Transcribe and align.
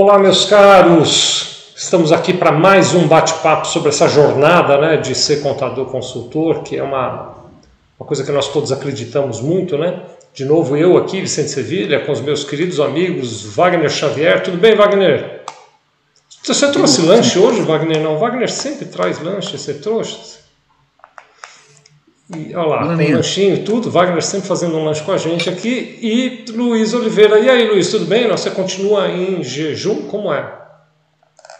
Olá, 0.00 0.16
meus 0.16 0.44
caros. 0.44 1.72
Estamos 1.74 2.12
aqui 2.12 2.32
para 2.32 2.52
mais 2.52 2.94
um 2.94 3.08
bate-papo 3.08 3.66
sobre 3.66 3.88
essa 3.88 4.06
jornada 4.06 4.78
né, 4.78 4.96
de 4.96 5.12
ser 5.12 5.42
contador 5.42 5.86
consultor, 5.86 6.62
que 6.62 6.76
é 6.76 6.82
uma, 6.84 7.34
uma 7.98 8.06
coisa 8.06 8.22
que 8.22 8.30
nós 8.30 8.46
todos 8.52 8.70
acreditamos 8.70 9.40
muito, 9.40 9.76
né? 9.76 10.00
De 10.32 10.44
novo, 10.44 10.76
eu 10.76 10.96
aqui, 10.96 11.20
Vicente 11.20 11.50
Sevilha, 11.50 11.98
com 12.06 12.12
os 12.12 12.20
meus 12.20 12.44
queridos 12.44 12.78
amigos 12.78 13.42
Wagner 13.56 13.90
Xavier. 13.90 14.40
Tudo 14.40 14.56
bem, 14.56 14.76
Wagner? 14.76 15.42
Você 16.44 16.70
trouxe 16.70 17.02
lanche 17.02 17.36
hoje, 17.36 17.62
Wagner? 17.62 18.00
Não, 18.00 18.18
Wagner 18.18 18.48
sempre 18.48 18.84
traz 18.84 19.20
lanche, 19.20 19.58
você 19.58 19.74
trouxe? 19.74 20.37
E, 22.36 22.54
olha 22.54 22.68
lá, 22.68 22.86
um 22.86 23.14
lanchinho, 23.14 23.64
tudo. 23.64 23.90
Wagner 23.90 24.22
sempre 24.22 24.48
fazendo 24.48 24.76
um 24.76 24.84
lanche 24.84 25.02
com 25.02 25.12
a 25.12 25.16
gente 25.16 25.48
aqui. 25.48 25.98
E 26.02 26.44
Luiz 26.52 26.92
Oliveira. 26.92 27.38
E 27.38 27.48
aí, 27.48 27.68
Luiz, 27.68 27.90
tudo 27.90 28.04
bem? 28.04 28.28
Você 28.28 28.50
continua 28.50 29.08
em 29.08 29.42
jejum? 29.42 30.02
Como 30.02 30.32
é? 30.32 30.58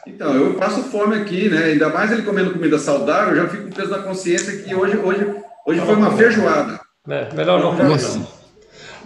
Então, 0.06 0.34
eu 0.34 0.54
passo 0.54 0.82
fome 0.84 1.16
aqui, 1.16 1.48
né? 1.48 1.64
Ainda 1.64 1.88
mais 1.88 2.10
ele 2.12 2.23
comendo 2.23 2.52
comida 2.52 2.78
saudável, 2.78 3.34
eu 3.34 3.42
já 3.42 3.48
fico 3.48 3.64
com 3.64 3.70
peso 3.70 3.90
na 3.90 3.98
consciência 3.98 4.56
que 4.59 4.74
hoje, 4.74 4.96
hoje, 4.96 5.26
hoje 5.66 5.80
foi 5.80 5.95
uma 5.95 6.10
feijoada. 6.10 6.80
É, 7.09 7.28
melhor 7.34 7.60
não 7.60 7.76
comer, 7.76 8.00
não. 8.00 8.38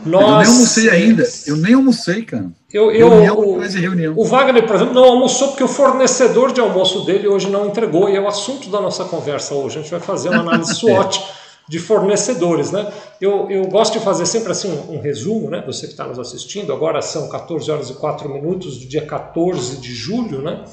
Nós... 0.04 0.22
Eu 0.22 0.38
nem 0.38 0.46
almocei 0.46 0.90
ainda. 0.90 1.24
Eu 1.46 1.56
nem 1.56 1.74
almocei, 1.74 2.22
cara. 2.22 2.46
Eu, 2.72 2.90
eu, 2.90 3.08
reunião 3.08 3.38
o, 3.38 3.60
reunião. 3.60 4.14
o 4.16 4.24
Wagner, 4.24 4.66
por 4.66 4.76
exemplo, 4.76 4.94
não 4.94 5.04
almoçou 5.04 5.48
porque 5.48 5.62
o 5.62 5.68
fornecedor 5.68 6.52
de 6.52 6.60
almoço 6.60 7.04
dele 7.04 7.28
hoje 7.28 7.50
não 7.50 7.66
entregou 7.66 8.08
e 8.08 8.16
é 8.16 8.20
o 8.20 8.26
assunto 8.26 8.68
da 8.68 8.80
nossa 8.80 9.04
conversa 9.04 9.54
hoje. 9.54 9.78
A 9.78 9.82
gente 9.82 9.90
vai 9.90 10.00
fazer 10.00 10.30
uma 10.30 10.40
análise 10.40 10.74
SWOT 10.80 11.20
de 11.68 11.78
fornecedores, 11.78 12.70
né? 12.70 12.92
Eu, 13.20 13.50
eu 13.50 13.66
gosto 13.66 13.98
de 13.98 14.04
fazer 14.04 14.26
sempre 14.26 14.52
assim 14.52 14.70
um, 14.70 14.96
um 14.96 15.00
resumo, 15.00 15.48
né? 15.48 15.62
Você 15.66 15.86
que 15.86 15.92
está 15.92 16.06
nos 16.06 16.18
assistindo, 16.18 16.72
agora 16.72 17.00
são 17.00 17.28
14 17.28 17.70
horas 17.70 17.90
e 17.90 17.94
4 17.94 18.28
minutos 18.28 18.78
do 18.78 18.86
dia 18.86 19.06
14 19.06 19.76
de 19.76 19.94
julho, 19.94 20.42
né? 20.42 20.64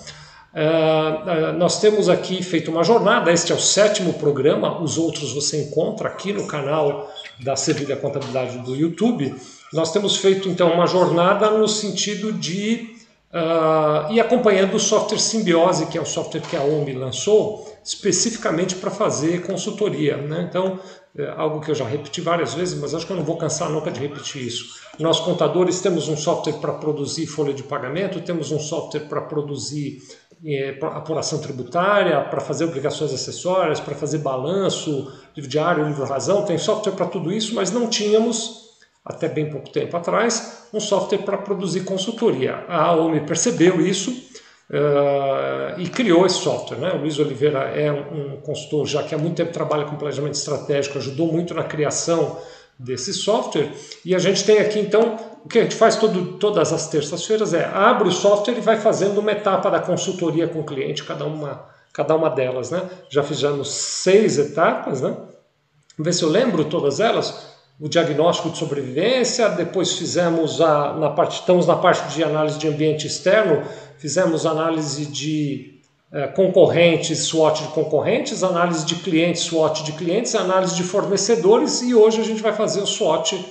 Uh, 0.52 1.54
nós 1.58 1.80
temos 1.80 2.10
aqui 2.10 2.42
feito 2.42 2.72
uma 2.72 2.84
jornada, 2.84 3.32
este 3.32 3.52
é 3.52 3.56
o 3.56 3.60
sétimo 3.60 4.14
programa, 4.14 4.82
os 4.82 4.98
outros 4.98 5.32
você 5.32 5.62
encontra 5.62 6.10
aqui 6.10 6.34
no 6.34 6.48
canal 6.48 7.08
da 7.40 7.56
Sevilha 7.56 7.96
Contabilidade 7.96 8.58
do 8.60 8.76
YouTube. 8.76 9.36
Nós 9.72 9.92
temos 9.92 10.18
feito 10.18 10.50
então 10.50 10.74
uma 10.74 10.88
jornada 10.88 11.52
no 11.52 11.68
sentido 11.68 12.34
de 12.34 12.96
uh, 13.32 14.12
ir 14.12 14.20
acompanhando 14.20 14.74
o 14.74 14.80
software 14.80 15.20
Simbiose, 15.20 15.86
que 15.86 16.00
é 16.00 16.02
o 16.02 16.06
software 16.06 16.42
que 16.42 16.56
a 16.56 16.64
OMI 16.64 16.94
lançou, 16.94 17.69
especificamente 17.90 18.76
para 18.76 18.92
fazer 18.92 19.42
consultoria. 19.42 20.18
Né? 20.18 20.46
Então, 20.48 20.80
é 21.18 21.28
algo 21.32 21.60
que 21.60 21.72
eu 21.72 21.76
já 21.76 21.86
repeti 21.86 22.22
várias 22.22 22.54
vezes, 22.54 22.80
mas 22.80 22.94
acho 22.94 23.06
que 23.06 23.12
eu 23.12 23.18
não 23.18 23.24
vou 23.24 23.36
cansar 23.36 23.68
nunca 23.68 23.90
de 23.90 24.00
repetir 24.00 24.46
isso. 24.46 24.80
Nós, 25.00 25.20
contadores, 25.20 25.82
temos 25.82 26.08
um 26.08 26.16
software 26.16 26.54
para 26.54 26.74
produzir 26.74 27.26
folha 27.26 27.52
de 27.52 27.64
pagamento, 27.64 28.22
temos 28.22 28.52
um 28.52 28.60
software 28.60 29.08
para 29.08 29.22
produzir 29.22 30.04
é, 30.46 30.78
apuração 30.84 31.40
tributária, 31.40 32.22
para 32.22 32.40
fazer 32.40 32.66
obrigações 32.66 33.12
acessórias, 33.12 33.80
para 33.80 33.96
fazer 33.96 34.20
balanço, 34.20 35.12
livro 35.36 35.50
diário, 35.50 35.88
livro 35.88 36.06
razão, 36.06 36.46
tem 36.46 36.60
software 36.60 36.94
para 36.94 37.08
tudo 37.08 37.32
isso, 37.32 37.56
mas 37.56 37.72
não 37.72 37.88
tínhamos, 37.88 38.70
até 39.04 39.28
bem 39.28 39.50
pouco 39.50 39.72
tempo 39.72 39.98
atrás, 39.98 40.68
um 40.72 40.80
software 40.80 41.24
para 41.24 41.40
produzir 41.40 41.86
consultoria. 41.86 42.64
A 42.68 42.96
OMI 42.96 43.22
percebeu 43.22 43.82
isso 43.82 44.29
uh, 44.70 45.80
e 45.80 45.90
criou 45.90 46.26
esse 46.26 46.40
software. 46.40 46.78
Né? 46.78 46.92
O 46.94 46.98
Luiz 46.98 47.20
Oliveira 47.20 47.60
é 47.60 47.92
um 47.92 48.38
consultor 48.42 48.86
já 48.86 49.04
que 49.04 49.14
há 49.14 49.18
muito 49.18 49.36
tempo 49.36 49.52
trabalha 49.52 49.86
com 49.86 49.96
planejamento 49.96 50.36
estratégico, 50.36 50.98
ajudou 50.98 51.32
muito 51.32 51.54
na 51.54 51.64
criação 51.64 52.38
desse 52.78 53.14
software, 53.14 53.74
e 54.06 54.16
a 54.16 54.20
gente 54.20 54.46
tem 54.46 54.60
aqui 54.60 54.80
então 54.80 55.18
o 55.44 55.50
que 55.50 55.60
a 55.60 55.64
gente 55.64 55.76
faz 55.76 55.98
todo, 55.98 56.38
todas 56.38 56.72
as 56.72 56.88
terças-feiras 56.88 57.54
é 57.54 57.66
abre 57.66 58.08
o 58.08 58.12
software 58.12 58.58
e 58.58 58.62
vai 58.62 58.78
fazendo 58.78 59.20
uma 59.20 59.32
etapa 59.32 59.70
da 59.70 59.80
consultoria 59.80 60.48
com 60.48 60.62
o 60.62 60.64
cliente, 60.64 61.04
cada 61.04 61.26
uma, 61.26 61.66
cada 61.92 62.16
uma 62.16 62.30
delas. 62.30 62.72
Né? 62.72 62.82
Já 63.10 63.22
fizemos 63.22 63.70
seis 63.70 64.38
etapas, 64.38 65.02
né? 65.02 65.10
Vamos 65.10 66.06
ver 66.06 66.14
se 66.14 66.24
eu 66.24 66.30
lembro 66.30 66.64
todas 66.66 67.02
elas. 67.02 67.59
O 67.80 67.88
diagnóstico 67.88 68.50
de 68.50 68.58
sobrevivência, 68.58 69.48
depois 69.50 69.94
fizemos 69.94 70.60
a, 70.60 70.94
na 70.96 71.10
parte, 71.12 71.40
estamos 71.40 71.66
na 71.66 71.78
parte 71.78 72.14
de 72.14 72.22
análise 72.22 72.60
de 72.60 72.68
ambiente 72.68 73.08
externo, 73.08 73.64
fizemos 73.98 74.46
análise 74.46 75.06
de 75.06 75.80
é, 76.12 76.28
concorrentes, 76.28 77.20
SWOT 77.20 77.62
de 77.62 77.68
concorrentes, 77.70 78.44
análise 78.44 78.86
de 78.86 78.96
clientes, 78.96 79.44
SWOT 79.44 79.84
de 79.84 79.94
clientes, 79.94 80.36
análise 80.36 80.76
de 80.76 80.84
fornecedores 80.84 81.82
e 81.82 81.96
hoje 81.96 82.20
a 82.20 82.24
gente 82.26 82.42
vai 82.42 82.52
fazer 82.52 82.82
o 82.82 82.88
SWOT 82.88 83.46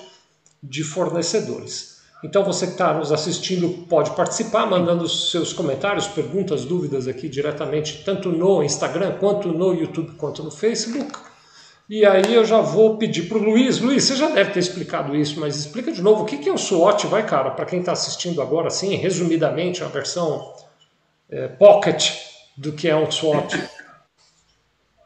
de 0.63 0.85
fornecedores. 0.85 1.99
Então 2.23 2.45
você 2.45 2.67
que 2.67 2.73
está 2.73 2.93
nos 2.93 3.13
assistindo 3.13 3.87
pode 3.87 4.11
participar, 4.11 4.67
mandando 4.67 5.09
seus 5.09 5.55
comentários, 5.55 6.07
perguntas, 6.07 6.67
dúvidas 6.67 7.09
aqui 7.09 7.31
diretamente, 7.31 8.03
tanto 8.05 8.31
no 8.31 8.63
Instagram, 8.63 9.13
quanto 9.19 9.49
no 9.49 9.73
YouTube, 9.73 10.13
quanto 10.17 10.43
no 10.43 10.51
Facebook. 10.51 11.28
E 11.89 12.05
aí 12.05 12.35
eu 12.35 12.45
já 12.45 12.61
vou 12.61 12.99
pedir 12.99 13.23
para 13.29 13.39
o 13.39 13.43
Luiz. 13.43 13.81
Luiz, 13.81 14.05
você 14.05 14.15
já 14.15 14.29
deve 14.29 14.53
ter 14.53 14.61
explicado 14.61 15.17
isso, 15.17 15.41
mas 15.41 15.57
explica 15.57 15.91
de 15.91 16.03
novo 16.03 16.23
o 16.23 16.27
que 16.27 16.47
é 16.47 16.53
o 16.53 16.59
SWOT, 16.59 17.07
vai, 17.07 17.25
cara, 17.25 17.51
para 17.51 17.65
quem 17.65 17.81
está 17.81 17.93
assistindo 17.93 18.43
agora, 18.43 18.69
assim, 18.69 18.95
resumidamente, 18.95 19.83
a 19.83 19.89
versão 19.89 20.53
é, 21.31 21.49
pocket 21.49 22.13
do 22.59 22.73
que 22.73 22.89
é 22.89 22.97
um 22.97 23.11
SWOT. 23.11 23.59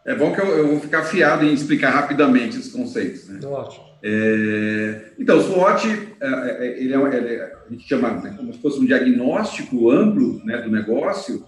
É 0.05 0.17
bom 0.17 0.35
que 0.35 0.41
eu, 0.41 0.47
eu 0.47 0.67
vou 0.67 0.81
ficar 0.81 1.03
afiado 1.03 1.45
em 1.45 1.55
explicar 1.55 1.91
rapidamente 1.91 2.59
os 2.59 2.73
conceitos. 2.73 3.29
Né? 3.29 3.39
Ótimo. 3.47 3.85
É, 4.03 5.13
então, 5.17 5.39
o 5.39 5.43
SWOT, 5.43 5.87
é, 6.21 6.27
é, 6.27 6.83
ele 6.83 6.93
é, 6.93 7.17
ele 7.17 7.35
é, 7.37 7.53
a 7.69 7.71
gente 7.71 7.87
chama 7.87 8.11
né, 8.11 8.35
como 8.37 8.53
se 8.53 8.59
fosse 8.59 8.81
um 8.81 8.85
diagnóstico 8.85 9.93
amplo 9.93 10.45
né, 10.45 10.59
do 10.59 10.73
negócio 10.73 11.47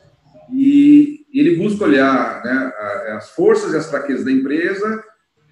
e 0.52 1.26
ele 1.34 1.56
busca 1.56 1.84
olhar 1.84 2.44
né, 2.44 2.72
as 3.16 3.30
forças 3.30 3.72
e 3.72 3.76
as 3.76 3.90
fraquezas 3.90 4.24
da 4.24 4.30
empresa 4.30 5.02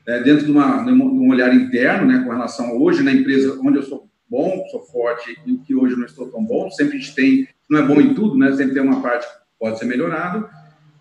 é, 0.07 0.21
dentro 0.23 0.47
de, 0.47 0.51
uma, 0.51 0.85
de, 0.85 0.93
um 0.93 1.31
olhar 1.31 1.55
interno, 1.55 2.07
né, 2.07 2.23
com 2.25 2.31
relação 2.31 2.67
a 2.67 2.75
hoje 2.75 3.03
na 3.03 3.13
empresa 3.13 3.59
onde 3.63 3.79
eu 3.79 3.83
sou 3.83 4.09
bom, 4.29 4.65
sou 4.71 4.83
forte 4.83 5.37
e 5.47 5.57
que 5.59 5.75
hoje 5.75 5.97
não 5.97 6.07
estou 6.07 6.29
tão 6.29 6.45
bom. 6.45 6.71
Sempre 6.71 6.97
a 6.97 7.01
gente 7.01 7.15
tem, 7.15 7.49
não 7.69 7.81
é 7.81 7.83
bom 7.83 8.01
em 8.01 8.15
tudo, 8.15 8.37
né, 8.37 8.51
sempre 8.53 8.75
tem 8.75 8.83
uma 8.83 9.03
parte 9.03 9.27
que 9.27 9.35
pode 9.59 9.79
ser 9.79 9.85
melhorado. 9.85 10.49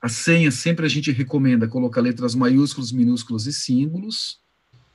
A 0.00 0.08
senha 0.08 0.50
sempre 0.50 0.84
a 0.84 0.88
gente 0.88 1.12
recomenda 1.12 1.68
colocar 1.68 2.00
letras 2.00 2.34
maiúsculas, 2.34 2.90
minúsculas 2.90 3.46
e 3.46 3.52
símbolos, 3.52 4.40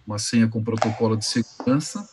uma 0.05 0.19
senha 0.19 0.49
com 0.49 0.61
protocolo 0.61 1.15
de 1.15 1.25
segurança 1.25 2.07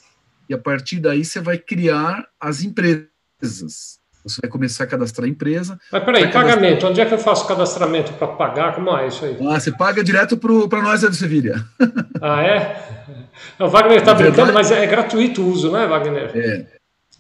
e 0.49 0.55
a 0.55 0.59
partir 0.59 1.01
daí 1.01 1.25
você 1.25 1.41
vai 1.41 1.59
criar 1.59 2.25
as 2.39 2.63
empresas. 2.63 3.99
Você 4.25 4.41
vai 4.43 4.51
começar 4.51 4.85
a 4.85 4.87
cadastrar 4.87 5.27
a 5.27 5.31
empresa. 5.31 5.79
Mas 5.93 6.03
peraí, 6.03 6.33
pagamento. 6.33 6.87
Onde 6.87 7.01
é 7.01 7.05
que 7.05 7.13
eu 7.13 7.19
faço 7.19 7.47
cadastramento 7.47 8.15
para 8.15 8.27
pagar? 8.27 8.75
Como 8.75 8.91
é 8.97 9.07
isso 9.07 9.25
aí? 9.25 9.37
Ah, 9.47 9.61
você 9.61 9.71
paga 9.71 10.03
direto 10.03 10.37
para 10.37 10.83
nós 10.83 11.03
da 11.03 11.13
Sevilha. 11.13 11.65
Ah, 12.27 12.43
é? 12.43 13.29
O 13.59 13.69
Wagner 13.69 13.99
está 13.99 14.15
brincando, 14.15 14.51
mas 14.53 14.71
é, 14.71 14.85
é, 14.85 14.87
gratuito 14.87 15.43
o 15.43 15.49
uso, 15.51 15.71
não 15.71 15.79
é, 15.79 15.87
Wagner? 15.87 16.31
É. 16.35 16.67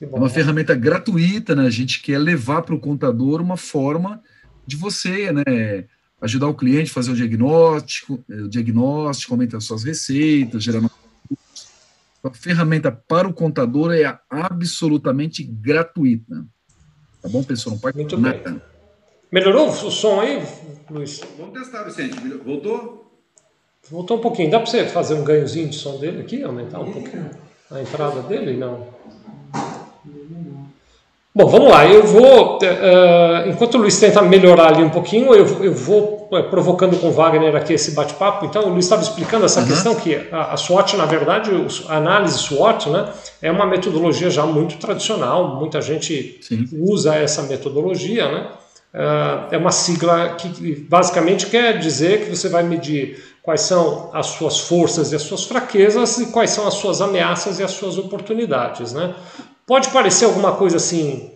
É 0.00 0.06
uma 0.06 0.30
ferramenta 0.30 0.74
gratuita, 0.74 1.54
né? 1.54 1.66
A 1.66 1.70
gente 1.70 2.00
quer 2.00 2.16
levar 2.18 2.62
para 2.62 2.74
o 2.74 2.80
contador 2.80 3.42
uma 3.42 3.58
forma 3.58 4.22
de 4.66 4.76
você, 4.76 5.30
né? 5.30 5.84
Ajudar 6.22 6.48
o 6.48 6.54
cliente 6.54 6.90
a 6.90 6.94
fazer 6.94 7.10
o 7.10 7.16
diagnóstico, 7.16 8.24
o 8.30 8.48
diagnóstico, 8.48 9.34
aumentar 9.34 9.60
suas 9.60 9.84
receitas, 9.84 10.62
gerar 10.62 10.80
a 12.24 12.32
ferramenta 12.32 12.90
para 12.90 13.28
o 13.28 13.34
contador 13.34 13.92
é 13.92 14.18
absolutamente 14.30 15.42
gratuita. 15.42 16.46
Tá 17.24 17.30
bom, 17.30 17.42
pessoal? 17.42 17.74
Não 17.74 17.80
pode 17.80 17.96
Muito 17.96 18.18
nada. 18.18 18.38
Bem. 18.44 18.60
Melhorou 19.32 19.68
o 19.68 19.90
som 19.90 20.20
aí, 20.20 20.42
Luiz? 20.90 21.22
Vamos 21.38 21.58
testar, 21.58 21.82
Vicente. 21.84 22.18
Voltou? 22.44 23.10
Voltou 23.90 24.18
um 24.18 24.20
pouquinho. 24.20 24.50
Dá 24.50 24.58
para 24.60 24.66
você 24.66 24.84
fazer 24.84 25.14
um 25.14 25.24
ganhozinho 25.24 25.70
de 25.70 25.76
som 25.76 25.96
dele 25.96 26.20
aqui? 26.20 26.42
Aumentar 26.42 26.80
um 26.80 26.92
pouquinho 26.92 27.30
a 27.70 27.80
entrada 27.80 28.20
dele? 28.20 28.58
Não. 28.58 28.86
Bom, 31.34 31.46
vamos 31.46 31.70
lá. 31.70 31.86
Eu 31.86 32.04
vou, 32.04 32.58
uh, 32.58 33.48
enquanto 33.48 33.76
o 33.76 33.78
Luiz 33.78 33.98
tenta 33.98 34.20
melhorar 34.20 34.74
ali 34.74 34.84
um 34.84 34.90
pouquinho, 34.90 35.34
eu, 35.34 35.46
eu 35.64 35.72
vou 35.72 36.13
provocando 36.50 36.98
com 36.98 37.08
o 37.08 37.12
Wagner 37.12 37.54
aqui 37.56 37.72
esse 37.72 37.92
bate-papo. 37.92 38.46
Então, 38.46 38.64
o 38.64 38.68
Luiz 38.70 38.84
estava 38.84 39.02
explicando 39.02 39.44
essa 39.44 39.60
uhum. 39.60 39.66
questão 39.66 39.94
que 39.94 40.28
a, 40.30 40.52
a, 40.52 40.56
SWOT, 40.56 40.96
na 40.96 41.06
verdade, 41.06 41.50
a 41.88 41.96
análise 41.96 42.38
SWOT, 42.38 42.90
né, 42.90 43.08
é 43.42 43.50
uma 43.50 43.66
metodologia 43.66 44.30
já 44.30 44.44
muito 44.44 44.76
tradicional. 44.78 45.56
Muita 45.56 45.80
gente 45.80 46.38
Sim. 46.42 46.68
usa 46.72 47.14
essa 47.14 47.42
metodologia, 47.42 48.30
né? 48.30 48.46
Uh, 48.94 49.52
é 49.52 49.58
uma 49.58 49.72
sigla 49.72 50.36
que 50.36 50.86
basicamente 50.88 51.46
quer 51.46 51.78
dizer 51.78 52.24
que 52.26 52.36
você 52.36 52.48
vai 52.48 52.62
medir 52.62 53.24
quais 53.42 53.62
são 53.62 54.08
as 54.14 54.26
suas 54.26 54.60
forças 54.60 55.10
e 55.10 55.16
as 55.16 55.22
suas 55.22 55.44
fraquezas 55.44 56.18
e 56.18 56.26
quais 56.26 56.50
são 56.50 56.64
as 56.66 56.74
suas 56.74 57.00
ameaças 57.00 57.58
e 57.58 57.64
as 57.64 57.72
suas 57.72 57.98
oportunidades, 57.98 58.92
né? 58.92 59.12
Pode 59.66 59.88
parecer 59.88 60.26
alguma 60.26 60.52
coisa 60.52 60.76
assim, 60.76 61.33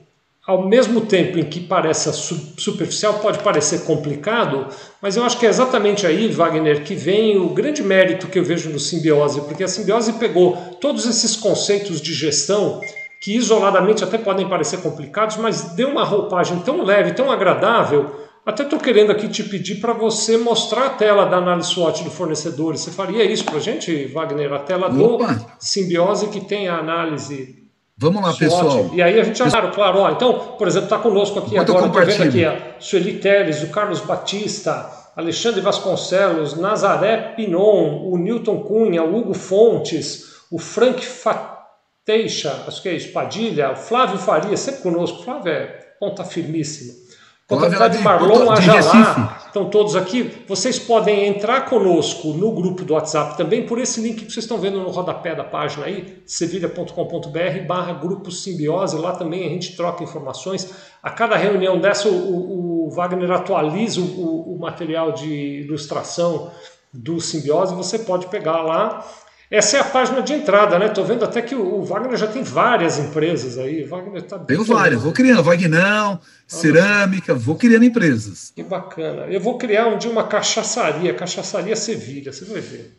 ao 0.49 0.67
mesmo 0.67 1.03
tempo 1.03 1.39
em 1.39 1.45
que 1.45 1.61
parece 1.61 2.11
superficial, 2.57 3.19
pode 3.19 3.41
parecer 3.41 3.85
complicado, 3.85 4.67
mas 4.99 5.15
eu 5.15 5.23
acho 5.23 5.39
que 5.39 5.45
é 5.45 5.49
exatamente 5.51 6.07
aí, 6.07 6.27
Wagner, 6.29 6.85
que 6.85 6.95
vem 6.95 7.37
o 7.37 7.51
grande 7.51 7.83
mérito 7.83 8.29
que 8.29 8.39
eu 8.39 8.43
vejo 8.43 8.71
no 8.71 8.79
simbiose, 8.79 9.43
porque 9.43 9.63
a 9.63 9.69
simbiose 9.69 10.15
pegou 10.15 10.57
todos 10.81 11.05
esses 11.05 11.37
conceitos 11.37 12.01
de 12.01 12.15
gestão 12.15 12.81
que 13.21 13.37
isoladamente 13.37 14.03
até 14.03 14.17
podem 14.17 14.49
parecer 14.49 14.79
complicados, 14.79 15.37
mas 15.37 15.75
deu 15.75 15.91
uma 15.91 16.03
roupagem 16.03 16.61
tão 16.61 16.83
leve, 16.83 17.13
tão 17.13 17.31
agradável. 17.31 18.11
Até 18.47 18.63
estou 18.63 18.79
querendo 18.79 19.13
aqui 19.13 19.29
te 19.29 19.45
pedir 19.45 19.75
para 19.83 19.93
você 19.93 20.39
mostrar 20.39 20.87
a 20.87 20.91
tela 20.91 21.27
da 21.27 21.37
análise 21.37 21.69
SWOT 21.69 22.05
do 22.05 22.11
fornecedor. 22.11 22.75
Você 22.75 22.91
faria 22.91 23.23
isso 23.23 23.45
para 23.45 23.57
a 23.57 23.61
gente, 23.61 24.07
Wagner? 24.07 24.51
A 24.55 24.61
tela 24.61 24.87
Opa. 24.87 25.27
do 25.27 25.47
simbiose 25.59 26.29
que 26.29 26.41
tem 26.41 26.69
a 26.69 26.79
análise 26.79 27.58
Vamos 28.01 28.23
lá, 28.23 28.33
pessoal. 28.33 28.91
E 28.95 29.03
aí 29.03 29.19
a 29.19 29.25
gente 29.25 29.37
já, 29.39 29.51
claro, 29.51 29.73
claro, 29.73 29.99
ó, 29.99 30.11
então, 30.13 30.55
por 30.57 30.69
exemplo, 30.69 30.85
está 30.85 30.99
conosco 30.99 31.41
aqui 31.41 31.55
Enquanto 31.55 31.77
agora, 31.77 32.09
estou 32.09 32.27
vendo 32.27 32.29
aqui 32.29 32.45
a 32.45 32.77
Sueli 32.79 33.19
Teles, 33.19 33.61
o 33.65 33.71
Carlos 33.71 34.01
Batista, 34.01 34.89
Alexandre 35.17 35.61
Vasconcelos, 35.61 36.57
Nazaré 36.57 37.35
Pinon, 37.35 38.09
o 38.09 38.17
Newton 38.17 38.61
Cunha, 38.61 39.03
o 39.03 39.17
Hugo 39.17 39.35
Fontes, 39.35 40.45
o 40.49 40.61
Frank 40.61 41.05
Fateixa, 41.05 42.63
acho 42.69 42.81
que 42.81 42.89
é 42.89 42.95
Espadilha, 42.95 43.73
o 43.73 43.77
Flávio 43.77 44.17
Faria, 44.17 44.57
sempre 44.57 44.83
conosco, 44.83 45.19
o 45.19 45.25
Flávio 45.25 45.53
é 45.53 45.67
ponta 45.99 46.23
firmíssima. 46.23 47.08
Contabilidade 47.49 47.97
de 47.97 48.05
Marlon 48.05 48.51
Ajalá, 48.51 49.39
estão 49.47 49.71
todos 49.71 49.97
aqui. 49.97 50.45
Vocês 50.47 50.79
podem 50.79 51.27
entrar 51.27 51.63
conosco 51.63 52.29
no 52.35 52.53
grupo 52.53 52.85
do 52.85 52.93
WhatsApp 52.93 53.39
também 53.39 53.65
por 53.65 53.79
esse 53.79 54.03
link 54.03 54.27
que 54.27 54.31
vocês 54.31 54.45
estão 54.45 54.59
vendo 54.59 54.79
no 54.79 54.91
rodapé 54.91 55.35
da 55.35 55.43
página 55.43 55.87
aí, 55.87 56.23
sevilha.com.br 56.27 57.67
barra 57.67 57.95
grupo 57.95 58.31
simbiose. 58.31 58.99
Lá 58.99 59.13
também 59.13 59.47
a 59.47 59.49
gente 59.49 59.75
troca 59.75 60.05
informações. 60.05 60.75
A 61.03 61.09
cada 61.09 61.37
reunião 61.37 61.81
dessa, 61.81 62.07
o, 62.11 62.87
o 62.87 62.91
Wagner 62.91 63.31
atualiza 63.31 63.99
o, 63.99 64.55
o 64.55 64.59
material 64.61 65.13
de 65.13 65.63
ilustração 65.63 66.51
do 66.93 67.19
simbiose. 67.19 67.75
Você 67.75 68.01
pode 68.01 68.27
pegar 68.27 68.61
lá 68.61 69.03
essa 69.51 69.79
é 69.79 69.81
a 69.81 69.85
página 69.85 70.21
de 70.21 70.35
entrada, 70.35 70.79
né? 70.79 70.87
Estou 70.87 71.07
vendo 71.07 71.25
até 71.25 71.41
que 71.41 71.55
o 71.55 71.83
Wagner 71.83 72.19
já 72.19 72.27
tem 72.27 72.43
várias 72.43 72.99
empresas 72.99 73.57
aí. 73.57 73.83
O 73.85 73.89
Wagner 73.89 74.23
tá 74.23 74.39
Tenho 74.39 74.63
várias, 74.63 75.03
vou 75.03 75.13
criando. 75.13 75.43
Vagnão, 75.43 76.21
cerâmica, 76.47 77.35
vou 77.35 77.57
criando 77.57 77.85
empresas. 77.85 78.53
Que 78.55 78.63
bacana. 78.63 79.23
Eu 79.27 79.41
vou 79.41 79.57
criar 79.57 79.87
um 79.87 79.97
dia 79.97 80.11
uma 80.11 80.27
cachaçaria, 80.27 81.15
Cachaçaria 81.15 81.75
Sevilha, 81.75 82.31
você 82.31 82.45
vai 82.45 82.61
ver. 82.61 82.95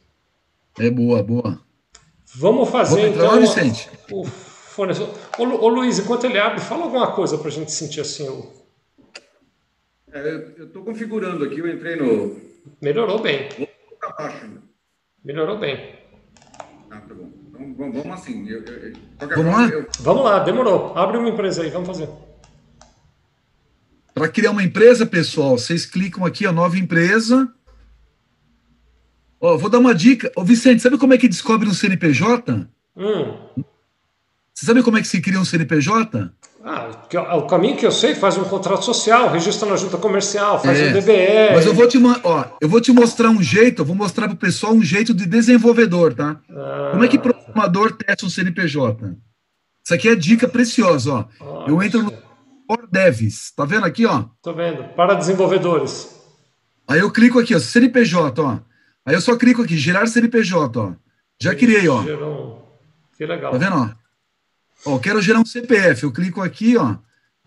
É 0.79 0.89
boa, 0.89 1.21
boa. 1.21 1.59
Vamos 2.35 2.69
fazer 2.69 3.09
então. 3.09 3.27
Lá, 3.27 3.37
Vicente. 3.37 3.87
O 4.11 4.25
fornecedor. 4.25 5.13
Ô, 5.37 5.43
ô, 5.43 5.67
Luiz, 5.67 5.99
enquanto 5.99 6.23
ele 6.23 6.39
abre, 6.39 6.61
fala 6.61 6.85
alguma 6.85 7.11
coisa 7.11 7.37
para 7.37 7.49
a 7.49 7.51
gente 7.51 7.71
sentir 7.71 8.01
assim. 8.01 8.27
O... 8.27 8.51
É, 10.11 10.53
eu 10.57 10.65
estou 10.65 10.83
configurando 10.83 11.45
aqui, 11.45 11.59
eu 11.59 11.67
entrei 11.71 11.95
no. 11.95 12.35
Melhorou 12.81 13.19
bem. 13.19 13.49
Melhorou 15.23 15.59
bem. 15.59 15.98
Ah, 16.91 16.97
tá 16.97 17.13
bom. 17.13 17.29
Então, 17.59 17.91
vamos 17.91 18.07
assim. 18.07 18.47
Eu, 18.47 18.63
eu, 18.63 18.93
vamos 19.19 19.53
lá? 19.53 19.67
Eu... 19.67 19.87
Vamos 19.99 20.23
lá, 20.23 20.39
demorou. 20.39 20.97
Abre 20.97 21.17
uma 21.17 21.29
empresa 21.29 21.63
aí, 21.63 21.69
vamos 21.69 21.87
fazer. 21.87 22.09
Para 24.13 24.27
criar 24.27 24.51
uma 24.51 24.63
empresa, 24.63 25.05
pessoal, 25.05 25.57
vocês 25.57 25.85
clicam 25.85 26.25
aqui, 26.25 26.45
a 26.45 26.51
nova 26.51 26.77
empresa. 26.77 27.53
Ó, 29.39 29.57
vou 29.57 29.69
dar 29.69 29.79
uma 29.79 29.95
dica. 29.95 30.31
Ô, 30.35 30.43
Vicente, 30.43 30.81
sabe 30.81 30.97
como 30.97 31.13
é 31.13 31.17
que 31.17 31.27
descobre 31.27 31.67
um 31.67 31.73
CNPJ? 31.73 32.67
Hum. 32.97 33.63
Você 34.53 34.65
sabe 34.65 34.83
como 34.83 34.97
é 34.97 35.01
que 35.01 35.07
se 35.07 35.21
cria 35.21 35.39
um 35.39 35.45
CNPJ? 35.45 36.33
Ah, 36.63 36.89
o 37.37 37.47
caminho 37.47 37.77
que 37.77 37.85
eu 37.85 37.91
sei 37.91 38.13
faz 38.13 38.37
um 38.37 38.43
contrato 38.43 38.83
social, 38.83 39.31
registra 39.31 39.69
na 39.69 39.77
junta 39.77 39.97
comercial, 39.97 40.61
faz 40.61 40.77
é, 40.77 40.89
um 40.89 40.93
DBE. 40.93 41.53
Mas 41.53 41.65
eu 41.65 41.73
vou 41.73 41.87
te, 41.87 41.97
ó, 42.23 42.45
eu 42.59 42.67
vou 42.67 42.81
te 42.81 42.91
mostrar 42.91 43.29
um 43.29 43.41
jeito, 43.41 43.81
eu 43.81 43.85
vou 43.85 43.95
mostrar 43.95 44.27
para 44.27 44.35
o 44.35 44.37
pessoal 44.37 44.73
um 44.73 44.83
jeito 44.83 45.13
de 45.13 45.25
desenvolvedor, 45.25 46.13
tá? 46.13 46.37
Ah. 46.49 46.89
Como 46.91 47.03
é 47.03 47.07
que 47.07 47.17
programador 47.17 47.93
testa 47.93 48.25
um 48.25 48.29
CNPJ? 48.29 49.15
Isso 49.85 49.93
aqui 49.93 50.09
é 50.09 50.15
dica 50.15 50.49
preciosa, 50.49 51.25
ó. 51.39 51.65
Eu 51.65 51.81
entro 51.81 52.03
no 52.03 52.11
For 52.67 52.87
Devs, 52.91 53.53
tá 53.55 53.63
vendo 53.63 53.85
aqui, 53.85 54.05
ó? 54.05 54.25
Tô 54.41 54.53
vendo, 54.53 54.83
para 54.95 55.13
desenvolvedores. 55.13 56.13
Aí 56.85 56.99
eu 56.99 57.09
clico 57.09 57.39
aqui, 57.39 57.55
ó, 57.55 57.59
CNPJ, 57.59 58.41
ó. 58.41 58.59
Aí 59.05 59.15
eu 59.15 59.21
só 59.21 59.37
clico 59.37 59.61
aqui, 59.61 59.77
gerar 59.77 60.07
CNPJ, 60.07 60.77
ó. 60.77 60.91
Já 61.41 61.55
criei, 61.55 61.87
ó. 61.87 62.03
Gerou. 62.03 62.79
Que 63.17 63.25
legal. 63.25 63.53
Tá 63.53 63.57
vendo, 63.57 63.75
ó? 63.75 63.98
Ó, 64.85 64.97
quero 64.99 65.21
gerar 65.21 65.39
um 65.39 65.45
CPF. 65.45 66.03
Eu 66.03 66.11
clico 66.11 66.41
aqui, 66.41 66.77
ó. 66.77 66.95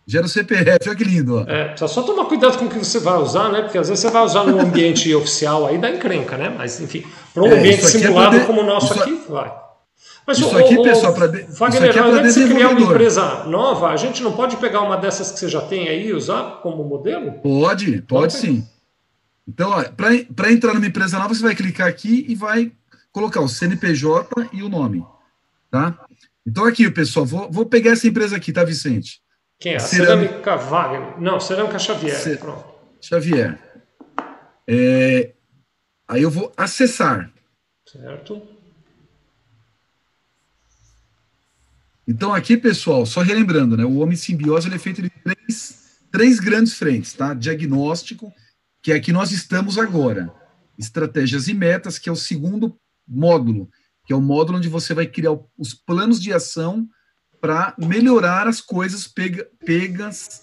Gera 0.06 0.26
o 0.26 0.28
CPF, 0.28 0.88
olha 0.88 0.96
que 0.96 1.04
lindo. 1.04 1.36
Ó. 1.36 1.50
É, 1.50 1.76
só 1.76 2.02
tomar 2.02 2.24
cuidado 2.24 2.58
com 2.58 2.64
o 2.64 2.68
que 2.68 2.78
você 2.78 2.98
vai 2.98 3.18
usar, 3.18 3.50
né? 3.50 3.62
Porque 3.62 3.78
às 3.78 3.88
vezes 3.88 4.02
você 4.02 4.10
vai 4.10 4.22
usar 4.22 4.44
num 4.44 4.60
ambiente 4.60 5.12
oficial 5.14 5.66
aí 5.66 5.78
dá 5.78 5.90
encrenca, 5.90 6.36
né? 6.36 6.52
Mas 6.56 6.80
enfim, 6.80 7.04
para 7.32 7.42
um 7.44 7.46
é, 7.46 7.58
ambiente 7.58 7.84
é 7.84 7.88
simulado 7.88 8.36
é 8.36 8.40
como 8.44 8.62
o 8.62 8.66
nosso 8.66 8.92
aqui, 9.00 9.22
vai. 9.28 9.62
Mas 10.26 10.38
isso 10.38 10.54
o, 10.54 10.58
aqui, 10.58 10.76
o, 10.76 10.82
pessoal, 10.82 11.14
para 11.14 11.26
de... 11.28 11.42
Wagner, 11.42 11.90
isso 11.90 11.90
aqui 11.90 11.98
é 11.98 12.02
para 12.02 12.30
você 12.30 12.48
criar 12.48 12.68
uma 12.70 12.80
empresa 12.80 13.44
nova, 13.44 13.88
a 13.88 13.96
gente 13.96 14.22
não 14.22 14.32
pode 14.32 14.56
pegar 14.56 14.80
uma 14.80 14.96
dessas 14.96 15.30
que 15.32 15.38
você 15.38 15.48
já 15.48 15.60
tem 15.60 15.88
aí 15.88 16.08
e 16.08 16.12
usar 16.12 16.60
como 16.62 16.84
modelo? 16.84 17.32
Pode, 17.40 18.02
pode 18.02 18.32
sim. 18.32 18.66
Então, 19.46 19.70
para 19.96 20.52
entrar 20.52 20.74
numa 20.74 20.86
empresa 20.86 21.18
nova, 21.18 21.34
você 21.34 21.42
vai 21.42 21.54
clicar 21.54 21.88
aqui 21.88 22.24
e 22.28 22.34
vai 22.34 22.70
colocar 23.10 23.40
o 23.40 23.48
CNPJ 23.48 24.48
e 24.52 24.62
o 24.62 24.68
nome, 24.68 25.04
tá? 25.70 25.98
Então, 26.46 26.64
aqui, 26.64 26.90
pessoal, 26.90 27.25
vou, 27.25 27.50
vou 27.50 27.66
pegar 27.66 27.92
essa 27.92 28.06
empresa 28.06 28.37
aqui, 28.37 28.52
tá, 28.52 28.64
Vicente? 28.64 29.20
Quem 29.58 29.75
é? 29.75 29.78
Cerâmica, 29.78 30.28
Cerâmica 30.28 30.56
Wagner. 30.56 31.20
Não, 31.20 31.38
Cerâmica 31.38 31.78
Xavier. 31.78 32.16
C... 32.16 32.37
Pronto. 32.37 32.64
Xavier. 33.00 33.58
É... 34.66 35.34
Aí 36.08 36.22
eu 36.22 36.30
vou 36.30 36.52
acessar. 36.56 37.32
Certo. 37.87 38.42
Então, 42.06 42.34
aqui, 42.34 42.56
pessoal, 42.56 43.06
só 43.06 43.20
relembrando, 43.20 43.76
né? 43.76 43.84
O 43.84 43.99
Homem 43.99 44.16
Simbiose 44.16 44.66
ele 44.66 44.75
é 44.75 44.78
feito 44.78 45.00
de 45.00 45.08
três, 45.08 46.00
três 46.11 46.40
grandes 46.40 46.75
frentes, 46.75 47.12
tá? 47.12 47.32
Diagnóstico, 47.32 48.32
que 48.82 48.90
é 48.90 48.96
aqui 48.96 49.12
nós 49.12 49.30
estamos 49.30 49.78
agora. 49.78 50.32
Estratégias 50.76 51.46
e 51.46 51.54
metas, 51.54 51.99
que 51.99 52.08
é 52.08 52.12
o 52.12 52.16
segundo 52.16 52.76
módulo, 53.06 53.70
que 54.04 54.12
é 54.12 54.16
o 54.16 54.21
módulo 54.21 54.59
onde 54.59 54.68
você 54.68 54.94
vai 54.94 55.06
criar 55.06 55.37
os 55.59 55.75
planos 55.75 56.21
de 56.21 56.32
ação 56.32 56.87
para 57.40 57.75
melhorar 57.78 58.47
as 58.47 58.61
coisas 58.61 59.09
pega, 59.09 59.49
pegas 59.64 60.42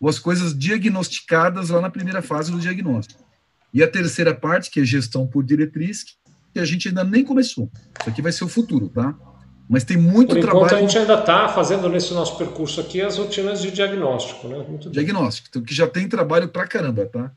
ou 0.00 0.08
as 0.08 0.18
coisas 0.18 0.56
diagnosticadas 0.56 1.70
lá 1.70 1.80
na 1.80 1.90
primeira 1.90 2.22
fase 2.22 2.50
do 2.50 2.58
diagnóstico. 2.58 3.22
E 3.72 3.82
a 3.82 3.88
terceira 3.88 4.34
parte, 4.34 4.70
que 4.70 4.80
é 4.80 4.84
gestão 4.84 5.26
por 5.26 5.44
diretriz, 5.44 6.04
que 6.52 6.58
a 6.58 6.64
gente 6.64 6.88
ainda 6.88 7.04
nem 7.04 7.24
começou. 7.24 7.70
Isso 8.00 8.08
aqui 8.08 8.20
vai 8.20 8.32
ser 8.32 8.44
o 8.44 8.48
futuro, 8.48 8.88
tá? 8.88 9.14
Mas 9.68 9.84
tem 9.84 9.96
muito 9.96 10.34
Por 10.34 10.40
trabalho. 10.40 10.76
a 10.76 10.80
gente 10.80 10.98
ainda 10.98 11.14
está 11.14 11.48
fazendo 11.48 11.88
nesse 11.88 12.12
nosso 12.12 12.36
percurso 12.36 12.80
aqui 12.80 13.00
as 13.00 13.16
rotinas 13.18 13.62
de 13.62 13.70
diagnóstico, 13.70 14.48
né? 14.48 14.64
Muito 14.68 14.90
diagnóstico, 14.90 15.46
então, 15.48 15.62
que 15.62 15.72
já 15.72 15.86
tem 15.86 16.08
trabalho 16.08 16.48
para 16.48 16.66
caramba, 16.66 17.06
tá? 17.06 17.30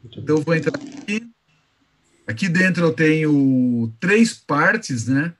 Muito 0.00 0.20
então 0.20 0.36
eu 0.36 0.42
vou 0.42 0.54
entrar 0.54 0.72
aqui. 0.76 1.28
Aqui 2.32 2.48
dentro 2.48 2.82
eu 2.86 2.94
tenho 2.94 3.92
três 4.00 4.32
partes, 4.32 5.06
né? 5.06 5.34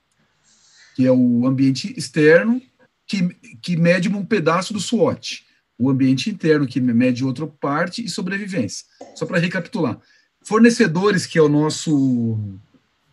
Que 0.95 1.07
é 1.07 1.11
o 1.11 1.47
ambiente 1.47 1.91
externo, 1.97 2.61
que, 3.07 3.29
que 3.63 3.75
mede 3.75 4.07
um 4.07 4.23
pedaço 4.23 4.73
do 4.73 4.79
SWOT. 4.79 5.43
O 5.75 5.89
ambiente 5.89 6.29
interno, 6.29 6.67
que 6.67 6.79
mede 6.79 7.25
outra 7.25 7.47
parte, 7.47 8.05
e 8.05 8.07
sobrevivência. 8.07 8.85
Só 9.15 9.25
para 9.25 9.39
recapitular. 9.39 9.99
Fornecedores, 10.43 11.25
que 11.25 11.39
é 11.39 11.41
o 11.41 11.49
nosso 11.49 12.37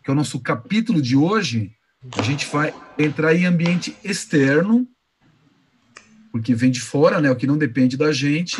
que 0.03 0.11
é 0.11 0.13
o 0.13 0.15
nosso 0.15 0.39
capítulo 0.39 1.01
de 1.01 1.15
hoje, 1.15 1.71
a 2.17 2.21
gente 2.21 2.45
vai 2.45 2.73
entrar 2.99 3.33
em 3.33 3.45
ambiente 3.45 3.95
externo, 4.03 4.87
porque 6.31 6.53
vem 6.53 6.69
de 6.69 6.81
fora, 6.81 7.19
né, 7.19 7.31
o 7.31 7.35
que 7.35 7.47
não 7.47 7.57
depende 7.57 7.97
da 7.97 8.11
gente. 8.11 8.57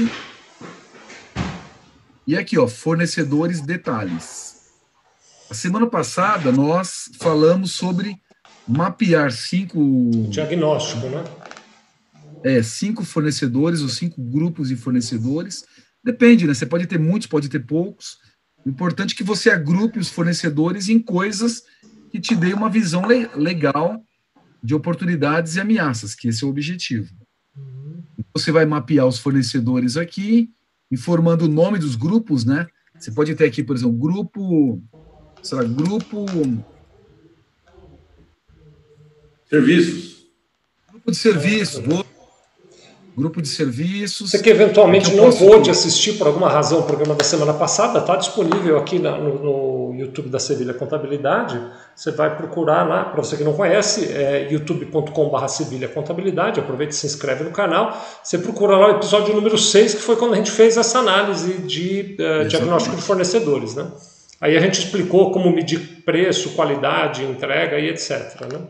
E 2.25 2.35
aqui, 2.35 2.57
ó, 2.57 2.67
fornecedores 2.67 3.61
detalhes. 3.61 4.60
A 5.51 5.53
semana 5.53 5.85
passada 5.85 6.49
nós 6.49 7.11
falamos 7.19 7.73
sobre 7.73 8.15
mapear 8.65 9.33
cinco 9.33 10.09
diagnóstico, 10.29 11.09
né? 11.09 11.25
É, 12.41 12.63
cinco 12.63 13.03
fornecedores 13.03 13.81
ou 13.81 13.89
cinco 13.89 14.21
grupos 14.21 14.69
de 14.69 14.77
fornecedores. 14.77 15.65
Depende, 16.01 16.47
né? 16.47 16.53
Você 16.53 16.65
pode 16.65 16.87
ter 16.87 16.97
muitos, 16.97 17.27
pode 17.27 17.49
ter 17.49 17.59
poucos. 17.59 18.15
O 18.65 18.69
importante 18.69 19.13
é 19.13 19.17
que 19.17 19.25
você 19.25 19.49
agrupe 19.49 19.99
os 19.99 20.07
fornecedores 20.07 20.87
em 20.87 20.97
coisas 20.97 21.63
que 22.09 22.21
te 22.21 22.33
dê 22.33 22.53
uma 22.53 22.69
visão 22.69 23.05
le 23.05 23.27
legal 23.35 24.01
de 24.63 24.73
oportunidades 24.73 25.57
e 25.57 25.59
ameaças, 25.59 26.15
que 26.15 26.29
esse 26.29 26.45
é 26.45 26.47
o 26.47 26.49
objetivo. 26.49 27.13
Você 28.33 28.53
vai 28.53 28.65
mapear 28.65 29.05
os 29.05 29.19
fornecedores 29.19 29.97
aqui, 29.97 30.49
informando 30.89 31.43
o 31.43 31.49
nome 31.49 31.77
dos 31.77 31.97
grupos, 31.97 32.45
né? 32.45 32.67
Você 32.97 33.11
pode 33.11 33.35
ter 33.35 33.43
aqui, 33.43 33.61
por 33.61 33.75
exemplo, 33.75 33.97
grupo, 33.97 34.81
sei 35.41 35.57
lá, 35.57 35.63
grupo 35.63 36.25
serviços. 39.49 40.25
Grupo 40.89 41.11
de 41.11 41.17
serviços, 41.17 41.83
vou 41.85 42.05
grupo 43.15 43.41
de 43.41 43.47
serviços. 43.47 44.31
Você 44.31 44.39
que 44.39 44.49
eventualmente 44.49 45.11
que 45.11 45.15
não 45.15 45.31
pôde 45.31 45.69
assistir 45.69 46.13
por 46.13 46.27
alguma 46.27 46.49
razão 46.49 46.79
o 46.79 46.83
programa 46.83 47.15
da 47.15 47.23
semana 47.23 47.53
passada, 47.53 47.99
está 47.99 48.15
disponível 48.15 48.77
aqui 48.77 48.99
na, 48.99 49.17
no, 49.17 49.43
no, 49.43 49.81
YouTube 49.95 50.29
da 50.29 50.39
Sevilha 50.39 50.73
Contabilidade. 50.73 51.61
Você 51.95 52.11
vai 52.11 52.35
procurar 52.35 52.87
lá, 52.87 53.05
para 53.05 53.21
você 53.21 53.35
que 53.35 53.43
não 53.43 53.53
conhece, 53.53 54.11
é 54.11 54.47
youtube.com.br 54.51 55.47
Sevilha 55.47 55.87
Contabilidade. 55.87 56.59
Aproveita 56.59 56.93
e 56.93 56.95
se 56.95 57.05
inscreve 57.05 57.43
no 57.43 57.51
canal. 57.51 58.01
Você 58.23 58.37
procura 58.37 58.77
lá 58.77 58.87
o 58.87 58.91
episódio 58.91 59.35
número 59.35 59.57
6, 59.57 59.95
que 59.95 60.01
foi 60.01 60.15
quando 60.15 60.33
a 60.33 60.37
gente 60.37 60.49
fez 60.49 60.77
essa 60.77 60.99
análise 60.99 61.53
de 61.59 62.17
uh, 62.19 62.47
diagnóstico 62.47 62.95
de 62.95 63.01
fornecedores. 63.01 63.75
Né? 63.75 63.85
Aí 64.41 64.57
a 64.57 64.59
gente 64.59 64.79
explicou 64.79 65.31
como 65.31 65.55
medir 65.55 66.01
preço, 66.03 66.55
qualidade, 66.55 67.23
entrega 67.23 67.79
e 67.79 67.89
etc. 67.89 68.41
Né? 68.51 68.67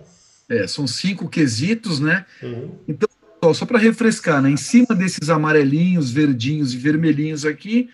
É, 0.49 0.67
são 0.67 0.85
cinco 0.85 1.29
quesitos, 1.29 2.01
né? 2.01 2.25
Uhum. 2.43 2.75
Então, 2.85 3.07
só 3.53 3.65
para 3.65 3.79
refrescar, 3.79 4.41
né, 4.41 4.51
em 4.51 4.57
cima 4.57 4.93
desses 4.93 5.29
amarelinhos, 5.29 6.11
verdinhos 6.11 6.73
e 6.73 6.77
vermelhinhos 6.77 7.45
aqui, 7.45 7.89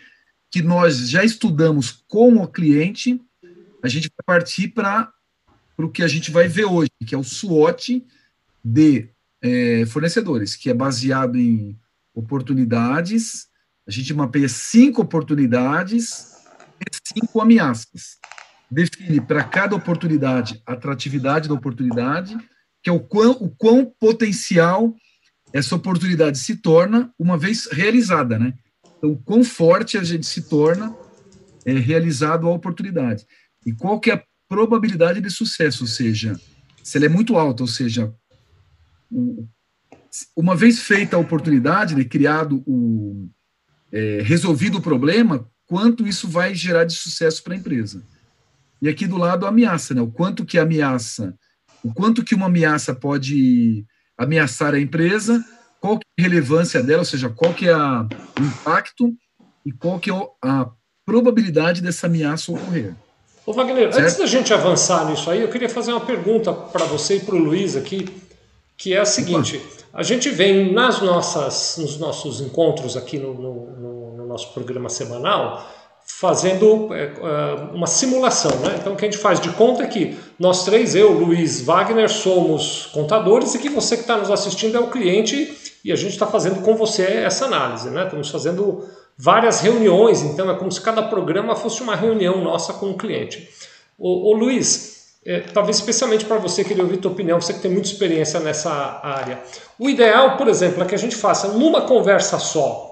que 0.52 0.64
nós 0.64 1.08
já 1.08 1.24
estudamos 1.24 2.04
com 2.08 2.38
o 2.38 2.48
cliente, 2.48 3.22
a 3.84 3.88
gente 3.88 4.10
vai 4.10 4.40
partir 4.40 4.70
para 4.70 5.14
o 5.78 5.88
que 5.88 6.02
a 6.02 6.08
gente 6.08 6.32
vai 6.32 6.48
ver 6.48 6.66
hoje, 6.66 6.90
que 7.06 7.14
é 7.14 7.18
o 7.18 7.24
SWOT 7.24 8.04
de 8.66 9.08
é, 9.42 9.86
fornecedores, 9.86 10.56
que 10.56 10.70
é 10.70 10.74
baseado 10.74 11.38
em 11.38 11.78
oportunidades. 12.14 13.48
A 13.88 13.92
gente 13.92 14.14
mapeia 14.14 14.50
cinco 14.50 15.04
oportunidades 15.04 16.37
cinco 17.14 17.42
ameaças. 17.42 18.18
Define 18.70 19.22
para 19.22 19.44
cada 19.44 19.76
oportunidade 19.76 20.62
a 20.66 20.74
atratividade 20.74 21.48
da 21.48 21.54
oportunidade, 21.54 22.38
que 22.84 22.90
é 22.90 22.94
o 22.94 23.00
quão, 23.00 23.32
o 23.32 23.50
quão 23.50 23.86
potencial 24.00 24.94
essa 25.54 25.76
oportunidade 25.76 26.38
se 26.38 26.58
torna 26.58 27.12
uma 27.18 27.38
vez 27.38 27.68
realizada, 27.72 28.38
né? 28.38 28.54
Então, 28.98 29.16
quão 29.24 29.44
forte 29.44 29.98
a 29.98 30.04
gente 30.04 30.26
se 30.26 30.42
torna 30.50 30.96
é, 31.66 31.74
realizado 31.74 32.48
a 32.48 32.52
oportunidade. 32.52 33.26
E 33.66 33.72
qual 33.72 34.00
que 34.00 34.12
é 34.12 34.16
a 34.16 34.24
probabilidade 34.50 35.22
de 35.22 35.30
sucesso, 35.30 35.84
ou 35.84 35.88
seja, 35.88 36.40
se 36.84 36.98
ela 36.98 37.06
é 37.06 37.10
muito 37.10 37.38
alta, 37.38 37.64
ou 37.64 37.68
seja, 37.68 38.14
uma 40.36 40.56
vez 40.56 40.80
feita 40.80 41.16
a 41.16 41.20
oportunidade, 41.20 41.96
né, 41.96 42.04
criado 42.04 42.64
o 42.66 43.30
é, 43.92 44.22
resolvido 44.22 44.78
o 44.78 44.82
problema, 44.82 45.50
quanto 45.68 46.08
isso 46.08 46.28
vai 46.28 46.56
gerar 46.56 46.86
de 46.86 46.94
sucesso 46.94 47.44
para 47.44 47.54
a 47.54 47.58
empresa. 47.58 48.02
E 48.82 48.88
aqui 48.88 49.06
do 49.06 49.18
lado 49.18 49.46
a 49.46 49.50
ameaça, 49.50 49.94
né? 49.94 50.02
O 50.02 50.12
quanto 50.12 50.46
que 50.46 50.58
ameaça, 50.58 51.36
o 51.84 51.94
quanto 51.94 52.24
que 52.24 52.36
uma 52.36 52.46
ameaça 52.46 52.96
pode 52.96 53.86
ameaçar 54.18 54.74
a 54.74 54.80
empresa, 54.80 55.44
qual 55.80 56.00
que 56.00 56.06
é 56.18 56.22
a 56.22 56.24
relevância 56.24 56.82
dela, 56.82 57.00
ou 57.00 57.06
seja, 57.06 57.30
qual 57.30 57.54
que 57.54 57.68
é 57.68 57.74
a, 57.74 58.08
o 58.40 58.44
impacto 58.44 59.14
e 59.66 59.72
qual 59.72 60.00
que 60.00 60.10
é 60.10 60.14
a 60.42 60.70
probabilidade 61.06 61.82
dessa 61.82 62.08
ameaça 62.08 62.52
ocorrer. 62.52 62.94
Ô 63.46 63.54
Wagner, 63.54 63.94
certo? 63.94 64.04
antes 64.04 64.18
da 64.18 64.26
gente 64.26 64.54
avançar 64.54 65.10
nisso 65.10 65.30
aí, 65.30 65.42
eu 65.42 65.48
queria 65.48 65.70
fazer 65.70 65.92
uma 65.92 66.06
pergunta 66.06 66.52
para 66.52 66.86
você 66.86 67.16
e 67.16 67.20
para 67.22 67.36
o 67.36 67.40
Luiz 67.40 67.78
aqui, 67.78 68.06
que 68.78 68.94
é 68.94 69.00
a 69.00 69.06
seguinte: 69.06 69.62
a 69.94 70.04
gente 70.04 70.30
vem 70.30 70.72
nas 70.72 71.02
nossas, 71.02 71.78
nos 71.78 71.98
nossos 71.98 72.40
encontros 72.40 72.96
aqui 72.96 73.18
no, 73.18 73.34
no, 73.34 74.12
no 74.18 74.28
nosso 74.28 74.54
programa 74.54 74.90
semanal 74.90 75.68
fazendo 76.08 76.94
é, 76.94 77.04
é, 77.04 77.76
uma 77.76 77.86
simulação. 77.86 78.52
Né? 78.60 78.78
Então, 78.80 78.94
o 78.94 78.96
que 78.96 79.06
a 79.06 79.12
gente 79.12 79.22
faz 79.22 79.40
de 79.42 79.50
conta 79.52 79.84
é 79.84 79.88
que 79.88 80.18
nós 80.40 80.64
três, 80.64 80.96
eu, 80.96 81.12
Luiz, 81.12 81.62
Wagner, 81.62 82.10
somos 82.10 82.88
contadores 82.88 83.54
e 83.54 83.60
que 83.60 83.70
você 83.70 83.96
que 83.96 84.04
está 84.04 84.18
nos 84.18 84.32
assistindo 84.32 84.78
é 84.78 84.80
o 84.80 84.90
cliente 84.90 85.54
e 85.84 85.92
a 85.92 85.96
gente 85.96 86.14
está 86.14 86.26
fazendo 86.26 86.62
com 86.62 86.76
você 86.76 87.04
essa 87.04 87.46
análise. 87.46 87.90
Né? 87.90 88.06
Estamos 88.06 88.30
fazendo 88.30 88.88
várias 89.18 89.60
reuniões, 89.60 90.22
então 90.22 90.50
é 90.50 90.56
como 90.56 90.72
se 90.72 90.80
cada 90.80 91.04
programa 91.04 91.56
fosse 91.56 91.82
uma 91.84 91.96
reunião 91.96 92.42
nossa 92.42 92.74
com 92.74 92.92
o 92.92 92.98
cliente. 92.98 93.50
O, 93.98 94.32
o 94.32 94.34
Luiz, 94.34 94.97
é, 95.28 95.42
talvez 95.42 95.76
especialmente 95.76 96.24
para 96.24 96.38
você, 96.38 96.64
queria 96.64 96.82
ouvir 96.82 96.98
tua 96.98 97.12
opinião, 97.12 97.42
você 97.42 97.54
que 97.54 97.60
tem 97.60 97.70
muita 97.70 97.90
experiência 97.90 98.40
nessa 98.40 99.02
área. 99.04 99.42
O 99.78 99.90
ideal, 99.90 100.38
por 100.38 100.48
exemplo, 100.48 100.82
é 100.82 100.86
que 100.86 100.96
a 100.96 100.98
gente 100.98 101.18
faça 101.18 101.50
numa 101.50 101.82
conversa 101.82 102.40
só 102.40 102.88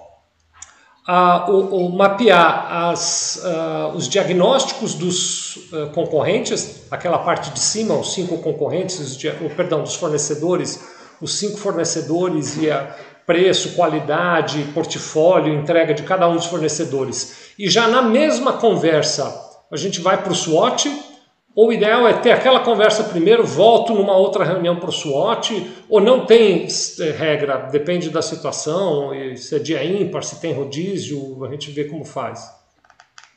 a, 1.08 1.50
o, 1.50 1.86
o 1.86 1.96
mapear 1.96 2.90
as, 2.90 3.42
uh, 3.42 3.96
os 3.96 4.10
diagnósticos 4.10 4.96
dos 4.96 5.56
uh, 5.72 5.92
concorrentes, 5.94 6.84
aquela 6.92 7.20
parte 7.20 7.52
de 7.52 7.60
cima, 7.60 7.96
os 7.96 8.14
cinco 8.14 8.38
concorrentes, 8.40 9.00
os, 9.00 9.18
perdão, 9.56 9.82
dos 9.82 9.96
fornecedores, 9.96 10.84
os 11.22 11.36
cinco 11.36 11.58
fornecedores 11.58 12.58
e 12.58 12.70
a 12.70 12.98
preço, 13.26 13.76
qualidade, 13.76 14.62
portfólio, 14.74 15.54
entrega 15.54 15.94
de 15.94 16.04
cada 16.04 16.28
um 16.28 16.36
dos 16.36 16.48
fornecedores. 16.48 17.54
E 17.58 17.70
já 17.70 17.88
na 17.88 18.02
mesma 18.02 18.54
conversa, 18.54 19.34
a 19.72 19.78
gente 19.78 20.02
vai 20.02 20.22
para 20.22 20.34
o 20.34 20.36
SWOT, 20.36 21.15
ou 21.56 21.70
o 21.70 21.74
ideal 21.74 22.06
é 22.06 22.14
ter 22.14 22.32
aquela 22.32 22.60
conversa 22.60 23.06
primeiro, 23.06 23.46
volto 23.46 23.94
numa 23.94 24.16
outra 24.18 24.44
reunião 24.44 24.76
para 24.76 24.90
o 24.90 24.92
SWOT, 24.92 25.72
ou 25.88 26.02
não 26.02 26.26
tem 26.26 26.68
é, 27.00 27.12
regra, 27.12 27.70
depende 27.72 28.10
da 28.10 28.22
situação, 28.22 29.12
se 29.38 29.56
é 29.56 29.60
dia 29.60 29.84
ímpar, 29.84 30.22
se 30.24 30.42
tem 30.42 30.54
rodízio, 30.54 31.44
a 31.46 31.50
gente 31.50 31.72
vê 31.72 31.86
como 31.86 32.04
faz. 32.04 32.52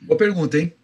Boa 0.01 0.19
pergunta, 0.19 0.59
hein? 0.59 0.75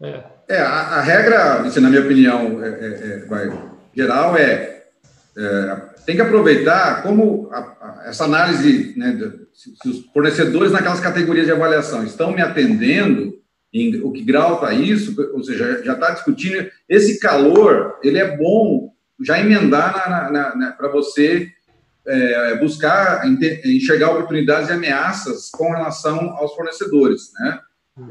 É, 0.00 0.22
é 0.48 0.60
a, 0.60 0.70
a, 0.70 1.00
regra, 1.02 1.66
isso 1.66 1.80
na 1.80 1.90
minha 1.90 2.02
opinião 2.02 2.64
é, 2.64 2.68
é, 2.68 3.44
é 3.44 3.52
geral, 3.94 4.36
é, 4.36 4.84
é, 5.36 5.76
tem 6.06 6.16
que 6.16 6.22
aproveitar 6.22 7.02
como 7.02 7.50
a, 7.52 7.58
a, 7.58 8.02
essa 8.06 8.24
análise, 8.24 8.94
né, 8.96 9.12
de, 9.12 9.46
se, 9.52 9.74
se 9.76 9.88
os 9.88 10.06
fornecedores 10.12 10.72
naquelas 10.72 11.00
categorias 11.00 11.46
de 11.46 11.52
avaliação 11.52 12.02
estão 12.04 12.32
me 12.32 12.40
atendendo, 12.40 13.34
o 14.02 14.12
que 14.12 14.22
grau 14.22 14.54
está 14.54 14.72
isso, 14.72 15.14
ou 15.34 15.42
seja, 15.42 15.82
já 15.84 15.92
está 15.92 16.10
discutindo. 16.10 16.70
Esse 16.88 17.18
calor, 17.20 17.98
ele 18.02 18.18
é 18.18 18.36
bom 18.36 18.92
já 19.20 19.38
emendar 19.38 19.92
para 20.76 20.88
você 20.88 21.48
é, 22.06 22.56
buscar 22.56 23.26
enxergar 23.64 24.12
oportunidades 24.12 24.70
e 24.70 24.72
ameaças 24.72 25.50
com 25.50 25.70
relação 25.70 26.30
aos 26.30 26.54
fornecedores, 26.54 27.30
né? 27.38 27.60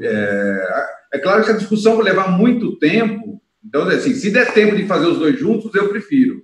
É, 0.00 0.86
é 1.14 1.18
claro 1.18 1.42
que 1.44 1.50
a 1.50 1.56
discussão 1.56 1.96
vai 1.96 2.04
levar 2.04 2.30
muito 2.30 2.78
tempo, 2.78 3.40
então, 3.64 3.82
assim, 3.88 4.14
se 4.14 4.30
der 4.30 4.52
tempo 4.52 4.76
de 4.76 4.86
fazer 4.86 5.06
os 5.06 5.18
dois 5.18 5.38
juntos, 5.38 5.74
eu 5.74 5.88
prefiro, 5.88 6.42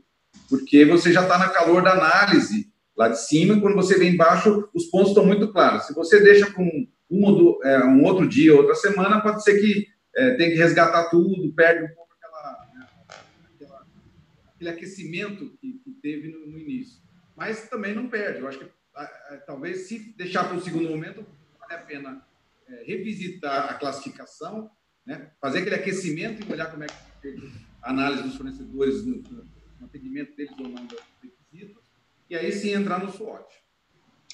porque 0.49 0.85
você 0.85 1.13
já 1.13 1.23
está 1.23 1.39
na 1.39 1.49
calor 1.49 1.83
da 1.83 1.93
análise 1.93 2.73
lá 2.97 3.09
de 3.09 3.21
cima, 3.21 3.61
quando 3.61 3.75
você 3.75 3.99
vem 3.99 4.15
embaixo, 4.15 4.69
os 4.75 4.85
pontos 4.87 5.09
estão 5.09 5.27
muito 5.27 5.53
claros. 5.53 5.87
Se 5.87 5.95
você 5.95 6.21
deixa 6.21 6.51
com 6.51 6.87
um, 7.15 7.33
do, 7.33 7.61
é, 7.65 7.85
um 7.85 8.03
outro 8.05 8.29
dia, 8.29 8.55
outra 8.55 8.75
semana, 8.75 9.21
pode 9.21 9.43
ser 9.43 9.61
que 9.61 9.87
é, 10.17 10.35
tenha 10.35 10.51
que 10.51 10.57
resgatar 10.57 11.11
tudo, 11.11 11.53
perde 11.55 11.85
um 11.85 11.95
pouco 11.95 12.13
aquela, 12.15 12.69
né, 12.75 12.87
aquela 13.55 13.87
aquele 14.55 14.71
aquecimento 14.71 15.57
que, 15.61 15.81
que 15.85 15.91
teve 16.03 16.29
no, 16.29 16.47
no, 16.47 16.59
início. 16.59 17.03
Mas 17.37 17.69
também 17.69 17.95
não 17.95 18.09
perde. 18.09 18.41
Eu 18.41 18.49
acho 18.49 18.59
que 18.59 18.67
talvez 19.47 19.89
se 19.89 19.99
deixar 20.17 20.45
para 20.45 20.57
o 20.57 20.61
segundo 20.61 20.89
momento, 20.89 21.27
vale 21.59 21.75
a 21.75 21.79
pena 21.79 22.27
é, 22.69 22.85
revisitar 22.85 23.71
a 23.71 23.75
classificação, 23.75 24.71
né? 25.05 25.31
fazer 25.41 25.59
aquele 25.59 25.77
aquecimento 25.77 26.47
e 26.47 26.53
olhar 26.53 26.71
como 26.71 26.85
é 26.85 26.87
que 26.87 26.95
a 27.83 27.91
análise 27.91 28.23
dos 28.23 28.37
fornecedores 28.37 29.05
no, 29.05 29.17
no 29.81 29.87
atendimento 29.87 30.35
deles 30.35 30.53
ou 30.59 30.69
não 30.69 30.87
dos 30.87 30.99
requisitos, 31.23 31.85
e 32.31 32.37
aí 32.37 32.51
sim 32.53 32.73
entrar 32.73 32.99
no 32.99 33.11
SWOT. 33.11 33.45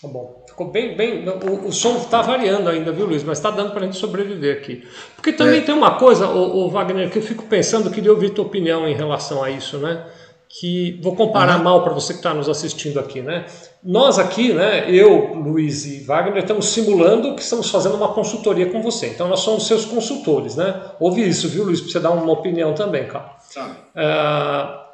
Tá 0.00 0.08
bom. 0.08 0.44
Ficou 0.48 0.70
bem, 0.70 0.96
bem. 0.96 1.28
O, 1.28 1.68
o 1.68 1.72
som 1.72 1.98
está 1.98 2.22
variando 2.22 2.70
ainda, 2.70 2.90
viu, 2.90 3.06
Luiz? 3.06 3.22
Mas 3.22 3.36
está 3.36 3.50
dando 3.50 3.72
para 3.72 3.82
a 3.82 3.84
gente 3.84 3.98
sobreviver 3.98 4.56
aqui. 4.56 4.82
Porque 5.14 5.30
também 5.30 5.58
é. 5.58 5.62
tem 5.62 5.74
uma 5.74 5.98
coisa, 5.98 6.26
o, 6.26 6.64
o, 6.64 6.70
Wagner, 6.70 7.10
que 7.10 7.18
eu 7.18 7.22
fico 7.22 7.44
pensando, 7.44 7.90
queria 7.90 8.10
ouvir 8.10 8.30
tua 8.30 8.46
opinião 8.46 8.88
em 8.88 8.94
relação 8.94 9.44
a 9.44 9.50
isso, 9.50 9.78
né? 9.78 10.06
Que 10.48 10.98
vou 11.02 11.14
comparar 11.14 11.58
uhum. 11.58 11.64
mal 11.64 11.84
para 11.84 11.92
você 11.92 12.14
que 12.14 12.18
está 12.18 12.32
nos 12.32 12.48
assistindo 12.48 12.98
aqui, 12.98 13.20
né? 13.20 13.44
Nós 13.84 14.18
aqui, 14.18 14.54
né? 14.54 14.90
Eu, 14.90 15.34
Luiz 15.34 15.84
e 15.84 16.02
Wagner, 16.02 16.38
estamos 16.38 16.70
simulando 16.70 17.34
que 17.34 17.42
estamos 17.42 17.70
fazendo 17.70 17.94
uma 17.96 18.14
consultoria 18.14 18.70
com 18.70 18.82
você. 18.82 19.08
Então 19.08 19.28
nós 19.28 19.40
somos 19.40 19.66
seus 19.66 19.84
consultores, 19.84 20.56
né? 20.56 20.80
Ouve 20.98 21.28
isso, 21.28 21.46
viu, 21.46 21.64
Luiz? 21.64 21.80
Para 21.80 21.90
você 21.90 22.00
dar 22.00 22.10
uma 22.10 22.32
opinião 22.32 22.72
também, 22.72 23.06
cara. 23.06 23.36
Tá. 23.54 23.66
Uh, 23.94 24.89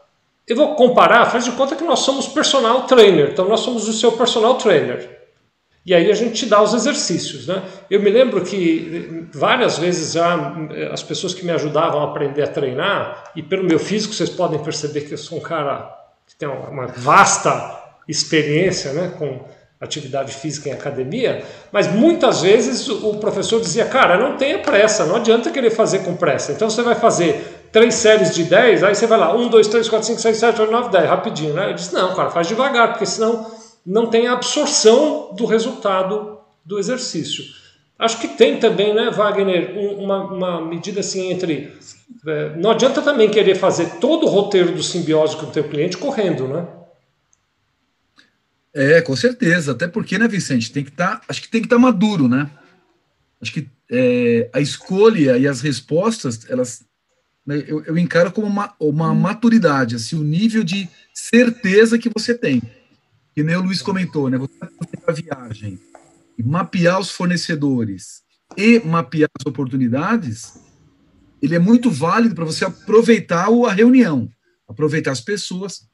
eu 0.47 0.57
vou 0.57 0.75
comparar, 0.75 1.26
faz 1.26 1.45
de 1.45 1.53
conta 1.53 1.75
que 1.75 1.85
nós 1.85 2.00
somos 2.00 2.29
personal 2.29 2.83
trainer, 2.83 3.31
então 3.31 3.49
nós 3.49 3.61
somos 3.61 3.88
o 3.88 3.93
seu 3.93 4.12
personal 4.12 4.55
trainer. 4.55 5.17
E 5.85 5.95
aí 5.95 6.11
a 6.11 6.15
gente 6.15 6.35
te 6.35 6.47
dá 6.47 6.61
os 6.61 6.75
exercícios, 6.75 7.47
né? 7.47 7.62
Eu 7.88 8.00
me 8.00 8.11
lembro 8.11 8.43
que 8.43 9.29
várias 9.33 9.79
vezes 9.79 10.15
já 10.15 10.55
as 10.93 11.03
pessoas 11.03 11.33
que 11.33 11.45
me 11.45 11.53
ajudavam 11.53 12.00
a 12.00 12.05
aprender 12.05 12.43
a 12.43 12.49
treinar, 12.49 13.31
e 13.37 13.43
pelo 13.43 13.65
meu 13.65 13.79
físico 13.79 14.12
vocês 14.12 14.31
podem 14.31 14.59
perceber 14.59 15.03
que 15.03 15.15
eu 15.15 15.19
sou 15.19 15.38
um 15.38 15.41
cara 15.41 15.95
que 16.26 16.35
tem 16.35 16.49
uma 16.49 16.88
vasta 16.88 17.85
experiência, 18.09 18.93
né, 18.93 19.12
com 19.17 19.45
atividade 19.81 20.33
física 20.33 20.71
em 20.71 20.73
academia, 20.73 21.45
mas 21.71 21.87
muitas 21.87 22.41
vezes 22.41 22.88
o 22.88 23.15
professor 23.19 23.61
dizia, 23.61 23.85
cara, 23.85 24.17
não 24.17 24.37
tenha 24.37 24.59
pressa, 24.59 25.05
não 25.05 25.17
adianta 25.17 25.50
querer 25.50 25.71
fazer 25.71 26.00
com 26.00 26.17
pressa. 26.17 26.53
Então 26.53 26.71
você 26.71 26.83
vai 26.83 26.95
fazer 26.95 27.56
três 27.76 27.95
séries 27.97 28.35
de 28.35 28.45
10, 28.45 28.83
aí 28.85 28.95
você 28.95 29.06
vai 29.06 29.18
lá, 29.18 29.37
1, 29.37 29.49
2, 29.49 29.68
3, 29.68 29.87
4, 29.87 30.06
5, 30.06 30.18
6, 30.18 30.37
7, 30.38 30.61
8, 30.62 30.73
9, 30.73 30.90
10, 30.92 31.09
rapidinho, 31.11 31.52
né? 31.52 31.68
Eu 31.68 31.75
disse, 31.75 31.92
não, 31.92 32.14
cara, 32.14 32.30
faz 32.30 32.49
devagar, 32.49 32.92
porque 32.92 33.04
senão 33.04 33.54
não 33.85 34.06
tem 34.06 34.26
absorção 34.28 35.35
do 35.37 35.45
resultado 35.45 36.38
do 36.64 36.78
exercício. 36.78 37.45
Acho 37.99 38.18
que 38.18 38.28
tem 38.28 38.59
também, 38.59 38.95
né, 38.95 39.11
Wagner, 39.11 39.76
uma, 39.99 40.25
uma 40.25 40.64
medida 40.64 41.00
assim 41.00 41.30
entre. 41.30 41.76
É, 42.26 42.56
não 42.56 42.71
adianta 42.71 43.02
também 43.02 43.28
querer 43.28 43.56
fazer 43.56 43.99
todo 44.00 44.25
o 44.25 44.30
roteiro 44.30 44.73
do 44.73 44.83
simbiose 44.83 45.37
com 45.37 45.45
o 45.45 45.50
teu 45.50 45.64
cliente 45.64 45.99
correndo, 45.99 46.49
né? 46.49 46.66
É, 48.73 49.02
com 49.02 49.14
certeza. 49.14 49.73
Até 49.73 49.87
porque, 49.87 50.18
né, 50.18 50.26
Vicente, 50.26 50.73
tem 50.73 50.83
que 50.83 50.90
estar. 50.90 51.16
Tá, 51.16 51.23
acho 51.28 51.42
que 51.42 51.49
tem 51.50 51.61
que 51.61 51.66
estar 51.66 51.76
tá 51.76 51.83
maduro, 51.83 52.26
né? 52.26 52.49
Acho 53.38 53.52
que 53.52 53.68
é, 53.90 54.49
a 54.50 54.62
escolha 54.62 55.37
e 55.37 55.47
as 55.47 55.61
respostas, 55.61 56.49
elas 56.49 56.86
eu, 57.47 57.85
eu 57.85 57.99
encaro 57.99 58.33
como 58.33 58.47
uma, 58.47 58.75
uma 58.81 59.15
maturidade, 59.15 59.97
assim, 59.97 60.17
o 60.17 60.25
nível 60.25 60.65
de 60.65 60.88
certeza 61.15 61.99
que 61.99 62.09
você 62.09 62.37
tem. 62.37 62.62
Que 63.35 63.43
nem 63.43 63.57
o 63.57 63.62
Luiz 63.62 63.83
comentou, 63.83 64.29
né? 64.29 64.38
Você 64.38 64.55
vai 64.59 64.69
fazer 64.79 65.03
a 65.07 65.12
viagem 65.12 65.81
e 66.38 66.43
mapear 66.43 66.99
os 66.99 67.11
fornecedores 67.11 68.23
e 68.57 68.81
mapear 68.81 69.29
as 69.38 69.47
oportunidades, 69.47 70.59
ele 71.41 71.55
é 71.55 71.59
muito 71.59 71.91
válido 71.91 72.35
para 72.35 72.45
você 72.45 72.65
aproveitar 72.65 73.49
a 73.49 73.73
reunião, 73.73 74.29
aproveitar 74.69 75.12
as 75.12 75.21
pessoas. 75.21 75.87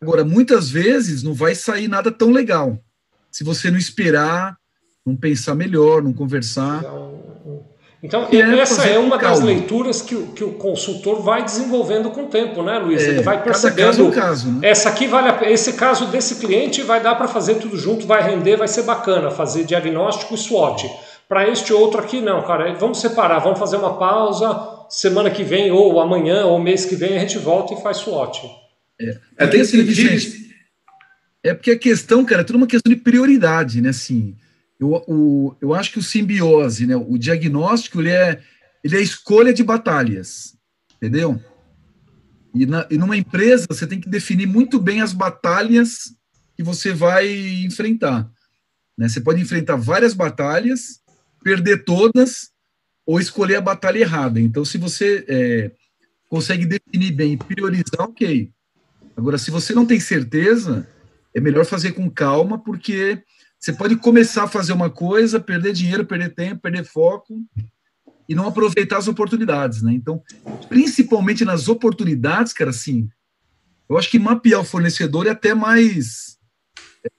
Agora, 0.00 0.24
muitas 0.24 0.68
vezes 0.68 1.22
não 1.22 1.34
vai 1.34 1.54
sair 1.54 1.88
nada 1.88 2.10
tão 2.10 2.30
legal 2.30 2.82
se 3.30 3.42
você 3.42 3.68
não 3.68 3.78
esperar, 3.78 4.56
não 5.04 5.16
pensar 5.16 5.56
melhor, 5.56 6.02
não 6.02 6.12
conversar. 6.12 6.78
Então, 6.78 7.66
então, 8.04 8.28
é 8.30 8.60
essa 8.60 8.86
é 8.86 8.98
uma 8.98 9.16
das 9.16 9.40
leituras 9.40 10.02
que, 10.02 10.14
o, 10.14 10.26
que 10.26 10.44
o 10.44 10.52
consultor 10.52 11.22
vai 11.22 11.42
desenvolvendo 11.42 12.10
com 12.10 12.24
o 12.24 12.26
tempo, 12.26 12.62
né, 12.62 12.78
Luiz? 12.78 13.02
É, 13.02 13.08
Ele 13.08 13.22
vai 13.22 13.42
percebendo. 13.42 13.86
Caso, 13.86 14.08
é 14.08 14.12
caso, 14.12 14.52
né? 14.52 14.68
Essa 14.68 14.90
aqui 14.90 15.06
vale 15.06 15.30
a, 15.30 15.50
esse 15.50 15.72
caso 15.72 16.08
desse 16.08 16.34
cliente 16.34 16.82
vai 16.82 17.02
dar 17.02 17.14
para 17.14 17.26
fazer 17.26 17.54
tudo 17.54 17.78
junto, 17.78 18.06
vai 18.06 18.22
render, 18.22 18.58
vai 18.58 18.68
ser 18.68 18.82
bacana, 18.82 19.30
fazer 19.30 19.64
diagnóstico 19.64 20.34
e 20.34 20.36
SWOT. 20.36 20.86
Para 21.26 21.48
este 21.48 21.72
outro 21.72 21.98
aqui, 21.98 22.20
não, 22.20 22.42
cara, 22.42 22.74
vamos 22.74 23.00
separar, 23.00 23.38
vamos 23.38 23.58
fazer 23.58 23.78
uma 23.78 23.96
pausa, 23.96 24.84
semana 24.90 25.30
que 25.30 25.42
vem, 25.42 25.72
ou 25.72 25.98
amanhã, 25.98 26.44
ou 26.44 26.58
mês 26.58 26.84
que 26.84 26.94
vem, 26.94 27.16
a 27.16 27.20
gente 27.20 27.38
volta 27.38 27.72
e 27.72 27.80
faz 27.80 27.96
SWOT. 27.96 28.42
É, 29.00 29.18
é, 29.38 29.46
tem 29.46 29.62
assim, 29.62 29.78
é 31.42 31.54
porque 31.54 31.70
a 31.70 31.78
questão, 31.78 32.22
cara, 32.22 32.42
é 32.42 32.44
tudo 32.44 32.56
uma 32.56 32.66
questão 32.66 32.92
de 32.92 33.00
prioridade, 33.00 33.80
né? 33.80 33.88
Assim, 33.88 34.36
eu, 34.78 35.04
o, 35.06 35.56
eu 35.60 35.74
acho 35.74 35.92
que 35.92 35.98
o 35.98 36.02
simbiose, 36.02 36.86
né, 36.86 36.96
o 36.96 37.16
diagnóstico, 37.16 38.00
ele 38.00 38.10
é, 38.10 38.40
ele 38.82 38.96
é 38.96 39.00
escolha 39.00 39.52
de 39.52 39.62
batalhas, 39.62 40.56
entendeu? 40.96 41.40
E, 42.54 42.66
na, 42.66 42.86
e 42.90 42.98
numa 42.98 43.16
empresa, 43.16 43.66
você 43.68 43.86
tem 43.86 44.00
que 44.00 44.08
definir 44.08 44.46
muito 44.46 44.80
bem 44.80 45.00
as 45.00 45.12
batalhas 45.12 46.14
que 46.56 46.62
você 46.62 46.92
vai 46.92 47.28
enfrentar. 47.64 48.30
Né? 48.96 49.08
Você 49.08 49.20
pode 49.20 49.40
enfrentar 49.40 49.76
várias 49.76 50.14
batalhas, 50.14 51.00
perder 51.42 51.84
todas, 51.84 52.50
ou 53.04 53.18
escolher 53.18 53.56
a 53.56 53.60
batalha 53.60 53.98
errada. 53.98 54.40
Então, 54.40 54.64
se 54.64 54.78
você 54.78 55.24
é, 55.28 55.72
consegue 56.28 56.64
definir 56.64 57.12
bem, 57.12 57.36
priorizar, 57.36 58.00
ok. 58.00 58.50
Agora, 59.16 59.36
se 59.36 59.50
você 59.50 59.74
não 59.74 59.84
tem 59.84 60.00
certeza, 60.00 60.88
é 61.34 61.40
melhor 61.40 61.64
fazer 61.64 61.92
com 61.92 62.08
calma, 62.08 62.62
porque 62.62 63.22
você 63.64 63.72
pode 63.72 63.96
começar 63.96 64.44
a 64.44 64.46
fazer 64.46 64.74
uma 64.74 64.90
coisa, 64.90 65.40
perder 65.40 65.72
dinheiro, 65.72 66.04
perder 66.04 66.34
tempo, 66.34 66.60
perder 66.60 66.84
foco 66.84 67.42
e 68.28 68.34
não 68.34 68.46
aproveitar 68.46 68.98
as 68.98 69.08
oportunidades, 69.08 69.80
né? 69.80 69.94
Então, 69.94 70.22
principalmente 70.68 71.46
nas 71.46 71.66
oportunidades, 71.66 72.52
cara, 72.52 72.68
assim, 72.68 73.08
eu 73.88 73.96
acho 73.96 74.10
que 74.10 74.18
mapear 74.18 74.60
o 74.60 74.64
fornecedor 74.64 75.26
é 75.26 75.30
até 75.30 75.54
mais, 75.54 76.36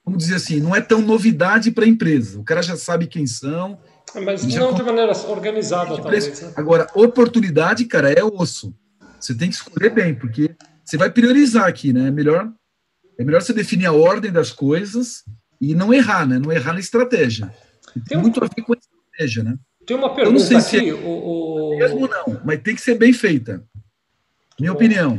vamos 0.05 0.21
dizer 0.21 0.35
assim, 0.35 0.59
não 0.59 0.75
é 0.75 0.81
tão 0.81 1.01
novidade 1.01 1.71
para 1.71 1.85
a 1.85 1.87
empresa. 1.87 2.39
O 2.39 2.43
cara 2.43 2.61
já 2.61 2.77
sabe 2.77 3.07
quem 3.07 3.25
são. 3.25 3.79
Mas 4.13 4.45
não 4.45 4.71
de 4.71 4.83
maneira 4.83 5.17
organizada, 5.27 5.99
talvez. 5.99 6.41
Né? 6.43 6.53
Agora, 6.55 6.85
oportunidade, 6.93 7.85
cara, 7.85 8.11
é 8.11 8.23
osso. 8.23 8.71
Você 9.19 9.33
tem 9.33 9.49
que 9.49 9.55
escolher 9.55 9.89
bem, 9.89 10.13
porque 10.13 10.55
você 10.83 10.95
vai 10.95 11.09
priorizar 11.09 11.67
aqui, 11.67 11.91
né? 11.91 12.09
É 12.09 12.11
melhor, 12.11 12.53
é 13.17 13.23
melhor 13.23 13.41
você 13.41 13.51
definir 13.51 13.87
a 13.87 13.93
ordem 13.93 14.31
das 14.31 14.51
coisas 14.51 15.23
e 15.59 15.73
não 15.75 15.93
errar, 15.93 16.27
né? 16.27 16.39
Não 16.39 16.51
errar 16.51 16.73
na 16.73 16.79
estratégia. 16.79 17.53
Tem 18.07 18.17
muito 18.17 18.43
a 18.43 18.47
ver 18.47 18.61
com 18.61 18.73
a 18.73 18.77
estratégia, 18.77 19.43
né? 19.43 19.57
Tem 19.85 19.95
uma 19.95 20.13
pergunta 20.13 20.39
não 20.39 20.45
sei 20.45 20.57
aqui. 20.57 20.69
Se 20.69 20.89
é 20.89 20.93
o, 20.93 21.75
Mesmo 21.77 22.07
não, 22.07 22.41
mas 22.43 22.61
tem 22.61 22.75
que 22.75 22.81
ser 22.81 22.95
bem 22.95 23.13
feita. 23.13 23.63
Minha 24.59 24.71
Bom. 24.71 24.77
opinião. 24.77 25.17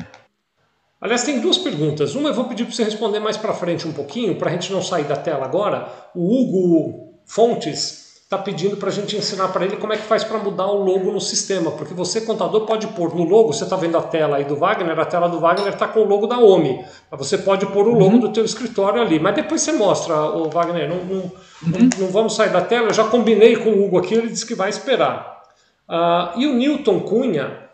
Aliás, 1.00 1.22
tem 1.22 1.40
duas 1.40 1.58
perguntas. 1.58 2.14
Uma 2.14 2.30
eu 2.30 2.34
vou 2.34 2.46
pedir 2.46 2.64
para 2.64 2.74
você 2.74 2.84
responder 2.84 3.20
mais 3.20 3.36
para 3.36 3.52
frente 3.52 3.86
um 3.86 3.92
pouquinho, 3.92 4.36
para 4.36 4.50
a 4.50 4.52
gente 4.52 4.72
não 4.72 4.82
sair 4.82 5.04
da 5.04 5.16
tela 5.16 5.44
agora. 5.44 5.88
O 6.14 6.24
Hugo 6.24 7.20
Fontes 7.26 8.05
está 8.26 8.36
pedindo 8.36 8.76
para 8.76 8.88
a 8.88 8.92
gente 8.92 9.16
ensinar 9.16 9.48
para 9.48 9.64
ele 9.64 9.76
como 9.76 9.92
é 9.92 9.96
que 9.96 10.02
faz 10.02 10.24
para 10.24 10.36
mudar 10.38 10.66
o 10.66 10.82
logo 10.82 11.12
no 11.12 11.20
sistema, 11.20 11.70
porque 11.70 11.94
você, 11.94 12.20
contador, 12.20 12.66
pode 12.66 12.88
pôr 12.88 13.14
no 13.14 13.22
logo, 13.22 13.52
você 13.52 13.62
está 13.62 13.76
vendo 13.76 13.96
a 13.96 14.02
tela 14.02 14.38
aí 14.38 14.44
do 14.44 14.56
Wagner, 14.56 14.98
a 14.98 15.04
tela 15.04 15.28
do 15.28 15.38
Wagner 15.38 15.72
está 15.72 15.86
com 15.86 16.00
o 16.00 16.04
logo 16.04 16.26
da 16.26 16.36
OMI, 16.36 16.84
você 17.12 17.38
pode 17.38 17.64
pôr 17.66 17.86
o 17.86 17.92
logo 17.92 18.14
uhum. 18.14 18.18
do 18.18 18.32
teu 18.32 18.44
escritório 18.44 19.00
ali, 19.00 19.20
mas 19.20 19.36
depois 19.36 19.60
você 19.62 19.70
mostra, 19.70 20.20
o 20.20 20.50
Wagner, 20.50 20.88
não, 20.88 21.04
não, 21.04 21.18
uhum. 21.18 21.32
não, 21.62 21.88
não, 22.00 22.08
vamos 22.08 22.34
sair 22.34 22.50
da 22.50 22.60
tela, 22.60 22.88
eu 22.88 22.94
já 22.94 23.04
combinei 23.04 23.54
com 23.54 23.70
o 23.70 23.86
Hugo 23.86 23.98
aqui, 23.98 24.14
ele 24.14 24.28
disse 24.28 24.44
que 24.44 24.56
vai 24.56 24.70
esperar. 24.70 25.42
Uh, 25.88 26.40
e 26.40 26.48
o 26.48 26.54
Newton 26.54 26.98
Cunha 27.02 27.66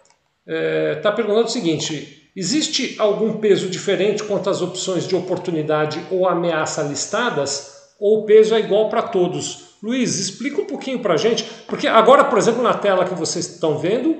está 0.46 1.08
eh, 1.08 1.12
perguntando 1.12 1.46
o 1.46 1.50
seguinte, 1.50 2.30
existe 2.36 2.96
algum 2.98 3.38
peso 3.38 3.70
diferente 3.70 4.22
quanto 4.24 4.50
às 4.50 4.60
opções 4.60 5.08
de 5.08 5.16
oportunidade 5.16 5.98
ou 6.10 6.28
ameaça 6.28 6.82
listadas, 6.82 7.94
ou 7.98 8.18
o 8.18 8.26
peso 8.26 8.54
é 8.54 8.60
igual 8.60 8.90
para 8.90 9.00
todos? 9.00 9.71
Luiz, 9.82 10.18
explica 10.18 10.60
um 10.60 10.66
pouquinho 10.66 11.00
para 11.00 11.14
a 11.14 11.16
gente, 11.16 11.44
porque 11.66 11.88
agora, 11.88 12.24
por 12.24 12.38
exemplo, 12.38 12.62
na 12.62 12.74
tela 12.74 13.04
que 13.04 13.14
vocês 13.14 13.46
estão 13.46 13.78
vendo, 13.78 14.16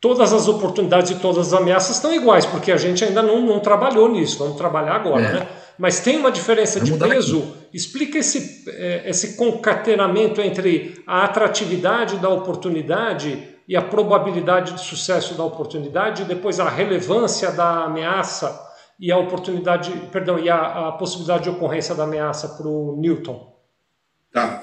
todas 0.00 0.32
as 0.32 0.46
oportunidades 0.46 1.10
e 1.10 1.14
todas 1.16 1.48
as 1.48 1.52
ameaças 1.58 1.96
estão 1.96 2.12
iguais, 2.12 2.44
porque 2.44 2.70
a 2.70 2.76
gente 2.76 3.02
ainda 3.02 3.22
não, 3.22 3.40
não 3.40 3.58
trabalhou 3.58 4.08
nisso, 4.08 4.38
vamos 4.38 4.56
trabalhar 4.56 4.94
agora, 4.94 5.24
é. 5.24 5.32
né? 5.32 5.48
Mas 5.78 6.00
tem 6.00 6.16
uma 6.16 6.30
diferença 6.30 6.78
vamos 6.80 6.98
de 6.98 7.08
peso. 7.08 7.38
Aqui. 7.38 7.66
Explica 7.74 8.18
esse, 8.18 8.64
é, 8.68 9.08
esse 9.10 9.36
concatenamento 9.36 10.40
entre 10.40 11.02
a 11.06 11.24
atratividade 11.24 12.16
da 12.16 12.30
oportunidade 12.30 13.56
e 13.68 13.76
a 13.76 13.82
probabilidade 13.82 14.72
de 14.74 14.80
sucesso 14.80 15.34
da 15.34 15.44
oportunidade, 15.44 16.22
e 16.22 16.24
depois 16.24 16.60
a 16.60 16.68
relevância 16.68 17.50
da 17.50 17.84
ameaça 17.84 18.64
e 18.98 19.12
a 19.12 19.18
oportunidade, 19.18 19.90
perdão, 20.10 20.38
e 20.38 20.48
a, 20.48 20.88
a 20.88 20.92
possibilidade 20.92 21.44
de 21.44 21.50
ocorrência 21.50 21.94
da 21.94 22.04
ameaça 22.04 22.48
para 22.48 22.66
o 22.66 22.96
Newton. 22.98 23.54
Tá. 24.32 24.62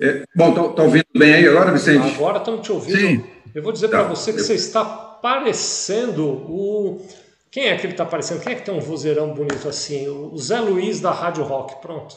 É, 0.00 0.22
bom, 0.34 0.72
tá 0.72 0.82
ouvindo 0.82 1.04
bem 1.14 1.34
aí 1.34 1.46
agora, 1.46 1.72
Vicente? 1.72 2.14
Agora 2.14 2.38
estamos 2.38 2.62
te 2.62 2.72
ouvindo. 2.72 2.98
Sim. 2.98 3.24
Eu 3.54 3.62
vou 3.62 3.70
dizer 3.70 3.88
tá. 3.88 3.98
para 3.98 4.08
você 4.08 4.32
que 4.32 4.40
você 4.40 4.54
está 4.54 4.82
parecendo 4.82 6.24
o, 6.26 7.06
Quem 7.50 7.68
é 7.68 7.76
que 7.76 7.84
ele 7.84 7.92
está 7.92 8.04
aparecendo? 8.04 8.40
Quem 8.40 8.52
é 8.52 8.56
que 8.56 8.64
tem 8.64 8.74
um 8.74 8.80
vozeirão 8.80 9.34
bonito 9.34 9.68
assim? 9.68 10.08
O 10.08 10.38
Zé 10.38 10.58
Luiz 10.60 11.00
da 11.00 11.10
Rádio 11.10 11.44
Rock, 11.44 11.82
pronto. 11.82 12.16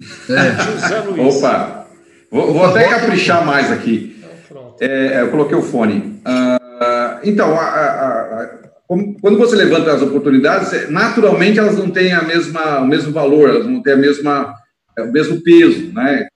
É. 0.00 0.74
O 0.76 0.88
Zé 0.88 1.00
Luiz. 1.00 1.36
Opa! 1.36 1.86
Vou, 2.30 2.52
vou 2.52 2.64
até 2.66 2.88
caprichar 2.88 3.44
mais 3.44 3.72
aqui. 3.72 4.22
Então, 4.48 4.76
é, 4.80 5.22
eu 5.22 5.30
coloquei 5.30 5.56
o 5.56 5.62
fone. 5.62 6.20
Uh, 6.26 7.20
então, 7.24 7.58
a, 7.58 7.64
a, 7.64 8.42
a, 8.42 8.50
quando 9.20 9.38
você 9.38 9.56
levanta 9.56 9.92
as 9.92 10.02
oportunidades, 10.02 10.88
naturalmente 10.90 11.58
elas 11.58 11.76
não 11.76 11.90
têm 11.90 12.12
a 12.12 12.22
mesma, 12.22 12.80
o 12.80 12.86
mesmo 12.86 13.12
valor, 13.12 13.48
elas 13.48 13.66
não 13.66 13.82
têm 13.82 13.94
a 13.94 13.96
mesma, 13.96 14.54
o 14.98 15.12
mesmo 15.12 15.42
peso, 15.42 15.92
né? 15.92 16.28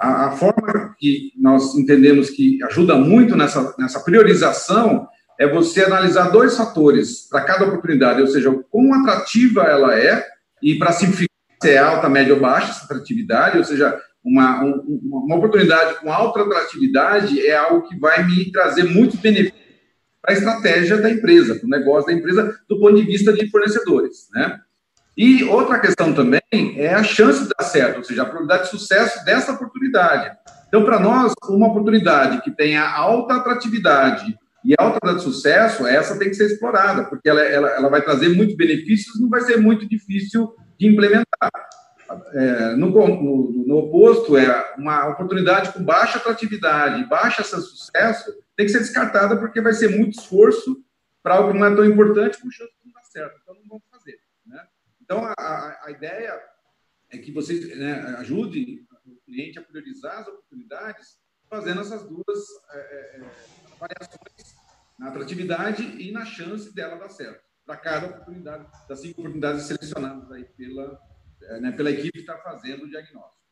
A, 0.00 0.26
a, 0.26 0.30
forma 0.32 0.94
que 0.98 1.32
nós 1.36 1.74
entendemos 1.74 2.30
que 2.30 2.62
ajuda 2.64 2.96
muito 2.96 3.36
nessa, 3.36 3.74
nessa 3.78 4.00
priorização 4.00 5.08
é 5.38 5.46
você 5.46 5.84
analisar 5.84 6.30
dois 6.30 6.56
fatores 6.56 7.28
para 7.28 7.42
cada 7.42 7.66
oportunidade, 7.66 8.20
ou 8.20 8.26
seja, 8.26 8.52
quão 8.70 8.94
atrativa 8.94 9.62
ela 9.62 9.98
é, 9.98 10.24
e 10.62 10.76
para 10.76 10.92
simplificar, 10.92 11.28
se 11.62 11.70
é 11.70 11.78
alta, 11.78 12.08
média 12.08 12.34
ou 12.34 12.40
baixa 12.40 12.70
essa 12.70 12.84
atratividade, 12.84 13.58
ou 13.58 13.64
seja, 13.64 14.00
uma, 14.24 14.62
um, 14.64 15.00
uma 15.02 15.36
oportunidade 15.36 16.00
com 16.00 16.12
alta 16.12 16.42
atratividade 16.42 17.44
é 17.46 17.56
algo 17.56 17.88
que 17.88 17.98
vai 17.98 18.24
me 18.24 18.50
trazer 18.52 18.84
muitos 18.84 19.18
benefícios 19.18 19.58
para 20.20 20.34
a 20.34 20.36
estratégia 20.36 20.98
da 20.98 21.10
empresa, 21.10 21.54
para 21.54 21.66
o 21.66 21.70
negócio 21.70 22.06
da 22.06 22.12
empresa, 22.12 22.56
do 22.68 22.78
ponto 22.78 22.96
de 22.96 23.02
vista 23.02 23.32
de 23.32 23.48
fornecedores, 23.50 24.28
né? 24.32 24.60
E 25.18 25.42
outra 25.42 25.80
questão 25.80 26.12
também 26.12 26.40
é 26.76 26.94
a 26.94 27.02
chance 27.02 27.42
de 27.42 27.48
dar 27.48 27.64
certo, 27.64 27.96
ou 27.96 28.04
seja, 28.04 28.22
a 28.22 28.24
probabilidade 28.24 28.70
de 28.70 28.78
sucesso 28.78 29.24
dessa 29.24 29.50
oportunidade. 29.50 30.30
Então, 30.68 30.84
para 30.84 31.00
nós, 31.00 31.32
uma 31.48 31.66
oportunidade 31.66 32.40
que 32.40 32.52
tenha 32.52 32.88
alta 32.88 33.34
atratividade 33.34 34.38
e 34.64 34.74
alta 34.78 35.12
de 35.12 35.20
sucesso, 35.20 35.84
essa 35.88 36.16
tem 36.16 36.28
que 36.28 36.36
ser 36.36 36.46
explorada, 36.46 37.02
porque 37.06 37.28
ela, 37.28 37.40
ela, 37.40 37.68
ela 37.70 37.88
vai 37.88 38.00
trazer 38.00 38.28
muitos 38.28 38.54
benefícios, 38.54 39.20
não 39.20 39.28
vai 39.28 39.40
ser 39.40 39.56
muito 39.56 39.88
difícil 39.88 40.54
de 40.78 40.86
implementar. 40.86 41.50
É, 42.34 42.76
no, 42.76 42.88
no, 42.88 43.64
no, 43.66 43.76
oposto, 43.76 44.36
é 44.36 44.74
uma 44.78 45.08
oportunidade 45.08 45.72
com 45.72 45.82
baixa 45.82 46.18
atratividade, 46.18 47.08
baixa 47.08 47.42
sucesso, 47.42 48.32
tem 48.56 48.66
que 48.66 48.72
ser 48.72 48.78
descartada 48.78 49.36
porque 49.36 49.60
vai 49.60 49.72
ser 49.72 49.88
muito 49.88 50.16
esforço 50.16 50.76
para 51.24 51.34
algo 51.34 51.52
que 51.52 51.58
não 51.58 51.66
é 51.66 51.74
tão 51.74 51.84
importante, 51.84 52.40
com 52.40 52.48
chance 52.50 52.70
de 52.70 52.86
não 52.86 52.92
dar 52.92 53.02
certo. 53.02 53.40
Então, 53.42 53.54
não 53.56 53.62
vamos? 53.68 53.87
Então, 55.08 55.24
a, 55.24 55.86
a, 55.86 55.90
ideia 55.90 56.38
é 57.10 57.16
que 57.16 57.32
vocês 57.32 57.74
né, 57.78 57.94
ajudem 58.18 58.86
o 59.06 59.16
cliente 59.24 59.58
a 59.58 59.62
priorizar 59.62 60.18
as 60.18 60.28
oportunidades 60.28 61.18
fazendo 61.48 61.80
essas 61.80 62.06
duas 62.06 62.38
é, 62.70 62.78
é, 62.78 63.16
é 63.16 63.20
variações 63.80 64.54
na 64.98 65.08
atratividade 65.08 65.82
e 65.82 66.12
na 66.12 66.26
chance 66.26 66.74
dela 66.74 66.96
dar 66.96 67.08
certo, 67.08 67.42
para 67.64 67.78
cada 67.78 68.06
oportunidade, 68.08 68.66
das 68.86 69.00
cinco 69.00 69.22
oportunidades 69.22 69.62
selecionadas 69.62 70.30
aí 70.30 70.44
pela, 70.44 71.00
é, 71.40 71.60
né, 71.60 71.72
pela 71.72 71.90
equipe 71.90 72.12
que 72.12 72.18
está 72.18 72.36
fazendo 72.36 72.84
o 72.84 72.90
diagnóstico. 72.90 73.42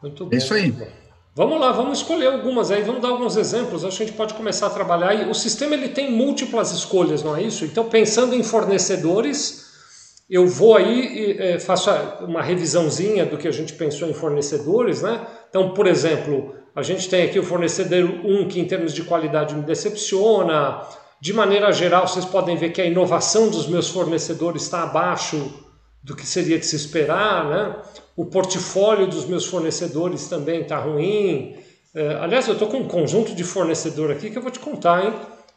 Muito 0.00 0.24
bom. 0.24 0.32
É 0.32 0.36
isso 0.36 0.54
aí. 0.54 0.72
Vamos 1.38 1.60
lá, 1.60 1.70
vamos 1.70 1.98
escolher 1.98 2.26
algumas 2.32 2.72
aí, 2.72 2.82
vamos 2.82 3.00
dar 3.00 3.10
alguns 3.10 3.36
exemplos. 3.36 3.84
Acho 3.84 3.98
que 3.98 4.02
a 4.02 4.06
gente 4.06 4.16
pode 4.16 4.34
começar 4.34 4.66
a 4.66 4.70
trabalhar. 4.70 5.14
E 5.14 5.30
o 5.30 5.34
sistema 5.34 5.76
ele 5.76 5.88
tem 5.88 6.10
múltiplas 6.10 6.72
escolhas, 6.72 7.22
não 7.22 7.36
é 7.36 7.44
isso? 7.44 7.64
Então, 7.64 7.88
pensando 7.88 8.34
em 8.34 8.42
fornecedores, 8.42 9.64
eu 10.28 10.48
vou 10.48 10.76
aí 10.76 10.98
e 10.98 11.38
é, 11.38 11.60
faço 11.60 11.92
uma 12.22 12.42
revisãozinha 12.42 13.24
do 13.24 13.38
que 13.38 13.46
a 13.46 13.52
gente 13.52 13.74
pensou 13.74 14.08
em 14.08 14.12
fornecedores, 14.12 15.02
né? 15.02 15.24
Então, 15.48 15.74
por 15.74 15.86
exemplo, 15.86 16.56
a 16.74 16.82
gente 16.82 17.08
tem 17.08 17.22
aqui 17.26 17.38
o 17.38 17.44
fornecedor 17.44 18.02
1 18.24 18.48
que, 18.48 18.58
em 18.58 18.64
termos 18.64 18.92
de 18.92 19.04
qualidade, 19.04 19.54
me 19.54 19.62
decepciona. 19.62 20.82
De 21.20 21.32
maneira 21.32 21.70
geral, 21.70 22.08
vocês 22.08 22.24
podem 22.24 22.56
ver 22.56 22.70
que 22.70 22.82
a 22.82 22.84
inovação 22.84 23.48
dos 23.48 23.68
meus 23.68 23.88
fornecedores 23.88 24.62
está 24.62 24.82
abaixo 24.82 25.54
do 26.02 26.16
que 26.16 26.26
seria 26.26 26.58
de 26.58 26.66
se 26.66 26.74
esperar. 26.74 27.48
Né? 27.48 27.76
O 28.18 28.26
portfólio 28.26 29.06
dos 29.06 29.26
meus 29.26 29.46
fornecedores 29.46 30.26
também 30.26 30.62
está 30.62 30.76
ruim. 30.76 31.54
É, 31.94 32.16
aliás, 32.16 32.48
eu 32.48 32.54
estou 32.54 32.66
com 32.66 32.78
um 32.78 32.88
conjunto 32.88 33.32
de 33.32 33.44
fornecedor 33.44 34.10
aqui 34.10 34.28
que 34.28 34.36
eu 34.36 34.42
vou 34.42 34.50
te 34.50 34.58
contar, 34.58 35.04
hein? 35.04 35.14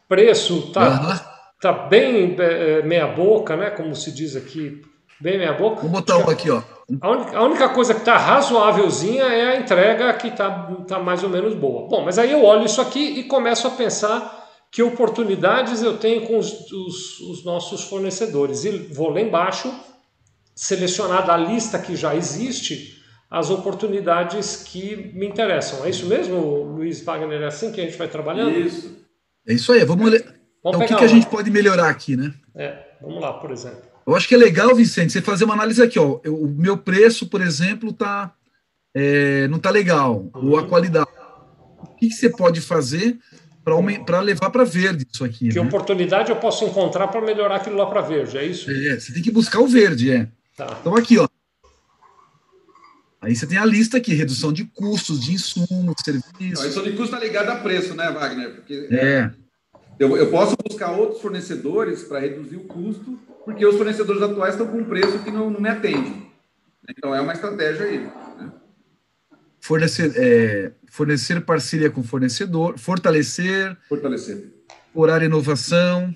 Preço 0.08 0.66
está 0.68 0.88
uhum. 0.88 1.18
tá 1.60 1.72
bem 1.72 2.36
é, 2.38 2.80
meia 2.82 3.08
boca, 3.08 3.56
né? 3.56 3.70
Como 3.70 3.96
se 3.96 4.12
diz 4.12 4.36
aqui, 4.36 4.80
bem 5.20 5.38
meia 5.38 5.54
boca. 5.54 5.80
Vou 5.80 5.90
botar 5.90 6.18
um 6.18 6.30
aqui, 6.30 6.52
ó. 6.52 6.62
A 7.00 7.10
única, 7.10 7.36
a 7.36 7.42
única 7.42 7.68
coisa 7.70 7.94
que 7.94 8.00
está 8.00 8.16
razoávelzinha 8.16 9.24
é 9.24 9.56
a 9.56 9.56
entrega 9.56 10.14
que 10.14 10.28
está 10.28 10.72
tá 10.86 11.00
mais 11.00 11.24
ou 11.24 11.30
menos 11.30 11.54
boa. 11.54 11.88
Bom, 11.88 12.04
mas 12.04 12.16
aí 12.16 12.30
eu 12.30 12.44
olho 12.44 12.64
isso 12.64 12.80
aqui 12.80 13.18
e 13.18 13.24
começo 13.24 13.66
a 13.66 13.70
pensar 13.70 14.40
que 14.70 14.84
oportunidades 14.84 15.82
eu 15.82 15.98
tenho 15.98 16.28
com 16.28 16.38
os, 16.38 16.70
os, 16.70 17.18
os 17.22 17.44
nossos 17.44 17.82
fornecedores. 17.82 18.64
E 18.64 18.70
vou 18.70 19.10
lá 19.10 19.20
embaixo, 19.20 19.68
selecionar 20.62 21.26
da 21.26 21.36
lista 21.36 21.76
que 21.76 21.96
já 21.96 22.14
existe 22.14 23.02
as 23.28 23.50
oportunidades 23.50 24.62
que 24.64 25.10
me 25.12 25.26
interessam. 25.26 25.84
É 25.84 25.90
isso 25.90 26.06
mesmo, 26.06 26.36
Luiz 26.36 27.02
Wagner? 27.02 27.42
É 27.42 27.46
assim 27.46 27.72
que 27.72 27.80
a 27.80 27.84
gente 27.84 27.98
vai 27.98 28.06
trabalhando? 28.06 28.56
Isso. 28.56 28.96
É 29.44 29.54
isso 29.54 29.72
aí. 29.72 29.84
Vamos 29.84 30.08
ler. 30.08 30.22
Vamos 30.62 30.80
então, 30.80 30.80
o 30.82 30.86
que, 30.86 30.94
que 30.94 31.04
a 31.04 31.08
gente 31.08 31.26
pode 31.26 31.50
melhorar 31.50 31.88
aqui, 31.88 32.16
né? 32.16 32.32
É, 32.54 32.78
vamos 33.00 33.20
lá, 33.20 33.32
por 33.32 33.50
exemplo. 33.50 33.82
Eu 34.06 34.14
acho 34.14 34.28
que 34.28 34.36
é 34.36 34.38
legal, 34.38 34.72
Vicente, 34.72 35.12
você 35.12 35.20
fazer 35.20 35.44
uma 35.44 35.54
análise 35.54 35.82
aqui. 35.82 35.98
Ó. 35.98 36.20
Eu, 36.22 36.36
o 36.36 36.46
meu 36.46 36.78
preço, 36.78 37.26
por 37.26 37.40
exemplo, 37.40 37.92
tá, 37.92 38.32
é, 38.94 39.48
não 39.48 39.56
está 39.56 39.70
legal, 39.70 40.30
uhum. 40.32 40.50
ou 40.50 40.58
a 40.58 40.68
qualidade. 40.68 41.10
O 41.80 41.96
que, 41.96 42.08
que 42.08 42.14
você 42.14 42.30
pode 42.30 42.60
fazer 42.60 43.18
para 43.64 44.20
levar 44.20 44.50
para 44.50 44.62
verde 44.62 45.08
isso 45.12 45.24
aqui? 45.24 45.48
Que 45.48 45.58
né? 45.58 45.66
oportunidade 45.66 46.30
eu 46.30 46.36
posso 46.36 46.64
encontrar 46.64 47.08
para 47.08 47.20
melhorar 47.20 47.56
aquilo 47.56 47.76
lá 47.76 47.86
para 47.86 48.00
verde, 48.00 48.38
é 48.38 48.44
isso? 48.44 48.70
É, 48.70 49.00
você 49.00 49.12
tem 49.12 49.22
que 49.22 49.30
buscar 49.32 49.58
o 49.58 49.66
verde, 49.66 50.12
é. 50.12 50.28
Tá. 50.56 50.78
Então 50.80 50.96
aqui, 50.96 51.18
ó. 51.18 51.28
Aí 53.20 53.36
você 53.36 53.46
tem 53.46 53.58
a 53.58 53.64
lista 53.64 53.98
aqui, 53.98 54.14
redução 54.14 54.52
de 54.52 54.64
custos, 54.64 55.24
de 55.24 55.32
insumos, 55.32 55.94
serviços. 56.04 56.58
A 56.58 56.62
redução 56.62 56.82
de 56.82 56.90
custo 56.90 57.14
está 57.14 57.20
ligada 57.20 57.52
a 57.52 57.56
preço, 57.56 57.94
né, 57.94 58.10
Wagner? 58.10 58.54
Porque 58.56 58.88
é. 58.90 59.30
Eu, 59.98 60.16
eu 60.16 60.30
posso 60.30 60.56
buscar 60.68 60.90
outros 60.90 61.20
fornecedores 61.20 62.02
para 62.02 62.18
reduzir 62.18 62.56
o 62.56 62.64
custo 62.64 63.18
porque 63.44 63.66
os 63.66 63.76
fornecedores 63.76 64.22
atuais 64.22 64.54
estão 64.54 64.66
com 64.66 64.78
um 64.78 64.84
preço 64.84 65.18
que 65.20 65.30
não, 65.30 65.50
não 65.50 65.60
me 65.60 65.68
atende. 65.68 66.14
Então, 66.88 67.14
é 67.14 67.20
uma 67.20 67.32
estratégia 67.32 67.86
aí. 67.86 67.98
Né? 68.38 68.52
Fornecer, 69.60 70.12
é, 70.16 70.72
fornecer 70.90 71.40
parceria 71.40 71.90
com 71.90 72.02
fornecedor, 72.02 72.78
fortalecer. 72.78 73.76
Fortalecer. 73.88 74.52
Orar 74.94 75.22
inovação. 75.22 76.14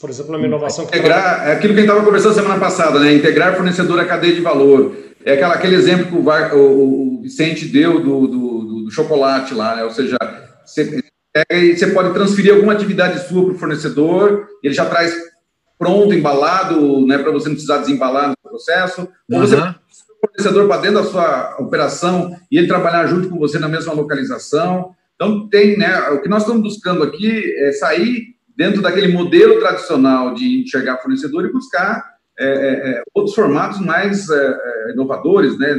Por 0.00 0.08
exemplo, 0.08 0.34
uma 0.34 0.46
inovação 0.46 0.86
que. 0.86 0.96
Integrar, 0.96 1.48
é 1.48 1.52
aquilo 1.52 1.74
que 1.74 1.80
a 1.80 1.82
gente 1.82 1.90
estava 1.90 2.04
conversando 2.04 2.34
semana 2.34 2.58
passada, 2.58 2.98
né? 2.98 3.12
Integrar 3.12 3.54
fornecedor 3.54 4.00
à 4.00 4.04
cadeia 4.04 4.34
de 4.34 4.40
valor. 4.40 4.96
É 5.24 5.34
aquela, 5.34 5.54
aquele 5.54 5.76
exemplo 5.76 6.06
que 6.06 6.14
o, 6.14 6.58
o, 6.58 7.18
o 7.18 7.22
Vicente 7.22 7.66
deu 7.66 8.00
do, 8.00 8.26
do, 8.26 8.84
do, 8.84 8.90
chocolate 8.90 9.52
lá, 9.52 9.76
né? 9.76 9.84
Ou 9.84 9.90
seja, 9.90 10.16
você 10.64 11.02
é, 11.34 11.74
você 11.74 11.88
pode 11.88 12.12
transferir 12.12 12.54
alguma 12.54 12.72
atividade 12.72 13.28
sua 13.28 13.44
para 13.44 13.54
o 13.54 13.58
fornecedor, 13.58 14.48
ele 14.62 14.74
já 14.74 14.86
traz 14.86 15.14
pronto, 15.78 16.12
embalado, 16.12 17.06
né, 17.06 17.16
para 17.18 17.32
você 17.32 17.48
não 17.48 17.54
precisar 17.54 17.78
desembalar 17.78 18.28
no 18.28 18.50
processo, 18.50 19.08
ou 19.30 19.38
uhum. 19.38 19.46
você 19.46 19.56
o 19.56 20.26
fornecedor 20.26 20.68
para 20.68 20.80
dentro 20.82 21.02
da 21.02 21.08
sua 21.08 21.56
operação 21.58 22.36
e 22.50 22.58
ele 22.58 22.66
trabalhar 22.66 23.06
junto 23.06 23.30
com 23.30 23.38
você 23.38 23.58
na 23.58 23.68
mesma 23.68 23.94
localização. 23.94 24.94
Então, 25.14 25.48
tem, 25.48 25.78
né, 25.78 26.10
o 26.10 26.20
que 26.20 26.28
nós 26.28 26.42
estamos 26.42 26.62
buscando 26.62 27.02
aqui 27.02 27.42
é 27.58 27.72
sair 27.72 28.34
dentro 28.60 28.82
daquele 28.82 29.08
modelo 29.08 29.58
tradicional 29.58 30.34
de 30.34 30.60
enxergar 30.60 30.98
fornecedor 30.98 31.46
e 31.46 31.52
buscar 31.52 32.04
é, 32.38 32.46
é, 32.46 32.90
é 32.90 33.02
outros 33.14 33.34
formatos 33.34 33.80
mais 33.80 34.28
é, 34.28 34.34
é, 34.36 34.92
inovadores, 34.92 35.58
né, 35.58 35.74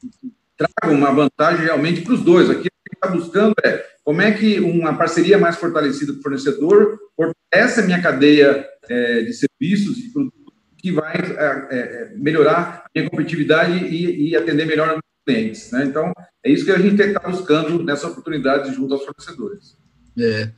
que 0.00 0.32
tragam 0.56 0.98
uma 0.98 1.12
vantagem 1.12 1.64
realmente 1.64 2.00
para 2.00 2.14
os 2.14 2.24
dois. 2.24 2.50
Aqui, 2.50 2.66
o 2.66 2.90
que 2.90 2.96
está 2.96 3.06
buscando 3.06 3.54
é 3.64 3.86
como 4.02 4.20
é 4.20 4.32
que 4.32 4.58
uma 4.58 4.98
parceria 4.98 5.38
mais 5.38 5.58
fortalecida 5.58 6.12
com 6.12 6.18
o 6.18 6.22
fornecedor 6.22 6.98
fortalece 7.14 7.80
a 7.80 7.84
minha 7.84 8.02
cadeia 8.02 8.66
é, 8.88 9.20
de 9.22 9.32
serviços 9.32 9.96
e 9.98 10.12
produtos 10.12 10.40
que 10.76 10.90
vai 10.90 11.14
é, 11.14 11.66
é, 11.70 12.12
melhorar 12.16 12.84
a 12.84 12.90
minha 12.92 13.08
competitividade 13.08 13.84
e, 13.84 14.30
e 14.30 14.36
atender 14.36 14.66
melhor 14.66 14.96
os 14.96 15.00
clientes. 15.24 15.70
Né? 15.70 15.84
Então, 15.84 16.12
é 16.44 16.50
isso 16.50 16.64
que 16.64 16.72
a 16.72 16.78
gente 16.78 17.00
estar 17.00 17.28
buscando 17.28 17.80
nessa 17.84 18.08
oportunidade 18.08 18.74
junto 18.74 18.92
aos 18.92 19.04
fornecedores. 19.04 19.78
É. 20.18 20.50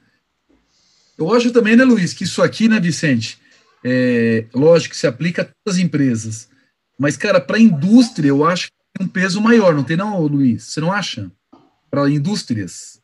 Eu 1.19 1.33
acho 1.33 1.51
também, 1.51 1.77
né, 1.77 1.85
Luiz, 1.85 2.13
que 2.13 2.25
isso 2.25 2.43
aqui, 2.43 2.69
né, 2.69 2.81
Vicente, 2.81 3.39
é, 3.85 4.47
lógico 4.55 4.95
que 4.95 5.01
se 5.01 5.07
aplica 5.07 5.43
a 5.43 5.45
todas 5.45 5.79
as 5.79 5.79
empresas, 5.79 6.49
mas, 6.99 7.17
cara, 7.17 7.41
para 7.41 7.57
a 7.57 7.61
indústria, 7.61 8.29
eu 8.29 8.45
acho 8.45 8.69
que 8.69 8.73
tem 8.97 9.07
um 9.07 9.11
peso 9.11 9.41
maior, 9.41 9.75
não 9.75 9.83
tem 9.83 9.97
não, 9.97 10.21
Luiz? 10.21 10.65
Você 10.65 10.81
não 10.81 10.93
acha? 10.93 11.31
Para 11.91 12.09
indústrias. 12.09 13.01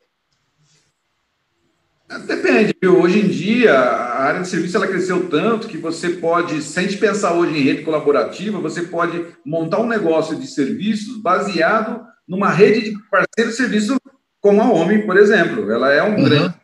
Depende, 2.27 2.75
viu? 2.81 3.03
Hoje 3.03 3.21
em 3.21 3.29
dia, 3.29 3.75
a 3.75 4.23
área 4.23 4.41
de 4.41 4.49
serviço 4.49 4.77
ela 4.77 4.87
cresceu 4.87 5.29
tanto 5.29 5.69
que 5.69 5.77
você 5.77 6.11
pode, 6.11 6.63
se 6.63 6.79
a 6.79 6.83
gente 6.83 6.97
pensar 6.97 7.35
hoje 7.35 7.59
em 7.59 7.63
rede 7.63 7.83
colaborativa, 7.83 8.59
você 8.59 8.83
pode 8.83 9.27
montar 9.45 9.81
um 9.81 9.87
negócio 9.87 10.37
de 10.37 10.47
serviços 10.47 11.21
baseado 11.21 12.01
numa 12.27 12.49
rede 12.51 12.91
de 12.91 12.99
parceiros 13.11 13.57
de 13.57 13.63
serviço 13.63 13.97
como 14.41 14.63
a 14.63 14.73
OMI, 14.73 15.05
por 15.05 15.19
exemplo. 15.19 15.71
Ela 15.71 15.93
é 15.93 16.03
um 16.03 16.17
uhum. 16.17 16.25
grande. 16.25 16.55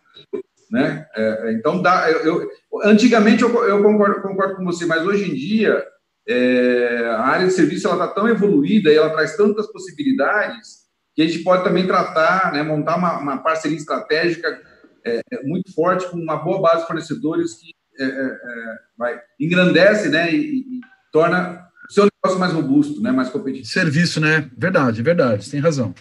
Né? 0.75 1.07
É, 1.15 1.53
então, 1.53 1.81
dá, 1.81 2.11
eu, 2.11 2.43
eu 2.43 2.51
antigamente 2.83 3.45
eu, 3.45 3.65
eu 3.65 3.81
concordo, 3.81 4.21
concordo, 4.21 4.57
com 4.57 4.65
você, 4.65 4.85
mas 4.85 5.07
hoje 5.07 5.31
em 5.31 5.35
dia 5.35 5.87
é, 6.29 7.07
a 7.13 7.21
área 7.21 7.47
de 7.47 7.53
serviço 7.53 7.87
ela 7.87 7.95
está 7.95 8.09
tão 8.09 8.29
evoluída 8.29 8.91
e 8.91 8.97
ela 8.97 9.11
traz 9.11 9.37
tantas 9.37 9.71
possibilidades 9.71 10.83
que 11.15 11.23
a 11.23 11.29
gente 11.29 11.45
pode 11.45 11.63
também 11.63 11.87
tratar, 11.87 12.53
né, 12.53 12.65
montar 12.65 12.97
uma, 12.97 13.19
uma 13.21 13.39
parceria 13.39 13.77
estratégica 13.77 14.61
é, 15.07 15.21
é 15.31 15.43
muito 15.45 15.73
forte 15.73 16.11
com 16.11 16.17
uma 16.17 16.39
boa 16.39 16.61
base 16.61 16.81
de 16.81 16.87
fornecedores 16.89 17.55
que 17.55 17.71
é, 17.97 18.05
é, 18.05 18.09
é 18.09 18.77
vai, 18.99 19.21
engrandece 19.39 20.09
né, 20.09 20.35
e, 20.35 20.59
e 20.59 20.81
torna 21.13 21.69
o 21.89 21.93
seu 21.93 22.09
negócio 22.25 22.41
mais 22.41 22.53
robusto, 22.53 23.01
né, 23.01 23.13
mais 23.13 23.29
competitivo. 23.29 23.69
Serviço, 23.69 24.21
né? 24.21 24.51
Verdade, 24.59 25.03
verdade, 25.03 25.45
você 25.45 25.53
tem 25.53 25.61
razão. 25.61 25.95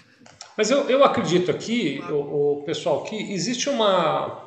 Mas 0.58 0.72
eu, 0.72 0.90
eu 0.90 1.04
acredito 1.04 1.52
aqui, 1.52 2.02
o, 2.10 2.62
o 2.62 2.64
pessoal, 2.64 3.04
que 3.04 3.34
existe 3.34 3.70
uma 3.70 4.43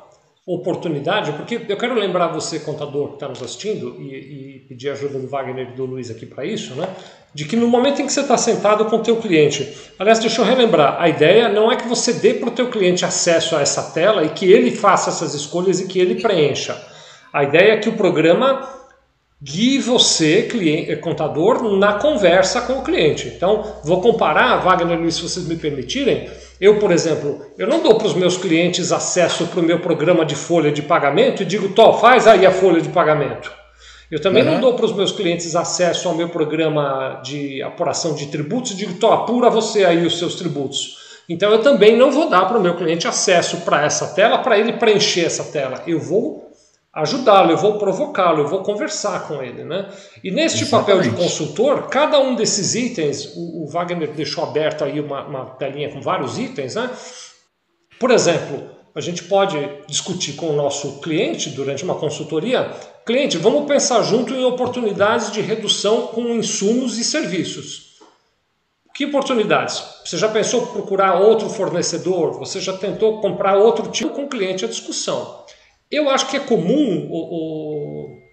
oportunidade, 0.47 1.33
porque 1.33 1.59
eu 1.67 1.75
quero 1.75 1.93
lembrar 1.93 2.27
você, 2.29 2.59
contador 2.59 3.09
que 3.09 3.13
está 3.15 3.27
nos 3.27 3.43
assistindo, 3.43 3.97
e, 3.99 4.55
e, 4.55 4.59
pedir 4.59 4.89
ajuda 4.89 5.19
do 5.19 5.27
Wagner 5.27 5.71
e 5.71 5.75
do 5.75 5.83
Luiz 5.83 6.09
aqui 6.09 6.25
para 6.25 6.45
isso, 6.45 6.73
né? 6.75 6.87
De 7.33 7.43
que 7.43 7.57
no 7.57 7.67
momento 7.67 8.01
em 8.01 8.05
que 8.05 8.13
você 8.13 8.21
está 8.21 8.37
sentado 8.37 8.85
com 8.85 8.95
o 8.95 9.03
teu 9.03 9.17
cliente, 9.17 9.77
aliás, 9.99 10.19
deixa 10.19 10.41
eu 10.41 10.45
relembrar, 10.45 11.01
a 11.01 11.09
ideia 11.09 11.49
não 11.49 11.69
é 11.69 11.75
que 11.75 11.85
você 11.85 12.13
dê 12.13 12.33
para 12.33 12.47
o 12.47 12.51
teu 12.51 12.69
cliente 12.69 13.03
acesso 13.03 13.57
a 13.57 13.61
essa 13.61 13.91
tela 13.91 14.23
e 14.23 14.29
que 14.29 14.49
ele 14.49 14.71
faça 14.71 15.09
essas 15.09 15.33
escolhas 15.33 15.81
e 15.81 15.87
que 15.87 15.99
ele 15.99 16.21
preencha. 16.21 16.81
A 17.33 17.43
ideia 17.43 17.73
é 17.73 17.77
que 17.77 17.89
o 17.89 17.97
programa 17.97 18.76
guie 19.41 19.79
você, 19.79 20.43
cliente, 20.43 20.95
contador, 20.97 21.77
na 21.77 21.93
conversa 21.93 22.61
com 22.61 22.73
o 22.73 22.83
cliente. 22.83 23.27
Então, 23.35 23.63
vou 23.83 24.01
comparar, 24.01 24.57
Wagner 24.57 24.99
Luiz, 24.99 25.15
se 25.15 25.21
vocês 25.21 25.47
me 25.47 25.55
permitirem, 25.55 26.29
eu, 26.59 26.79
por 26.79 26.91
exemplo, 26.91 27.45
eu 27.57 27.67
não 27.67 27.83
dou 27.83 27.95
para 27.95 28.07
os 28.07 28.15
meus 28.15 28.35
clientes 28.35 28.91
acesso 28.91 29.45
para 29.47 29.59
o 29.59 29.63
meu 29.63 29.79
programa 29.79 30.25
de 30.25 30.35
folha 30.35 30.71
de 30.71 30.81
pagamento 30.81 31.43
e 31.43 31.45
digo, 31.45 31.69
Tó, 31.69 31.93
faz 31.93 32.27
aí 32.27 32.45
a 32.45 32.51
folha 32.51 32.81
de 32.81 32.89
pagamento. 32.89 33.51
Eu 34.09 34.21
também 34.21 34.43
uhum. 34.43 34.53
não 34.53 34.61
dou 34.61 34.73
para 34.73 34.85
os 34.85 34.93
meus 34.93 35.11
clientes 35.11 35.55
acesso 35.55 36.07
ao 36.07 36.15
meu 36.15 36.29
programa 36.29 37.21
de 37.23 37.61
apuração 37.61 38.15
de 38.15 38.27
tributos 38.27 38.71
e 38.71 38.75
digo, 38.75 38.95
Tó, 38.95 39.11
apura 39.13 39.49
você 39.49 39.85
aí 39.85 40.03
os 40.05 40.17
seus 40.17 40.35
tributos. 40.35 41.05
Então 41.29 41.51
eu 41.51 41.61
também 41.61 41.95
não 41.95 42.09
vou 42.09 42.29
dar 42.29 42.45
para 42.45 42.57
o 42.57 42.61
meu 42.61 42.75
cliente 42.75 43.07
acesso 43.07 43.57
para 43.57 43.85
essa 43.85 44.07
tela 44.15 44.37
para 44.37 44.57
ele 44.57 44.73
preencher 44.73 45.25
essa 45.25 45.43
tela. 45.43 45.83
Eu 45.85 45.99
vou 45.99 46.46
ajudá-lo, 46.97 47.51
eu 47.51 47.57
vou 47.57 47.77
provocá-lo, 47.77 48.41
eu 48.41 48.47
vou 48.47 48.63
conversar 48.63 49.27
com 49.27 49.41
ele. 49.41 49.63
Né? 49.63 49.89
E 50.23 50.31
neste 50.31 50.63
Exatamente. 50.63 50.85
papel 50.87 51.01
de 51.01 51.09
consultor, 51.11 51.87
cada 51.87 52.19
um 52.19 52.35
desses 52.35 52.75
itens, 52.75 53.33
o, 53.35 53.63
o 53.63 53.67
Wagner 53.67 54.11
deixou 54.13 54.43
aberto 54.43 54.83
aí 54.83 54.99
uma, 54.99 55.23
uma 55.25 55.45
telinha 55.51 55.91
com 55.91 56.01
vários 56.01 56.37
itens, 56.39 56.75
né? 56.75 56.89
Por 57.99 58.11
exemplo, 58.11 58.69
a 58.93 59.01
gente 59.01 59.23
pode 59.23 59.57
discutir 59.87 60.33
com 60.33 60.49
o 60.49 60.55
nosso 60.55 60.99
cliente 61.01 61.49
durante 61.51 61.83
uma 61.83 61.95
consultoria. 61.95 62.71
Cliente, 63.05 63.37
vamos 63.37 63.67
pensar 63.67 64.01
junto 64.03 64.33
em 64.33 64.43
oportunidades 64.43 65.31
de 65.31 65.39
redução 65.39 66.07
com 66.07 66.21
insumos 66.35 66.97
e 66.97 67.03
serviços. 67.03 67.87
Que 68.93 69.05
oportunidades? 69.05 69.83
Você 70.03 70.17
já 70.17 70.27
pensou 70.27 70.63
em 70.63 70.65
procurar 70.67 71.19
outro 71.19 71.47
fornecedor? 71.47 72.39
Você 72.39 72.59
já 72.59 72.73
tentou 72.75 73.21
comprar 73.21 73.55
outro 73.55 73.91
tipo 73.91 74.15
com 74.15 74.23
o 74.23 74.29
cliente 74.29 74.65
a 74.65 74.67
discussão? 74.67 75.45
Eu 75.89 76.09
acho 76.09 76.29
que 76.29 76.37
é 76.37 76.39
comum, 76.39 77.07
o, 77.09 77.17
o, 77.17 78.29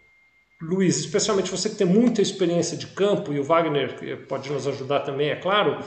Luiz, 0.60 0.98
especialmente 0.98 1.50
você 1.50 1.68
que 1.68 1.76
tem 1.76 1.86
muita 1.86 2.20
experiência 2.20 2.76
de 2.76 2.86
campo, 2.88 3.32
e 3.32 3.38
o 3.38 3.44
Wagner 3.44 4.26
pode 4.26 4.50
nos 4.50 4.66
ajudar 4.66 5.00
também, 5.00 5.30
é 5.30 5.36
claro, 5.36 5.78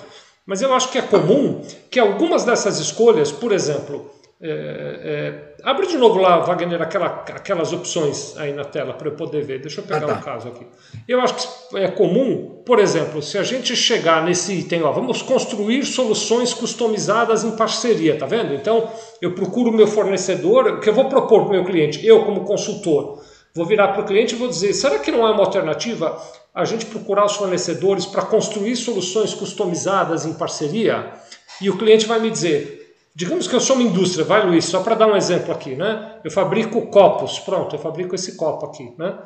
mas 0.45 0.61
eu 0.61 0.73
acho 0.73 0.91
que 0.91 0.97
é 0.97 1.01
comum 1.01 1.61
que 1.91 1.99
algumas 1.99 2.45
dessas 2.45 2.79
escolhas, 2.79 3.31
por 3.31 3.51
exemplo, 3.51 4.09
é, 4.39 4.49
é, 4.49 5.55
abre 5.63 5.87
de 5.87 5.97
novo 5.97 6.19
lá, 6.19 6.37
Wagner, 6.39 6.79
aquela, 6.79 7.07
aquelas 7.07 7.73
opções 7.73 8.37
aí 8.37 8.53
na 8.53 8.63
tela 8.63 8.93
para 8.93 9.07
eu 9.07 9.13
poder 9.15 9.43
ver. 9.43 9.59
Deixa 9.59 9.81
eu 9.81 9.85
pegar 9.85 10.05
ah, 10.05 10.13
tá. 10.13 10.13
um 10.13 10.21
caso 10.21 10.47
aqui. 10.49 10.67
Eu 11.07 11.19
acho 11.21 11.69
que 11.69 11.77
é 11.77 11.87
comum, 11.87 12.61
por 12.63 12.77
exemplo, 12.77 13.19
se 13.19 13.37
a 13.39 13.43
gente 13.43 13.75
chegar 13.75 14.23
nesse 14.23 14.53
item, 14.53 14.83
ó, 14.83 14.91
vamos 14.91 15.23
construir 15.23 15.83
soluções 15.85 16.53
customizadas 16.53 17.43
em 17.43 17.55
parceria, 17.55 18.15
tá 18.15 18.27
vendo? 18.27 18.53
Então, 18.53 18.87
eu 19.19 19.33
procuro 19.33 19.71
o 19.71 19.73
meu 19.73 19.87
fornecedor, 19.87 20.67
o 20.67 20.79
que 20.81 20.89
eu 20.89 20.93
vou 20.93 21.05
propor 21.05 21.45
para 21.45 21.49
o 21.49 21.51
meu 21.53 21.65
cliente, 21.65 22.05
eu 22.05 22.23
como 22.23 22.41
consultor, 22.41 23.23
vou 23.55 23.65
virar 23.65 23.87
para 23.87 24.03
o 24.03 24.05
cliente 24.05 24.35
e 24.35 24.37
vou 24.37 24.47
dizer: 24.47 24.71
será 24.73 24.99
que 24.99 25.09
não 25.09 25.27
é 25.27 25.31
uma 25.31 25.43
alternativa 25.43 26.15
a 26.53 26.63
gente 26.63 26.85
procurar 26.85 27.25
os 27.25 27.35
fornecedores 27.35 28.05
para 28.05 28.21
construir 28.21 28.75
soluções 28.75 29.33
customizadas 29.33 30.27
em 30.27 30.33
parceria? 30.33 31.11
E 31.59 31.71
o 31.71 31.77
cliente 31.77 32.05
vai 32.05 32.19
me 32.19 32.29
dizer: 32.29 32.76
Digamos 33.17 33.47
que 33.47 33.55
eu 33.55 33.59
sou 33.59 33.77
uma 33.77 33.83
indústria, 33.83 34.23
vai 34.23 34.45
Luiz, 34.45 34.65
só 34.65 34.83
para 34.83 34.93
dar 34.93 35.07
um 35.07 35.15
exemplo 35.15 35.51
aqui, 35.51 35.73
né? 35.73 36.19
Eu 36.23 36.29
fabrico 36.29 36.85
copos, 36.85 37.39
pronto, 37.39 37.75
eu 37.75 37.79
fabrico 37.79 38.13
esse 38.13 38.37
copo 38.37 38.67
aqui, 38.67 38.93
né? 38.95 39.17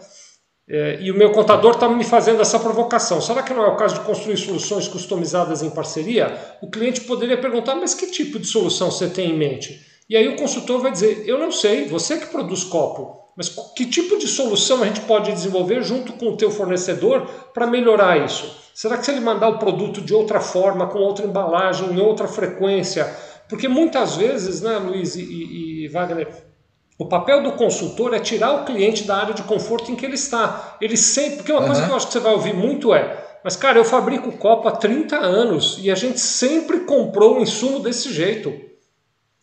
É, 0.69 1.01
e 1.01 1.11
o 1.11 1.13
meu 1.13 1.33
contador 1.33 1.73
está 1.73 1.89
me 1.89 2.05
fazendo 2.05 2.41
essa 2.41 2.57
provocação. 2.57 3.19
Será 3.19 3.43
que 3.43 3.53
não 3.53 3.65
é 3.65 3.67
o 3.67 3.75
caso 3.75 3.95
de 3.95 4.01
construir 4.05 4.37
soluções 4.37 4.87
customizadas 4.87 5.61
em 5.61 5.69
parceria? 5.69 6.33
O 6.61 6.71
cliente 6.71 7.01
poderia 7.01 7.37
perguntar, 7.37 7.75
mas 7.75 7.93
que 7.93 8.07
tipo 8.07 8.39
de 8.39 8.47
solução 8.47 8.89
você 8.89 9.09
tem 9.09 9.31
em 9.31 9.37
mente? 9.37 9.85
E 10.09 10.15
aí 10.15 10.25
o 10.29 10.37
consultor 10.37 10.79
vai 10.79 10.93
dizer, 10.93 11.27
eu 11.27 11.37
não 11.37 11.51
sei, 11.51 11.89
você 11.89 12.17
que 12.17 12.27
produz 12.27 12.63
copo, 12.63 13.33
mas 13.35 13.49
que 13.75 13.85
tipo 13.85 14.17
de 14.17 14.27
solução 14.27 14.81
a 14.83 14.85
gente 14.85 15.01
pode 15.01 15.33
desenvolver 15.33 15.83
junto 15.83 16.13
com 16.13 16.29
o 16.29 16.37
teu 16.37 16.49
fornecedor 16.49 17.27
para 17.53 17.67
melhorar 17.67 18.23
isso? 18.23 18.61
Será 18.73 18.97
que 18.97 19.03
se 19.03 19.11
ele 19.11 19.19
mandar 19.19 19.49
o 19.49 19.59
produto 19.59 20.01
de 20.01 20.13
outra 20.13 20.39
forma, 20.39 20.87
com 20.87 20.99
outra 20.99 21.25
embalagem, 21.25 21.91
em 21.91 21.99
outra 21.99 22.27
frequência, 22.27 23.05
porque 23.51 23.67
muitas 23.67 24.15
vezes, 24.15 24.61
né, 24.61 24.77
Luiz 24.77 25.13
e, 25.17 25.23
e, 25.23 25.83
e 25.83 25.87
Wagner, 25.89 26.25
o 26.97 27.05
papel 27.05 27.43
do 27.43 27.51
consultor 27.51 28.13
é 28.13 28.19
tirar 28.19 28.53
o 28.53 28.63
cliente 28.63 29.03
da 29.03 29.17
área 29.17 29.33
de 29.33 29.43
conforto 29.43 29.91
em 29.91 29.95
que 29.95 30.05
ele 30.05 30.15
está. 30.15 30.77
Ele 30.79 30.95
sempre. 30.95 31.39
Porque 31.39 31.51
uma 31.51 31.59
uhum. 31.59 31.65
coisa 31.65 31.83
que 31.83 31.91
eu 31.91 31.95
acho 31.97 32.07
que 32.07 32.13
você 32.13 32.21
vai 32.21 32.31
ouvir 32.31 32.53
muito 32.53 32.93
é. 32.93 33.13
Mas, 33.43 33.57
cara, 33.57 33.77
eu 33.77 33.83
fabrico 33.83 34.31
copo 34.37 34.69
há 34.69 34.71
30 34.71 35.17
anos 35.17 35.77
e 35.81 35.91
a 35.91 35.95
gente 35.95 36.17
sempre 36.17 36.79
comprou 36.85 37.39
um 37.39 37.41
insumo 37.41 37.79
desse 37.79 38.13
jeito. 38.13 38.57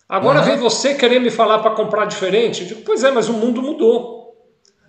Agora 0.09 0.41
uhum. 0.41 0.47
vem 0.47 0.57
você 0.57 0.95
querer 0.95 1.21
me 1.21 1.31
falar 1.31 1.59
para 1.59 1.73
comprar 1.73 2.07
diferente? 2.07 2.63
Eu 2.63 2.69
digo, 2.69 2.81
pois 2.87 3.05
é, 3.05 3.11
mas 3.11 3.29
o 3.29 3.35
mundo 3.35 3.61
mudou. 3.61 4.17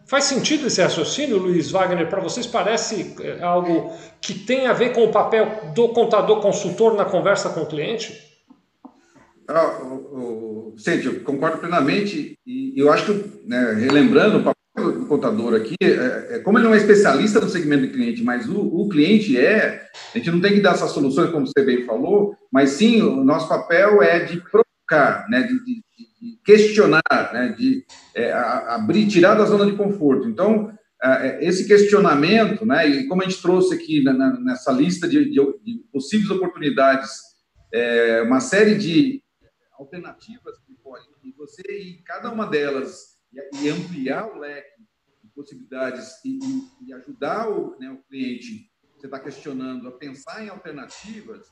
Faz 0.08 0.24
sentido 0.24 0.68
esse 0.68 0.82
raciocínio, 0.82 1.38
Luiz 1.38 1.72
Wagner? 1.72 2.08
Para 2.08 2.22
vocês 2.22 2.48
parece 2.48 3.18
é, 3.20 3.44
algo 3.44 3.92
que 4.22 4.34
tem 4.34 4.66
a 4.68 4.72
ver 4.72 4.94
com 4.94 5.04
o 5.04 5.12
papel 5.12 5.74
do 5.76 5.90
contador 5.90 6.40
consultor 6.40 6.94
na 6.94 7.04
conversa 7.04 7.50
com 7.50 7.64
o 7.64 7.66
cliente? 7.66 8.29
Ah, 9.50 9.80
o, 9.82 10.74
Vicente, 10.76 11.08
eu 11.08 11.20
concordo 11.22 11.58
plenamente 11.58 12.38
e 12.46 12.74
eu 12.80 12.94
acho 12.94 13.06
que, 13.12 13.48
né, 13.48 13.74
relembrando 13.74 14.38
o 14.38 14.44
papel 14.44 15.00
do 15.00 15.08
contador 15.08 15.56
aqui, 15.56 15.76
é, 15.82 16.36
é, 16.36 16.40
como 16.40 16.60
ele 16.60 16.68
não 16.68 16.74
é 16.74 16.78
especialista 16.78 17.42
no 17.42 17.50
segmento 17.50 17.88
de 17.88 17.94
cliente, 17.94 18.24
mas 18.24 18.48
o, 18.48 18.60
o, 18.60 18.88
cliente 18.88 19.36
é, 19.36 19.88
a 20.14 20.18
gente 20.20 20.30
não 20.30 20.40
tem 20.40 20.54
que 20.54 20.62
dar 20.62 20.76
essas 20.76 20.92
soluções, 20.92 21.32
como 21.32 21.48
você 21.48 21.66
bem 21.66 21.84
falou, 21.84 22.36
mas 22.54 22.70
sim, 22.70 23.02
o 23.02 23.24
nosso 23.24 23.50
papel 23.50 24.04
é 24.04 24.20
de 24.20 24.40
provocar, 24.40 25.28
né, 25.28 25.42
de, 25.42 25.66
de, 25.66 25.84
de 26.22 26.40
questionar, 26.46 27.02
né, 27.34 27.56
de 27.58 27.84
é, 28.14 28.32
abrir, 28.32 29.08
tirar 29.08 29.34
da 29.34 29.46
zona 29.46 29.66
de 29.66 29.76
conforto. 29.76 30.30
Então, 30.30 30.72
é, 31.02 31.44
esse 31.44 31.68
questionamento, 31.68 32.68
né, 32.68 32.88
e 32.88 33.08
como 33.08 33.24
a 33.24 33.26
gente 33.26 33.42
trouxe 33.42 33.74
aqui 33.74 34.04
na, 34.04 34.14
na, 34.14 34.40
nessa 34.40 34.72
lista 34.72 35.08
de, 35.08 35.26
de, 35.26 35.34
de 35.34 35.84
possíveis 35.92 36.30
oportunidades, 36.30 37.10
é, 37.74 38.22
uma 38.22 38.40
série 38.40 38.76
de 38.76 39.24
alternativas 39.80 40.60
que 40.60 40.74
podem, 40.76 41.10
e 41.24 41.32
você 41.32 41.62
em 41.62 42.04
cada 42.04 42.32
uma 42.32 42.46
delas 42.46 43.18
e, 43.32 43.64
e 43.64 43.70
ampliar 43.70 44.28
o 44.28 44.38
leque 44.38 44.84
de 45.24 45.30
possibilidades 45.30 46.24
e, 46.26 46.38
e, 46.38 46.88
e 46.88 46.94
ajudar 46.94 47.50
o, 47.50 47.80
né, 47.80 47.90
o 47.90 48.04
cliente, 48.04 48.70
você 48.98 49.08
está 49.08 49.20
questionando, 49.20 49.88
a 49.88 49.98
pensar 49.98 50.44
em 50.44 50.50
alternativas, 50.50 51.48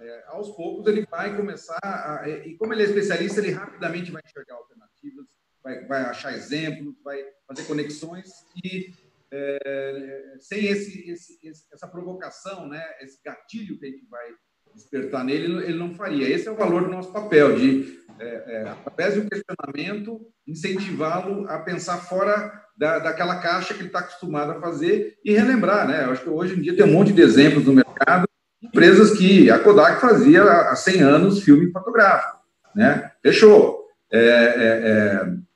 é, 0.00 0.24
aos 0.28 0.50
poucos 0.56 0.86
ele 0.86 1.04
vai 1.06 1.36
começar, 1.36 1.78
a, 1.82 2.26
e 2.28 2.56
como 2.56 2.72
ele 2.72 2.82
é 2.82 2.86
especialista, 2.86 3.40
ele 3.40 3.50
rapidamente 3.50 4.10
vai 4.10 4.22
enxergar 4.24 4.54
alternativas, 4.54 5.26
vai, 5.62 5.84
vai 5.86 6.02
achar 6.02 6.32
exemplos, 6.32 6.94
vai 7.02 7.22
fazer 7.46 7.66
conexões 7.66 8.30
e 8.64 8.94
é, 9.30 10.36
sem 10.40 10.66
esse, 10.66 11.10
esse, 11.10 11.38
essa 11.70 11.86
provocação, 11.86 12.66
né, 12.66 12.82
esse 13.00 13.22
gatilho 13.22 13.78
que 13.78 13.86
a 13.86 13.90
gente 13.90 14.06
vai 14.06 14.34
despertar 14.78 15.24
nele, 15.24 15.64
ele 15.64 15.78
não 15.78 15.94
faria. 15.94 16.28
Esse 16.28 16.48
é 16.48 16.50
o 16.50 16.56
valor 16.56 16.84
do 16.84 16.90
nosso 16.90 17.12
papel, 17.12 17.56
de, 17.56 17.98
é, 18.18 18.26
é, 18.26 18.68
através 18.68 19.14
do 19.14 19.28
questionamento, 19.28 20.20
incentivá-lo 20.46 21.46
a 21.48 21.58
pensar 21.58 21.98
fora 21.98 22.52
da, 22.76 22.98
daquela 23.00 23.36
caixa 23.40 23.74
que 23.74 23.80
ele 23.80 23.88
está 23.88 23.98
acostumado 23.98 24.52
a 24.52 24.60
fazer 24.60 25.18
e 25.24 25.32
relembrar, 25.32 25.86
né? 25.86 26.04
Eu 26.04 26.12
acho 26.12 26.22
que 26.22 26.30
hoje 26.30 26.54
em 26.54 26.62
dia 26.62 26.76
tem 26.76 26.84
um 26.84 26.92
monte 26.92 27.12
de 27.12 27.20
exemplos 27.20 27.64
no 27.66 27.74
mercado, 27.74 28.26
empresas 28.62 29.16
que 29.18 29.50
a 29.50 29.58
Kodak 29.58 30.00
fazia 30.00 30.42
há 30.42 30.76
100 30.76 31.02
anos 31.02 31.42
filme 31.42 31.70
fotográfico, 31.70 32.38
né? 32.74 33.10
Fechou. 33.22 33.78
É, 34.10 34.18
é, 34.18 34.24
é 34.24 35.47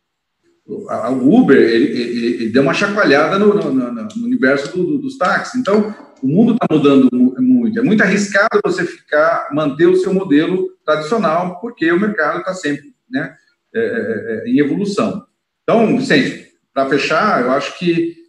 o 0.67 1.41
Uber 1.41 1.57
ele, 1.57 1.85
ele, 1.85 2.27
ele, 2.35 2.49
deu 2.51 2.63
uma 2.63 2.75
chacoalhada 2.75 3.39
no, 3.39 3.55
no, 3.55 3.73
no, 3.73 3.93
no 3.93 4.25
universo 4.25 4.77
do, 4.77 4.85
do, 4.85 4.99
dos 4.99 5.19
táxis. 5.19 5.61
Então, 5.61 5.95
o 6.23 6.29
mundo 6.29 6.55
está 6.55 6.67
mudando 6.71 7.09
muito. 7.41 7.81
É 7.81 7.83
muito 7.83 8.03
arriscado 8.03 8.61
você 8.65 8.85
ficar, 8.85 9.49
manter 9.53 9.87
o 9.87 9.97
seu 9.97 10.15
modelo 10.15 10.69
tradicional, 10.85 11.61
porque 11.61 11.91
o 11.91 12.01
mercado 12.01 12.39
está 12.39 12.55
sempre 12.55 12.95
né, 13.11 13.35
é, 13.75 14.45
é, 14.47 14.51
em 14.51 14.59
evolução. 14.59 15.25
Então, 15.65 15.97
Vicente, 15.97 16.47
para 16.73 16.89
fechar, 16.89 17.43
eu 17.43 17.51
acho 17.51 17.79
que 17.79 18.21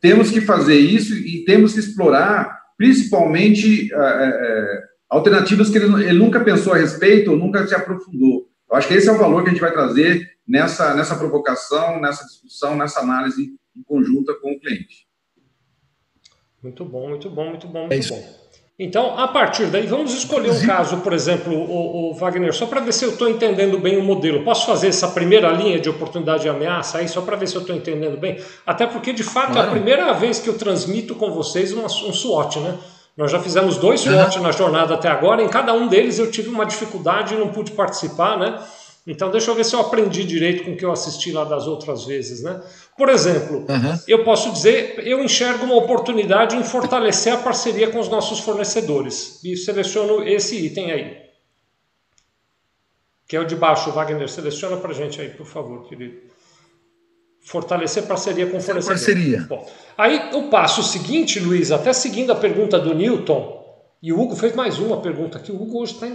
temos 0.00 0.30
que 0.30 0.40
fazer 0.40 0.78
isso 0.78 1.14
e 1.14 1.44
temos 1.44 1.74
que 1.74 1.80
explorar, 1.80 2.58
principalmente, 2.78 3.90
alternativas 5.10 5.68
que 5.68 5.76
ele, 5.76 6.04
ele, 6.04 6.18
nunca 6.18 6.40
pensou 6.40 6.72
a 6.72 6.78
respeito 6.78 7.30
ou 7.30 7.36
nunca 7.36 7.66
se 7.66 7.74
aprofundou. 7.74 8.48
Eu 8.68 8.76
acho 8.76 8.88
que 8.88 8.94
esse 8.94 9.08
é 9.08 9.12
o 9.12 9.18
valor 9.18 9.42
que 9.42 9.50
a 9.50 9.52
gente 9.52 9.60
vai 9.60 9.72
trazer 9.72 10.28
nessa, 10.46 10.94
nessa 10.94 11.16
provocação, 11.16 12.00
nessa 12.00 12.24
discussão, 12.24 12.76
nessa 12.76 13.00
análise 13.00 13.54
em 13.76 13.82
conjunta 13.82 14.34
com 14.34 14.52
o 14.52 14.60
cliente. 14.60 15.06
Muito 16.62 16.84
bom, 16.84 17.08
muito 17.08 17.30
bom, 17.30 17.50
muito 17.50 17.68
bom, 17.68 17.86
muito 17.86 17.94
é 17.94 18.08
bom. 18.08 18.46
Então, 18.78 19.18
a 19.18 19.26
partir 19.28 19.66
daí, 19.66 19.86
vamos 19.86 20.12
escolher 20.12 20.50
um 20.50 20.66
caso, 20.66 20.98
por 20.98 21.14
exemplo, 21.14 21.50
o, 21.54 22.10
o 22.10 22.14
Wagner, 22.14 22.52
só 22.52 22.66
para 22.66 22.80
ver 22.80 22.92
se 22.92 23.06
eu 23.06 23.12
estou 23.12 23.26
entendendo 23.26 23.78
bem 23.78 23.96
o 23.96 24.02
modelo. 24.02 24.44
Posso 24.44 24.66
fazer 24.66 24.88
essa 24.88 25.08
primeira 25.08 25.50
linha 25.50 25.80
de 25.80 25.88
oportunidade 25.88 26.46
e 26.46 26.50
ameaça 26.50 26.98
aí, 26.98 27.08
só 27.08 27.22
para 27.22 27.36
ver 27.36 27.48
se 27.48 27.54
eu 27.54 27.62
estou 27.62 27.74
entendendo 27.74 28.18
bem? 28.18 28.38
Até 28.66 28.86
porque, 28.86 29.14
de 29.14 29.22
fato, 29.22 29.52
claro. 29.52 29.68
é 29.68 29.70
a 29.70 29.72
primeira 29.72 30.12
vez 30.12 30.40
que 30.40 30.48
eu 30.50 30.58
transmito 30.58 31.14
com 31.14 31.30
vocês 31.30 31.72
uma, 31.72 31.86
um 31.86 32.12
SWOT, 32.12 32.60
né? 32.60 32.78
Nós 33.16 33.30
já 33.30 33.40
fizemos 33.40 33.78
dois 33.78 34.00
SWOT 34.00 34.36
uhum. 34.36 34.42
na 34.42 34.52
jornada 34.52 34.94
até 34.94 35.08
agora, 35.08 35.42
em 35.42 35.48
cada 35.48 35.72
um 35.72 35.88
deles 35.88 36.18
eu 36.18 36.30
tive 36.30 36.48
uma 36.48 36.66
dificuldade 36.66 37.34
e 37.34 37.38
não 37.38 37.48
pude 37.48 37.72
participar, 37.72 38.38
né? 38.38 38.62
Então, 39.06 39.30
deixa 39.30 39.50
eu 39.50 39.54
ver 39.54 39.64
se 39.64 39.74
eu 39.74 39.80
aprendi 39.80 40.24
direito 40.24 40.64
com 40.64 40.72
o 40.72 40.76
que 40.76 40.84
eu 40.84 40.90
assisti 40.90 41.30
lá 41.30 41.44
das 41.44 41.68
outras 41.68 42.04
vezes, 42.04 42.42
né? 42.42 42.60
Por 42.98 43.08
exemplo, 43.08 43.58
uhum. 43.58 43.98
eu 44.08 44.24
posso 44.24 44.52
dizer, 44.52 44.98
eu 45.06 45.22
enxergo 45.22 45.64
uma 45.64 45.76
oportunidade 45.76 46.56
em 46.56 46.64
fortalecer 46.64 47.32
a 47.32 47.36
parceria 47.36 47.88
com 47.88 48.00
os 48.00 48.08
nossos 48.08 48.40
fornecedores. 48.40 49.40
E 49.44 49.56
seleciono 49.56 50.24
esse 50.24 50.56
item 50.56 50.90
aí. 50.90 51.16
Que 53.28 53.36
é 53.36 53.40
o 53.40 53.46
de 53.46 53.54
baixo, 53.54 53.92
Wagner. 53.92 54.28
Seleciona 54.28 54.76
para 54.76 54.92
gente 54.92 55.20
aí, 55.20 55.30
por 55.30 55.46
favor, 55.46 55.88
querido. 55.88 56.20
Fortalecer 57.46 58.02
parceria 58.02 58.46
com 58.46 58.60
fornecedores. 58.60 59.04
Parceria. 59.04 59.46
Bom, 59.48 59.66
aí 59.96 60.30
o 60.34 60.48
passo 60.48 60.82
seguinte, 60.82 61.38
Luiz, 61.38 61.70
até 61.70 61.92
seguindo 61.92 62.32
a 62.32 62.34
pergunta 62.34 62.78
do 62.78 62.92
Newton, 62.92 63.56
e 64.02 64.12
o 64.12 64.20
Hugo 64.20 64.36
fez 64.36 64.54
mais 64.54 64.78
uma 64.78 65.00
pergunta 65.00 65.38
aqui. 65.38 65.50
O 65.50 65.62
Hugo 65.62 65.80
hoje 65.80 65.94
está 65.94 66.06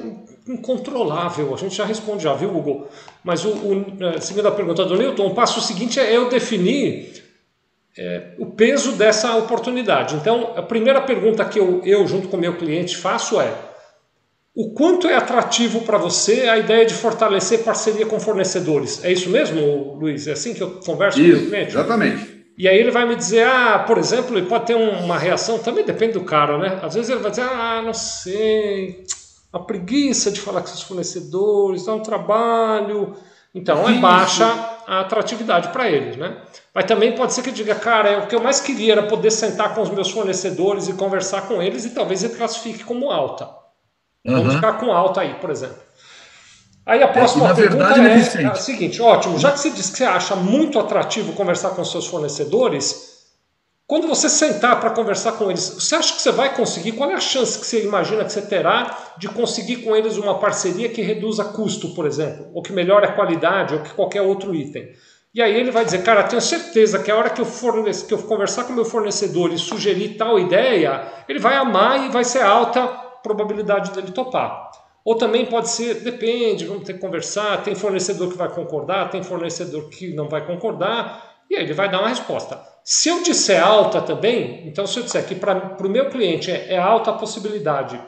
incontrolável. 0.47 1.53
A 1.53 1.57
gente 1.57 1.75
já 1.75 1.83
responde 1.83 2.23
já, 2.23 2.33
viu, 2.33 2.55
Hugo? 2.55 2.87
Mas 3.23 3.43
o, 3.43 3.49
o, 3.49 3.85
é, 4.01 4.21
seguindo 4.21 4.47
a 4.47 4.51
pergunta 4.51 4.85
do 4.85 4.95
Newton, 4.95 5.27
o 5.27 5.33
passo 5.33 5.59
seguinte 5.61 5.99
é 5.99 6.15
eu 6.15 6.29
definir 6.29 7.23
é, 7.97 8.35
o 8.37 8.45
peso 8.45 8.93
dessa 8.93 9.35
oportunidade. 9.35 10.15
Então, 10.15 10.53
a 10.55 10.61
primeira 10.61 11.01
pergunta 11.01 11.43
que 11.43 11.59
eu, 11.59 11.81
eu, 11.83 12.07
junto 12.07 12.27
com 12.27 12.37
o 12.37 12.39
meu 12.39 12.55
cliente, 12.55 12.95
faço 12.95 13.41
é: 13.41 13.53
o 14.53 14.73
quanto 14.73 15.07
é 15.07 15.15
atrativo 15.15 15.81
para 15.81 15.97
você 15.97 16.41
a 16.49 16.57
ideia 16.57 16.85
de 16.85 16.93
fortalecer 16.93 17.63
parceria 17.63 18.05
com 18.05 18.19
fornecedores? 18.19 19.03
É 19.03 19.11
isso 19.11 19.29
mesmo, 19.29 19.95
Luiz? 19.95 20.27
É 20.27 20.33
assim 20.33 20.53
que 20.53 20.61
eu 20.61 20.71
converso 20.85 21.21
isso, 21.21 21.39
com 21.39 21.45
o 21.45 21.49
cliente? 21.49 21.71
Exatamente. 21.71 22.41
E 22.57 22.67
aí 22.67 22.77
ele 22.77 22.91
vai 22.91 23.07
me 23.07 23.15
dizer, 23.15 23.47
ah, 23.47 23.79
por 23.87 23.97
exemplo, 23.97 24.37
ele 24.37 24.47
pode 24.47 24.65
ter 24.65 24.75
uma 24.75 25.17
reação, 25.17 25.57
também 25.57 25.85
depende 25.85 26.13
do 26.13 26.25
cara, 26.25 26.57
né? 26.57 26.79
Às 26.83 26.95
vezes 26.95 27.09
ele 27.09 27.21
vai 27.21 27.31
dizer, 27.31 27.43
ah, 27.43 27.81
não 27.83 27.93
sei, 27.93 29.03
a 29.53 29.59
preguiça 29.59 30.29
de 30.29 30.41
falar 30.41 30.61
com 30.61 30.67
seus 30.67 30.83
fornecedores, 30.83 31.85
dá 31.85 31.93
um 31.93 32.01
trabalho. 32.01 33.15
Então, 33.55 33.87
é 33.87 33.93
baixa 33.93 34.45
a 34.85 34.99
atratividade 35.01 35.69
para 35.69 35.89
eles, 35.89 36.17
né? 36.17 36.37
Mas 36.73 36.85
também 36.85 37.13
pode 37.15 37.33
ser 37.33 37.41
que 37.41 37.51
diga, 37.51 37.75
cara, 37.75 38.09
é, 38.09 38.17
o 38.17 38.27
que 38.27 38.35
eu 38.35 38.41
mais 38.41 38.61
queria 38.61 38.93
era 38.93 39.03
poder 39.03 39.31
sentar 39.31 39.73
com 39.73 39.81
os 39.81 39.89
meus 39.89 40.09
fornecedores 40.09 40.87
e 40.87 40.93
conversar 40.93 41.47
com 41.47 41.61
eles 41.61 41.85
e 41.85 41.89
talvez 41.91 42.23
ele 42.23 42.35
classifique 42.35 42.83
como 42.83 43.11
alta. 43.11 43.61
Uhum. 44.25 44.35
Vamos 44.35 44.55
ficar 44.55 44.73
com 44.73 44.91
alta 44.91 45.21
aí, 45.21 45.33
por 45.35 45.49
exemplo. 45.49 45.77
Aí 46.85 47.01
a 47.01 47.07
é, 47.07 47.11
próxima 47.11 47.49
é, 47.49 47.53
pergunta 47.53 47.93
verdade, 47.93 48.37
é, 48.39 48.43
é 48.43 48.47
a 48.47 48.55
seguinte: 48.55 49.01
ótimo, 49.01 49.37
já 49.37 49.51
que 49.51 49.59
você 49.59 49.69
disse 49.69 49.91
que 49.91 49.97
você 49.99 50.05
acha 50.05 50.35
muito 50.35 50.79
atrativo 50.79 51.33
conversar 51.33 51.71
com 51.71 51.83
seus 51.83 52.07
fornecedores, 52.07 53.11
quando 53.87 54.07
você 54.07 54.29
sentar 54.29 54.79
para 54.79 54.91
conversar 54.91 55.33
com 55.33 55.49
eles, 55.49 55.61
você 55.61 55.95
acha 55.95 56.13
que 56.13 56.21
você 56.21 56.31
vai 56.31 56.55
conseguir? 56.55 56.93
Qual 56.93 57.11
é 57.11 57.13
a 57.13 57.19
chance 57.19 57.59
que 57.59 57.65
você 57.65 57.83
imagina 57.83 58.23
que 58.23 58.31
você 58.31 58.41
terá 58.41 58.97
de 59.17 59.27
conseguir 59.27 59.77
com 59.83 59.95
eles 59.95 60.17
uma 60.17 60.39
parceria 60.39 60.89
que 60.89 61.01
reduza 61.01 61.43
custo, 61.43 61.93
por 61.93 62.07
exemplo, 62.07 62.47
ou 62.53 62.61
que 62.61 62.71
melhore 62.71 63.05
a 63.05 63.11
qualidade, 63.11 63.75
ou 63.75 63.81
que 63.81 63.93
qualquer 63.93 64.21
outro 64.21 64.55
item? 64.55 64.89
E 65.33 65.41
aí 65.41 65.53
ele 65.53 65.71
vai 65.71 65.85
dizer, 65.85 66.03
cara, 66.03 66.23
tenho 66.23 66.41
certeza 66.41 66.99
que 66.99 67.09
a 67.11 67.15
hora 67.15 67.29
que 67.29 67.39
eu, 67.39 67.45
fornece, 67.45 68.05
que 68.05 68.13
eu 68.13 68.17
conversar 68.17 68.65
com 68.65 68.73
meu 68.73 68.83
fornecedor 68.83 69.53
e 69.53 69.57
sugerir 69.57 70.17
tal 70.17 70.39
ideia, 70.39 71.05
ele 71.27 71.39
vai 71.39 71.55
amar 71.55 72.05
e 72.05 72.09
vai 72.09 72.23
ser 72.23 72.43
alta 72.43 73.10
probabilidade 73.23 73.91
dele 73.91 74.11
topar. 74.11 74.71
Ou 75.03 75.15
também 75.15 75.45
pode 75.45 75.69
ser, 75.69 75.95
depende, 76.01 76.65
vamos 76.65 76.83
ter 76.83 76.93
que 76.93 76.99
conversar, 76.99 77.63
tem 77.63 77.73
fornecedor 77.73 78.29
que 78.29 78.37
vai 78.37 78.49
concordar, 78.49 79.09
tem 79.09 79.23
fornecedor 79.23 79.89
que 79.89 80.13
não 80.13 80.29
vai 80.29 80.45
concordar, 80.45 81.43
e 81.49 81.55
aí 81.55 81.63
ele 81.63 81.73
vai 81.73 81.89
dar 81.89 81.99
uma 81.99 82.09
resposta. 82.09 82.61
Se 82.83 83.09
eu 83.09 83.23
disser 83.23 83.63
alta 83.63 84.01
também, 84.01 84.67
então 84.67 84.85
se 84.85 84.99
eu 84.99 85.03
disser 85.03 85.25
que 85.25 85.35
para 85.35 85.75
o 85.79 85.89
meu 85.89 86.09
cliente 86.09 86.51
é, 86.51 86.73
é, 86.73 86.77
alta 86.77 87.11
a 87.11 87.13
possibilidade, 87.13 87.99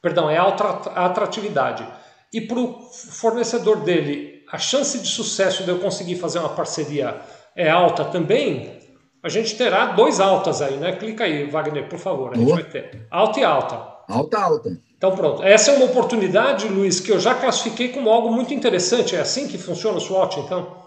perdão, 0.00 0.30
é 0.30 0.38
alta 0.38 0.64
a 0.64 1.06
atratividade, 1.06 1.86
e 2.32 2.40
para 2.40 2.58
o 2.58 2.80
fornecedor 2.92 3.80
dele 3.80 4.42
a 4.50 4.58
chance 4.58 4.98
de 4.98 5.06
sucesso 5.06 5.64
de 5.64 5.70
eu 5.70 5.78
conseguir 5.78 6.16
fazer 6.16 6.38
uma 6.38 6.48
parceria 6.48 7.20
é 7.54 7.68
alta 7.68 8.04
também, 8.06 8.80
a 9.22 9.28
gente 9.28 9.56
terá 9.56 9.86
dois 9.86 10.18
altas 10.18 10.62
aí, 10.62 10.76
né? 10.76 10.92
Clica 10.92 11.24
aí, 11.24 11.48
Wagner, 11.48 11.88
por 11.88 11.98
favor. 11.98 12.32
A 12.32 12.36
gente 12.36 12.52
vai 12.52 12.64
ter 12.64 13.06
alta 13.10 13.40
e 13.40 13.44
alta. 13.44 13.99
Alta, 14.10 14.38
alta. 14.38 14.80
Então 14.96 15.14
pronto, 15.16 15.42
essa 15.42 15.70
é 15.70 15.76
uma 15.76 15.86
oportunidade, 15.86 16.68
Luiz, 16.68 17.00
que 17.00 17.10
eu 17.10 17.18
já 17.18 17.34
classifiquei 17.34 17.88
como 17.88 18.10
algo 18.10 18.30
muito 18.30 18.52
interessante. 18.52 19.16
É 19.16 19.20
assim 19.20 19.48
que 19.48 19.56
funciona 19.56 19.96
o 19.96 20.00
SWOT, 20.00 20.40
então? 20.40 20.80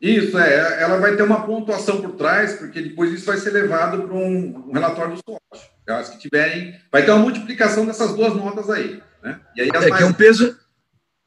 Isso, 0.00 0.38
é. 0.38 0.82
Ela 0.82 0.96
vai 0.96 1.14
ter 1.14 1.22
uma 1.22 1.42
pontuação 1.46 2.00
por 2.00 2.12
trás, 2.12 2.54
porque 2.54 2.80
depois 2.80 3.12
isso 3.12 3.26
vai 3.26 3.36
ser 3.36 3.50
levado 3.50 4.02
para 4.02 4.16
um, 4.16 4.70
relatório 4.72 5.14
do 5.14 5.20
SWOT. 5.20 5.70
As 5.86 6.08
que 6.08 6.18
tiverem, 6.18 6.74
vai 6.90 7.04
ter 7.04 7.10
uma 7.10 7.20
multiplicação 7.20 7.84
dessas 7.84 8.14
duas 8.14 8.34
notas 8.34 8.70
aí. 8.70 9.02
Né? 9.22 9.40
E 9.56 9.62
aí 9.62 9.68
é, 9.68 9.72
mais... 9.72 9.96
que 9.96 10.02
é 10.02 10.06
um 10.06 10.12
peso, 10.12 10.56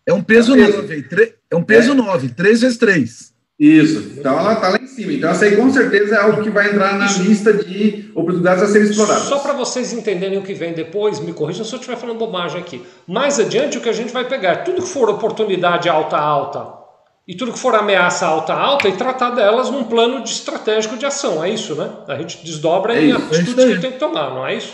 é 0.05 0.13
um 0.13 0.23
peso, 0.23 0.53
é 0.53 0.57
9, 0.57 1.07
é 1.51 1.55
um 1.55 1.63
peso 1.63 1.91
é. 1.91 1.95
9, 1.95 2.29
3 2.29 2.61
vezes 2.61 2.77
3. 2.77 3.32
Isso. 3.59 4.13
Então 4.17 4.37
ela 4.37 4.53
está 4.53 4.69
lá 4.69 4.77
em 4.77 4.87
cima. 4.87 5.13
Então 5.13 5.29
essa 5.29 5.45
aí 5.45 5.55
com 5.55 5.71
certeza 5.71 6.15
é 6.15 6.19
algo 6.19 6.41
que 6.41 6.49
vai 6.49 6.69
entrar 6.69 6.97
na 6.97 7.05
lista 7.05 7.53
de 7.53 8.11
oportunidades 8.15 8.63
a 8.63 8.67
serem 8.67 8.89
exploradas. 8.89 9.23
Só 9.23 9.39
para 9.39 9.53
vocês 9.53 9.93
entenderem 9.93 10.39
o 10.39 10.41
que 10.41 10.53
vem 10.53 10.73
depois, 10.73 11.19
me 11.19 11.33
corrijam 11.33 11.63
se 11.63 11.73
eu 11.73 11.79
estiver 11.79 11.97
falando 11.97 12.17
bobagem 12.17 12.59
aqui. 12.59 12.83
Mais 13.07 13.39
adiante 13.39 13.77
o 13.77 13.81
que 13.81 13.89
a 13.89 13.93
gente 13.93 14.11
vai 14.11 14.27
pegar, 14.27 14.57
tudo 14.63 14.81
que 14.81 14.87
for 14.87 15.09
oportunidade 15.09 15.87
alta 15.87 16.17
alta 16.17 16.83
e 17.27 17.35
tudo 17.35 17.53
que 17.53 17.59
for 17.59 17.75
ameaça 17.75 18.25
alta 18.25 18.53
alta 18.53 18.87
e 18.89 18.93
tratar 18.93 19.29
delas 19.29 19.69
num 19.69 19.83
plano 19.83 20.23
de 20.23 20.29
estratégico 20.29 20.97
de 20.97 21.05
ação. 21.05 21.43
É 21.43 21.49
isso, 21.49 21.75
né? 21.75 21.89
A 22.07 22.15
gente 22.15 22.43
desdobra 22.43 22.95
é 22.95 23.05
em 23.05 23.11
atitudes 23.11 23.57
é 23.59 23.75
que 23.75 23.81
tem 23.81 23.91
que 23.91 23.99
tomar, 23.99 24.31
não 24.31 24.47
é 24.47 24.55
isso? 24.55 24.73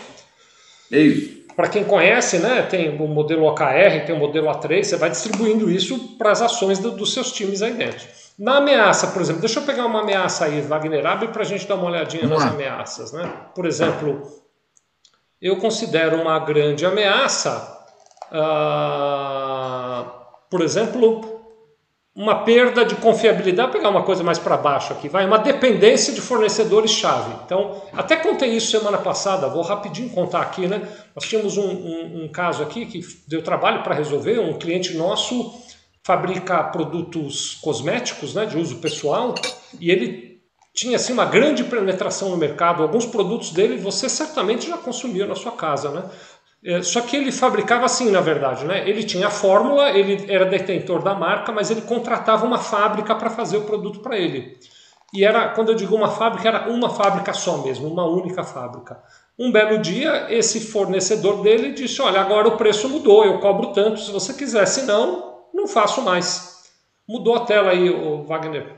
É 0.91 0.99
isso. 0.99 1.39
Para 1.55 1.67
quem 1.67 1.83
conhece, 1.83 2.37
né, 2.37 2.61
tem 2.61 2.89
o 2.89 3.07
modelo 3.07 3.43
OKR, 3.45 4.05
tem 4.05 4.15
o 4.15 4.17
modelo 4.17 4.47
A3, 4.47 4.81
você 4.81 4.95
vai 4.95 5.09
distribuindo 5.09 5.69
isso 5.69 6.15
para 6.17 6.31
as 6.31 6.41
ações 6.41 6.79
do, 6.79 6.91
dos 6.91 7.13
seus 7.13 7.33
times 7.33 7.61
aí 7.61 7.73
dentro. 7.73 8.07
Na 8.39 8.55
ameaça, 8.59 9.07
por 9.07 9.21
exemplo, 9.21 9.41
deixa 9.41 9.59
eu 9.59 9.65
pegar 9.65 9.85
uma 9.85 9.99
ameaça 9.99 10.45
aí, 10.45 10.61
Wagner, 10.61 11.05
abre 11.05 11.27
para 11.27 11.41
a 11.41 11.45
gente 11.45 11.67
dar 11.67 11.75
uma 11.75 11.87
olhadinha 11.87 12.25
Vamos 12.25 12.41
nas 12.41 12.45
lá. 12.45 12.55
ameaças. 12.55 13.11
Né? 13.11 13.29
Por 13.53 13.65
exemplo, 13.65 14.21
eu 15.41 15.57
considero 15.57 16.21
uma 16.21 16.39
grande 16.39 16.85
ameaça, 16.85 17.85
uh, 18.31 20.09
por 20.49 20.61
exemplo, 20.61 21.37
uma 22.15 22.45
perda 22.45 22.85
de 22.85 22.95
confiabilidade, 22.95 23.71
vou 23.71 23.77
pegar 23.77 23.89
uma 23.89 24.03
coisa 24.03 24.23
mais 24.23 24.39
para 24.39 24.55
baixo 24.55 24.93
aqui, 24.93 25.09
vai, 25.09 25.25
uma 25.25 25.39
dependência 25.39 26.13
de 26.13 26.21
fornecedores-chave. 26.21 27.33
Então, 27.45 27.81
até 27.91 28.15
contei 28.15 28.51
isso 28.51 28.71
semana 28.71 28.99
passada, 28.99 29.49
vou 29.49 29.63
rapidinho 29.63 30.09
contar 30.11 30.41
aqui, 30.41 30.65
né? 30.65 30.81
Nós 31.13 31.25
tínhamos 31.25 31.57
um, 31.57 31.69
um, 31.69 32.23
um 32.23 32.27
caso 32.29 32.63
aqui 32.63 32.85
que 32.85 33.01
deu 33.27 33.41
trabalho 33.41 33.83
para 33.83 33.95
resolver, 33.95 34.39
um 34.39 34.57
cliente 34.57 34.95
nosso 34.95 35.67
fabrica 36.09 36.63
produtos 36.63 37.59
cosméticos 37.61 38.33
né, 38.33 38.43
de 38.43 38.57
uso 38.57 38.77
pessoal 38.77 39.35
e 39.79 39.91
ele 39.91 40.41
tinha 40.73 40.95
assim, 40.95 41.13
uma 41.13 41.25
grande 41.25 41.63
penetração 41.63 42.29
no 42.29 42.37
mercado. 42.37 42.81
Alguns 42.81 43.05
produtos 43.05 43.51
dele 43.51 43.77
você 43.77 44.09
certamente 44.09 44.67
já 44.67 44.75
consumiu 44.75 45.27
na 45.27 45.35
sua 45.35 45.51
casa. 45.51 45.91
Né? 45.91 46.03
É, 46.65 46.81
só 46.81 47.01
que 47.01 47.15
ele 47.15 47.31
fabricava 47.31 47.85
assim, 47.85 48.09
na 48.09 48.21
verdade. 48.21 48.65
Né? 48.65 48.89
Ele 48.89 49.03
tinha 49.03 49.27
a 49.27 49.29
fórmula, 49.29 49.91
ele 49.91 50.25
era 50.27 50.45
detentor 50.45 51.03
da 51.03 51.13
marca, 51.13 51.51
mas 51.51 51.69
ele 51.69 51.81
contratava 51.81 52.43
uma 52.43 52.57
fábrica 52.57 53.13
para 53.13 53.29
fazer 53.29 53.57
o 53.57 53.65
produto 53.65 53.99
para 53.99 54.17
ele. 54.17 54.57
E 55.13 55.23
era, 55.23 55.49
quando 55.49 55.69
eu 55.69 55.75
digo 55.75 55.95
uma 55.95 56.09
fábrica, 56.09 56.47
era 56.47 56.71
uma 56.71 56.89
fábrica 56.89 57.33
só 57.33 57.59
mesmo, 57.59 57.87
uma 57.87 58.05
única 58.05 58.43
fábrica. 58.43 58.99
Um 59.37 59.51
belo 59.51 59.77
dia, 59.77 60.25
esse 60.29 60.59
fornecedor 60.59 61.43
dele 61.43 61.71
disse: 61.71 62.01
Olha, 62.01 62.19
agora 62.19 62.47
o 62.47 62.57
preço 62.57 62.89
mudou, 62.89 63.23
eu 63.25 63.39
cobro 63.39 63.73
tanto 63.73 63.99
se 63.99 64.11
você 64.11 64.33
quiser, 64.33 64.65
se 64.65 64.83
não, 64.83 65.28
não 65.53 65.67
faço 65.67 66.01
mais. 66.01 66.69
Mudou 67.07 67.35
a 67.35 67.45
tela 67.45 67.71
aí, 67.71 67.89
o 67.89 68.23
Wagner. 68.23 68.75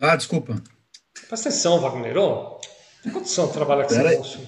Ah, 0.00 0.16
desculpa. 0.16 0.56
Presta 1.28 1.48
atenção, 1.48 1.80
Wagner. 1.80 2.16
Ô, 2.16 2.58
tem 3.02 3.12
condição 3.12 3.46
de 3.46 3.52
trabalhar 3.52 3.84
com 3.84 3.94
esse 3.94 4.16
moço. 4.16 4.38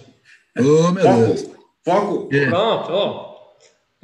Ô, 0.59 0.89
oh, 0.89 0.93
meu 0.93 1.05
Foco. 1.05 1.19
Deus. 1.19 1.51
Foco. 1.85 2.29
É. 2.33 2.47
Pronto, 2.47 2.93
ó. 2.93 3.33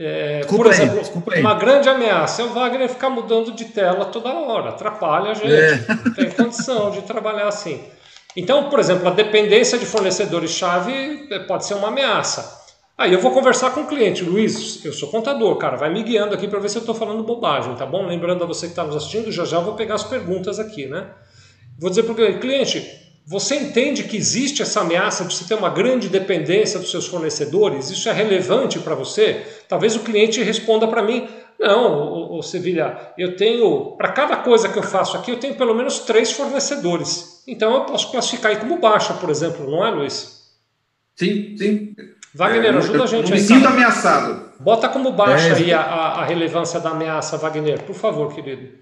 É, 0.01 0.45
por 0.45 0.67
exemplo, 0.67 1.01
aí, 1.33 1.41
uma 1.41 1.55
grande 1.55 1.89
ameaça 1.89 2.43
é 2.43 2.45
o 2.45 2.51
Wagner 2.51 2.89
ficar 2.89 3.11
mudando 3.11 3.51
de 3.51 3.65
tela 3.65 4.05
toda 4.05 4.33
hora, 4.33 4.69
atrapalha 4.69 5.33
a 5.33 5.35
gente, 5.35 5.53
é. 5.53 5.77
não 5.89 6.15
tem 6.15 6.31
condição 6.31 6.93
de 6.93 7.03
trabalhar 7.03 7.49
assim. 7.49 7.85
Então, 8.37 8.71
por 8.71 8.79
exemplo, 8.79 9.09
a 9.09 9.11
dependência 9.11 9.77
de 9.77 9.85
fornecedores-chave 9.85 11.27
é, 11.33 11.41
pode 11.41 11.67
ser 11.67 11.75
uma 11.75 11.89
ameaça. 11.89 12.58
Aí 12.99 13.13
eu 13.13 13.21
vou 13.21 13.31
conversar 13.31 13.71
com 13.71 13.83
o 13.83 13.87
cliente, 13.87 14.25
Luiz, 14.25 14.85
eu 14.85 14.93
sou 14.93 15.09
contador, 15.09 15.55
cara, 15.57 15.77
vai 15.77 15.89
me 15.89 16.03
guiando 16.03 16.35
aqui 16.35 16.49
para 16.49 16.59
ver 16.59 16.69
se 16.69 16.79
eu 16.79 16.81
estou 16.81 16.97
falando 16.97 17.23
bobagem, 17.23 17.77
tá 17.77 17.87
bom? 17.87 18.05
Lembrando 18.05 18.43
a 18.43 18.47
você 18.47 18.67
que 18.67 18.73
está 18.73 18.83
nos 18.83 18.97
assistindo, 18.97 19.31
já 19.31 19.45
já 19.45 19.61
vou 19.61 19.75
pegar 19.75 19.95
as 19.95 20.03
perguntas 20.03 20.59
aqui, 20.59 20.87
né? 20.87 21.07
Vou 21.79 21.89
dizer 21.89 22.03
para 22.03 22.13
o 22.13 22.41
cliente, 22.41 22.85
você 23.25 23.55
entende 23.55 24.03
que 24.03 24.17
existe 24.17 24.63
essa 24.63 24.81
ameaça 24.81 25.25
de 25.25 25.33
você 25.33 25.45
ter 25.45 25.55
uma 25.55 25.71
grande 25.71 26.09
dependência 26.09 26.81
dos 26.81 26.91
seus 26.91 27.07
fornecedores? 27.07 27.89
Isso 27.89 28.09
é 28.09 28.13
relevante 28.13 28.81
para 28.81 28.97
você? 28.97 29.47
Talvez 29.69 29.95
o 29.95 30.01
cliente 30.01 30.43
responda 30.43 30.89
para 30.89 31.01
mim: 31.01 31.29
não, 31.57 32.37
o 32.37 32.43
Sevilha, 32.43 33.13
eu 33.17 33.37
tenho, 33.37 33.97
para 33.97 34.11
cada 34.11 34.39
coisa 34.39 34.69
que 34.69 34.79
eu 34.79 34.83
faço 34.83 35.17
aqui, 35.17 35.31
eu 35.31 35.39
tenho 35.39 35.55
pelo 35.55 35.73
menos 35.73 36.01
três 36.01 36.33
fornecedores. 36.33 37.45
Então 37.47 37.75
eu 37.75 37.85
posso 37.85 38.11
classificar 38.11 38.51
aí 38.51 38.59
como 38.59 38.81
baixa, 38.81 39.15
por 39.15 39.31
exemplo, 39.31 39.71
não 39.71 39.87
é, 39.87 39.91
Luiz? 39.93 40.57
Sim, 41.15 41.57
sim. 41.57 41.95
Wagner, 42.35 42.75
é, 42.75 42.77
ajuda 42.77 43.05
a 43.05 43.07
gente 43.07 43.31
eu. 43.31 43.37
Me 43.37 43.43
sinto 43.43 43.67
ameaçado. 43.67 44.53
Bota 44.61 44.89
como 44.89 45.13
baixa 45.13 45.49
é, 45.49 45.53
aí 45.55 45.73
a, 45.73 45.81
a 45.81 46.25
relevância 46.25 46.79
da 46.81 46.91
ameaça, 46.91 47.37
Wagner, 47.37 47.83
por 47.85 47.95
favor, 47.95 48.35
querido. 48.35 48.79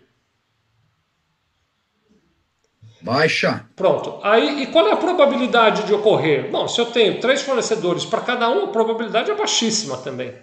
Baixa. 3.03 3.65
Pronto. 3.77 4.19
Aí, 4.23 4.63
e 4.63 4.67
qual 4.67 4.89
é 4.89 4.93
a 4.93 4.97
probabilidade 4.97 5.85
de 5.85 5.95
ocorrer? 5.95 6.51
Bom, 6.51 6.67
se 6.67 6.81
eu 6.81 6.87
tenho 6.87 7.21
três 7.21 7.43
fornecedores 7.43 8.05
para 8.05 8.21
cada 8.21 8.49
um, 8.49 8.65
a 8.65 8.69
probabilidade 8.69 9.31
é 9.31 9.35
baixíssima 9.35 9.97
também. 9.99 10.35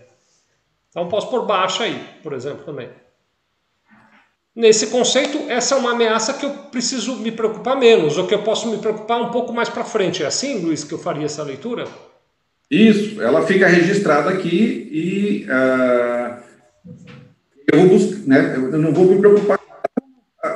Então 0.90 1.10
posso 1.10 1.30
pôr 1.30 1.46
baixa 1.46 1.84
aí, 1.84 2.02
por 2.22 2.32
exemplo, 2.32 2.64
também. 2.64 2.90
Nesse 4.56 4.88
conceito, 4.88 5.50
essa 5.50 5.74
é 5.74 5.78
uma 5.78 5.92
ameaça 5.92 6.34
que 6.36 6.46
eu 6.46 6.52
preciso 6.72 7.16
me 7.18 7.32
preocupar 7.32 7.76
menos, 7.76 8.18
ou 8.18 8.28
que 8.28 8.36
eu 8.36 8.44
posso 8.44 8.70
me 8.70 8.78
preocupar 8.78 9.20
um 9.20 9.32
pouco 9.32 9.52
mais 9.52 9.68
para 9.68 9.84
frente. 9.84 10.24
É 10.24 10.28
assim, 10.28 10.60
Luiz, 10.60 10.84
que 10.84 10.94
eu 10.94 11.00
faria 11.00 11.26
essa 11.26 11.42
leitura? 11.42 11.88
Isso, 12.74 13.22
ela 13.22 13.46
fica 13.46 13.68
registrada 13.68 14.32
aqui 14.32 14.90
e 14.92 15.46
uh, 15.46 16.42
eu, 17.72 17.82
vou 17.82 17.90
buscar, 17.90 18.28
né, 18.28 18.56
eu 18.56 18.80
não 18.80 18.92
vou 18.92 19.06
me 19.06 19.20
preocupar. 19.20 19.60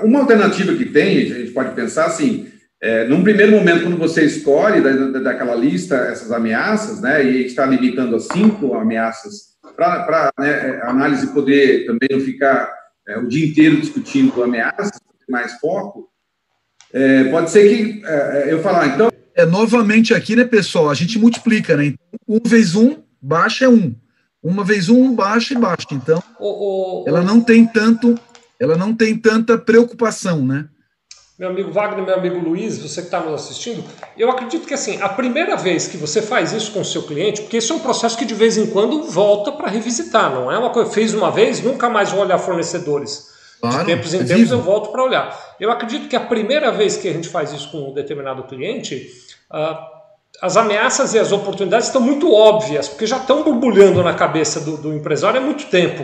Uma 0.02 0.22
alternativa 0.22 0.74
que 0.74 0.86
tem, 0.86 1.32
a 1.32 1.38
gente 1.38 1.52
pode 1.52 1.76
pensar 1.76 2.06
assim, 2.06 2.52
é, 2.82 3.08
num 3.08 3.22
primeiro 3.22 3.52
momento, 3.52 3.84
quando 3.84 3.98
você 3.98 4.26
escolhe 4.26 4.82
da, 4.82 4.92
da, 4.94 5.20
daquela 5.20 5.54
lista 5.54 5.96
essas 5.96 6.32
ameaças, 6.32 7.02
né, 7.02 7.24
e 7.24 7.46
está 7.46 7.68
limitando 7.68 8.16
a 8.16 8.20
cinco 8.20 8.74
ameaças, 8.74 9.56
para 9.76 10.32
né, 10.40 10.50
é, 10.50 10.82
a 10.82 10.90
análise 10.90 11.28
poder 11.28 11.86
também 11.86 12.10
não 12.12 12.20
ficar 12.20 12.74
é, 13.08 13.20
o 13.20 13.28
dia 13.28 13.46
inteiro 13.46 13.80
discutindo 13.80 14.42
ameaças, 14.42 15.00
mais 15.30 15.54
foco, 15.60 16.10
é, 16.94 17.26
pode 17.26 17.50
ser 17.50 17.68
que 17.68 18.06
é, 18.06 18.50
é, 18.50 18.54
eu 18.54 18.62
falar, 18.62 18.88
então. 18.88 19.12
É, 19.36 19.46
novamente 19.46 20.14
aqui, 20.14 20.36
né, 20.36 20.44
pessoal, 20.44 20.90
a 20.90 20.96
gente 20.96 21.20
multiplica, 21.20 21.78
né? 21.78 21.94
Um 22.28 22.40
vezes 22.44 22.76
um, 22.76 22.98
baixa 23.22 23.66
é 23.66 23.70
um. 23.70 23.94
Uma 24.42 24.64
vez 24.64 24.90
um, 24.90 25.14
baixa 25.14 25.54
e 25.54 25.58
baixa. 25.58 25.88
Então, 25.92 26.24
o, 26.40 27.04
o, 27.04 27.08
ela 27.08 27.22
não 27.22 27.42
tem 27.42 27.66
tanto 27.66 28.18
ela 28.60 28.76
não 28.76 28.94
tem 28.94 29.16
tanta 29.16 29.58
preocupação, 29.58 30.44
né? 30.44 30.68
Meu 31.38 31.50
amigo 31.50 31.72
Wagner, 31.72 32.04
meu 32.04 32.16
amigo 32.16 32.40
Luiz, 32.40 32.80
você 32.80 33.00
que 33.00 33.08
está 33.08 33.20
nos 33.20 33.42
assistindo, 33.42 33.84
eu 34.18 34.32
acredito 34.32 34.66
que 34.66 34.74
assim, 34.74 35.00
a 35.00 35.08
primeira 35.08 35.56
vez 35.56 35.88
que 35.88 35.96
você 35.96 36.20
faz 36.20 36.52
isso 36.52 36.72
com 36.72 36.82
o 36.82 36.86
seu 36.86 37.04
cliente, 37.04 37.42
porque 37.42 37.58
esse 37.58 37.72
é 37.72 37.76
um 37.76 37.80
processo 37.80 38.18
que 38.18 38.26
de 38.26 38.34
vez 38.34 38.58
em 38.58 38.66
quando 38.66 39.04
volta 39.04 39.52
para 39.52 39.70
revisitar, 39.70 40.34
não 40.34 40.52
é 40.52 40.58
uma 40.58 40.72
coisa, 40.72 40.90
fez 40.90 41.14
uma 41.14 41.30
vez, 41.30 41.62
nunca 41.62 41.88
mais 41.90 42.10
vou 42.10 42.22
olhar 42.22 42.40
fornecedores. 42.40 43.37
Claro, 43.60 43.80
de 43.80 43.86
tempos 43.86 44.14
em 44.14 44.22
é 44.22 44.24
tempos 44.24 44.52
eu 44.52 44.62
volto 44.62 44.92
para 44.92 45.04
olhar. 45.04 45.56
Eu 45.60 45.72
acredito 45.72 46.08
que 46.08 46.16
a 46.16 46.20
primeira 46.20 46.72
vez 46.72 46.98
que 46.98 47.08
a 47.08 47.14
gente 47.14 47.28
faz 47.28 47.52
isso 47.52 47.72
com 47.72 47.90
um 47.90 47.94
determinado 47.94 48.44
cliente, 48.44 49.12
uh, 49.52 49.78
as 50.42 50.56
ameaças 50.56 51.14
e 51.14 51.20
as 51.20 51.32
oportunidades 51.32 51.88
estão 51.88 52.02
muito 52.02 52.32
óbvias, 52.32 52.88
porque 52.88 53.08
já 53.08 53.18
estão 53.18 53.44
borbulhando 53.44 54.04
na 54.04 54.14
cabeça 54.14 54.60
do, 54.60 54.78
do 54.78 54.94
empresário 54.94 55.40
há 55.40 55.44
muito 55.44 55.66
tempo. 55.66 56.04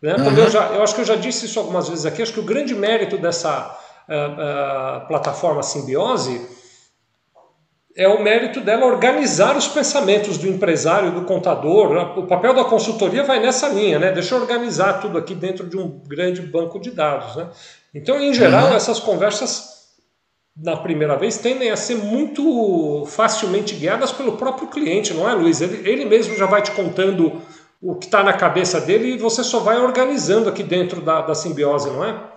Né? 0.00 0.16
Uhum. 0.16 0.36
Eu, 0.36 0.50
já, 0.50 0.66
eu 0.66 0.82
acho 0.82 0.94
que 0.94 1.00
eu 1.00 1.04
já 1.04 1.14
disse 1.14 1.46
isso 1.46 1.60
algumas 1.60 1.88
vezes 1.88 2.04
aqui, 2.04 2.22
acho 2.22 2.32
que 2.32 2.40
o 2.40 2.44
grande 2.44 2.74
mérito 2.74 3.16
dessa 3.16 3.78
uh, 4.08 5.02
uh, 5.04 5.06
plataforma 5.06 5.62
simbiose 5.62 6.44
é 7.94 8.08
o 8.08 8.22
mérito 8.22 8.60
dela 8.60 8.86
organizar 8.86 9.56
os 9.56 9.68
pensamentos 9.68 10.38
do 10.38 10.48
empresário, 10.48 11.12
do 11.12 11.22
contador. 11.22 12.18
O 12.18 12.26
papel 12.26 12.54
da 12.54 12.64
consultoria 12.64 13.22
vai 13.22 13.40
nessa 13.40 13.68
linha, 13.68 13.98
né? 13.98 14.12
Deixa 14.12 14.34
eu 14.34 14.40
organizar 14.40 14.94
tudo 14.94 15.18
aqui 15.18 15.34
dentro 15.34 15.66
de 15.66 15.76
um 15.76 16.00
grande 16.06 16.40
banco 16.40 16.80
de 16.80 16.90
dados. 16.90 17.36
Né? 17.36 17.48
Então, 17.94 18.20
em 18.20 18.32
geral, 18.32 18.68
uhum. 18.68 18.76
essas 18.76 18.98
conversas 18.98 19.72
na 20.56 20.76
primeira 20.76 21.16
vez 21.16 21.38
tendem 21.38 21.70
a 21.70 21.76
ser 21.76 21.96
muito 21.96 23.04
facilmente 23.06 23.74
guiadas 23.74 24.12
pelo 24.12 24.32
próprio 24.32 24.68
cliente, 24.68 25.14
não 25.14 25.28
é, 25.28 25.34
Luiz? 25.34 25.60
Ele, 25.60 25.88
ele 25.88 26.04
mesmo 26.04 26.36
já 26.36 26.46
vai 26.46 26.62
te 26.62 26.70
contando 26.72 27.40
o 27.80 27.94
que 27.94 28.06
está 28.06 28.22
na 28.22 28.32
cabeça 28.32 28.80
dele 28.80 29.14
e 29.14 29.18
você 29.18 29.42
só 29.42 29.60
vai 29.60 29.78
organizando 29.78 30.48
aqui 30.48 30.62
dentro 30.62 31.00
da, 31.00 31.22
da 31.22 31.34
simbiose, 31.34 31.90
não 31.90 32.04
é? 32.04 32.32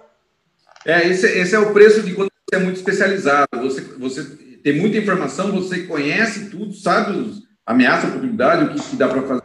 É, 0.85 1.07
esse, 1.07 1.25
esse 1.25 1.55
é 1.55 1.59
o 1.59 1.73
preço 1.73 2.03
de 2.03 2.13
quando 2.13 2.29
você 2.49 2.59
é 2.59 2.63
muito 2.63 2.77
especializado. 2.77 3.47
Você, 3.61 3.81
você 3.81 4.44
tem 4.65 4.79
muita 4.79 4.97
informação, 4.97 5.51
você 5.51 5.83
conhece 5.83 6.49
tudo, 6.49 6.73
sabe 6.73 7.35
ameaça, 7.63 8.07
oportunidade, 8.07 8.65
o 8.65 8.69
que, 8.73 8.89
que 8.89 8.95
dá 8.95 9.07
para 9.07 9.21
fazer. 9.21 9.43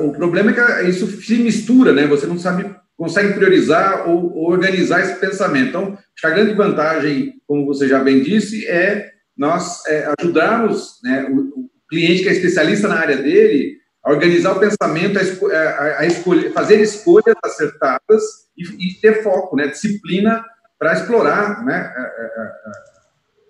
O 0.00 0.10
problema 0.12 0.52
é 0.52 0.54
que 0.54 0.88
isso 0.88 1.06
se 1.20 1.34
mistura, 1.36 1.92
né? 1.92 2.06
Você 2.06 2.26
não 2.26 2.38
sabe, 2.38 2.74
consegue 2.96 3.34
priorizar 3.34 4.08
ou, 4.08 4.34
ou 4.34 4.50
organizar 4.50 5.02
esse 5.02 5.20
pensamento. 5.20 5.68
Então, 5.68 5.98
a 6.24 6.30
grande 6.30 6.54
vantagem, 6.54 7.34
como 7.46 7.66
você 7.66 7.86
já 7.86 8.02
bem 8.02 8.22
disse, 8.22 8.66
é 8.66 9.10
nós 9.36 9.84
é, 9.86 10.10
ajudarmos 10.18 10.98
né, 11.04 11.28
o, 11.30 11.36
o 11.38 11.70
cliente 11.86 12.22
que 12.22 12.30
é 12.30 12.32
especialista 12.32 12.88
na 12.88 12.98
área 12.98 13.18
dele 13.18 13.76
a 14.02 14.12
organizar 14.12 14.52
o 14.52 14.58
pensamento, 14.60 15.18
a, 15.18 15.22
esco 15.22 15.46
a, 15.50 15.98
a 15.98 16.06
escolher, 16.06 16.52
fazer 16.54 16.80
escolhas 16.80 17.36
acertadas 17.44 18.22
e, 18.56 18.62
e, 18.62 18.94
ter 18.94 19.22
foco, 19.22 19.56
né, 19.56 19.66
disciplina 19.66 20.42
para 20.78 20.94
explorar 20.94 21.62
né, 21.66 21.92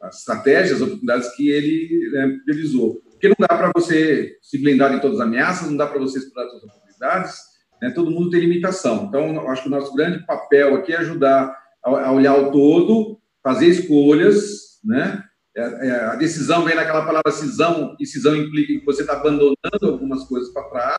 as 0.06 0.18
estratégias, 0.18 0.76
as 0.76 0.82
oportunidades 0.82 1.34
que 1.34 1.48
ele 1.48 2.10
né, 2.12 2.36
priorizou. 2.44 3.02
Porque 3.10 3.28
não 3.28 3.36
dá 3.38 3.48
para 3.48 3.72
você 3.74 4.36
se 4.42 4.58
blindar 4.58 4.94
de 4.94 5.00
todas 5.00 5.20
as 5.20 5.26
ameaças, 5.26 5.68
não 5.68 5.76
dá 5.76 5.86
para 5.86 5.98
você 5.98 6.18
explorar 6.18 6.48
todas 6.48 6.64
as 6.64 6.70
oportunidades, 6.70 7.36
né, 7.80 7.90
todo 7.90 8.10
mundo 8.10 8.30
tem 8.30 8.40
limitação. 8.40 9.06
Então, 9.08 9.48
acho 9.48 9.62
que 9.62 9.68
o 9.68 9.70
nosso 9.70 9.94
grande 9.94 10.24
papel 10.26 10.76
aqui 10.76 10.92
é 10.92 10.98
ajudar 10.98 11.56
a, 11.82 12.12
olhar 12.12 12.34
o 12.34 12.50
todo, 12.50 13.18
fazer 13.42 13.66
escolhas, 13.66 14.80
né, 14.84 15.22
é, 15.56 15.62
é, 15.62 15.90
a 16.04 16.16
decisão 16.16 16.64
vem 16.64 16.74
naquela 16.76 17.06
palavra 17.06 17.32
cisão, 17.32 17.96
e 17.98 18.06
cisão 18.06 18.36
implica 18.36 18.78
que 18.78 18.84
você 18.84 19.00
está 19.00 19.14
abandonando 19.14 19.56
algumas 19.82 20.24
coisas 20.24 20.52
para 20.52 20.68
trás. 20.68 20.96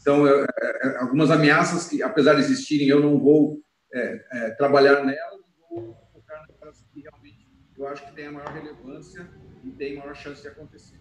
Então, 0.00 0.26
é, 0.26 0.42
é, 0.42 0.88
é, 0.88 0.96
algumas 0.98 1.30
ameaças 1.30 1.88
que, 1.88 2.02
apesar 2.02 2.34
de 2.34 2.40
existirem, 2.40 2.88
eu 2.88 3.00
não 3.00 3.20
vou 3.20 3.60
é, 3.94 4.50
trabalhar 4.58 5.04
nelas, 5.04 5.40
vou 5.70 5.96
focar 6.12 6.44
naquelas 6.48 6.84
que 6.92 7.00
realmente 7.00 7.46
a 8.26 8.32
maior 8.32 8.48
relevância 8.48 9.28
e 9.64 9.70
têm 9.70 9.96
maior 9.96 10.14
chance 10.14 10.42
de 10.42 10.48
acontecer. 10.48 10.96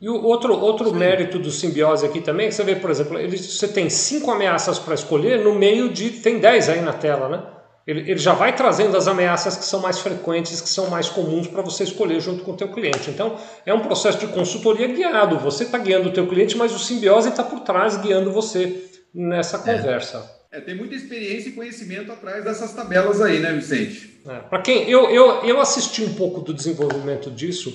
E 0.00 0.08
o 0.08 0.22
outro, 0.22 0.56
outro 0.56 0.94
mérito 0.94 1.38
do 1.38 1.50
simbiose 1.50 2.06
aqui 2.06 2.20
também, 2.20 2.50
você 2.50 2.62
vê, 2.62 2.76
por 2.76 2.90
exemplo, 2.90 3.18
ele, 3.18 3.36
você 3.36 3.66
tem 3.66 3.90
cinco 3.90 4.30
ameaças 4.30 4.78
para 4.78 4.94
escolher, 4.94 5.42
no 5.42 5.54
meio 5.54 5.92
de. 5.92 6.10
tem 6.10 6.38
dez 6.38 6.68
aí 6.68 6.80
na 6.80 6.92
tela, 6.92 7.28
né? 7.28 7.58
ele, 7.88 8.00
ele 8.00 8.18
já 8.18 8.34
vai 8.34 8.54
trazendo 8.54 8.98
as 8.98 9.08
ameaças 9.08 9.56
que 9.56 9.64
são 9.64 9.80
mais 9.80 9.98
frequentes, 9.98 10.60
que 10.60 10.68
são 10.68 10.90
mais 10.90 11.08
comuns 11.08 11.48
para 11.48 11.62
você 11.62 11.84
escolher 11.84 12.20
junto 12.20 12.44
com 12.44 12.52
o 12.52 12.56
teu 12.56 12.68
cliente. 12.68 13.08
Então, 13.08 13.36
é 13.64 13.72
um 13.72 13.80
processo 13.80 14.18
de 14.18 14.26
consultoria 14.26 14.86
guiado. 14.88 15.38
Você 15.38 15.64
está 15.64 15.78
guiando 15.78 16.10
o 16.10 16.12
teu 16.12 16.28
cliente, 16.28 16.54
mas 16.54 16.74
o 16.74 16.78
simbiose 16.78 17.30
está 17.30 17.42
por 17.42 17.60
trás 17.60 17.96
guiando 17.96 18.30
você 18.30 18.90
nessa 19.14 19.56
é. 19.56 19.76
conversa. 19.76 20.18
É, 20.18 20.37
tem 20.64 20.74
muita 20.74 20.94
experiência 20.94 21.50
e 21.50 21.52
conhecimento 21.52 22.10
atrás 22.10 22.42
dessas 22.42 22.72
tabelas 22.72 23.20
aí, 23.20 23.38
né, 23.38 23.52
Vicente? 23.52 24.20
É, 24.26 24.38
para 24.40 24.62
quem 24.62 24.88
eu, 24.88 25.10
eu, 25.10 25.44
eu 25.44 25.60
assisti 25.60 26.02
um 26.02 26.14
pouco 26.14 26.40
do 26.40 26.54
desenvolvimento 26.54 27.30
disso, 27.30 27.72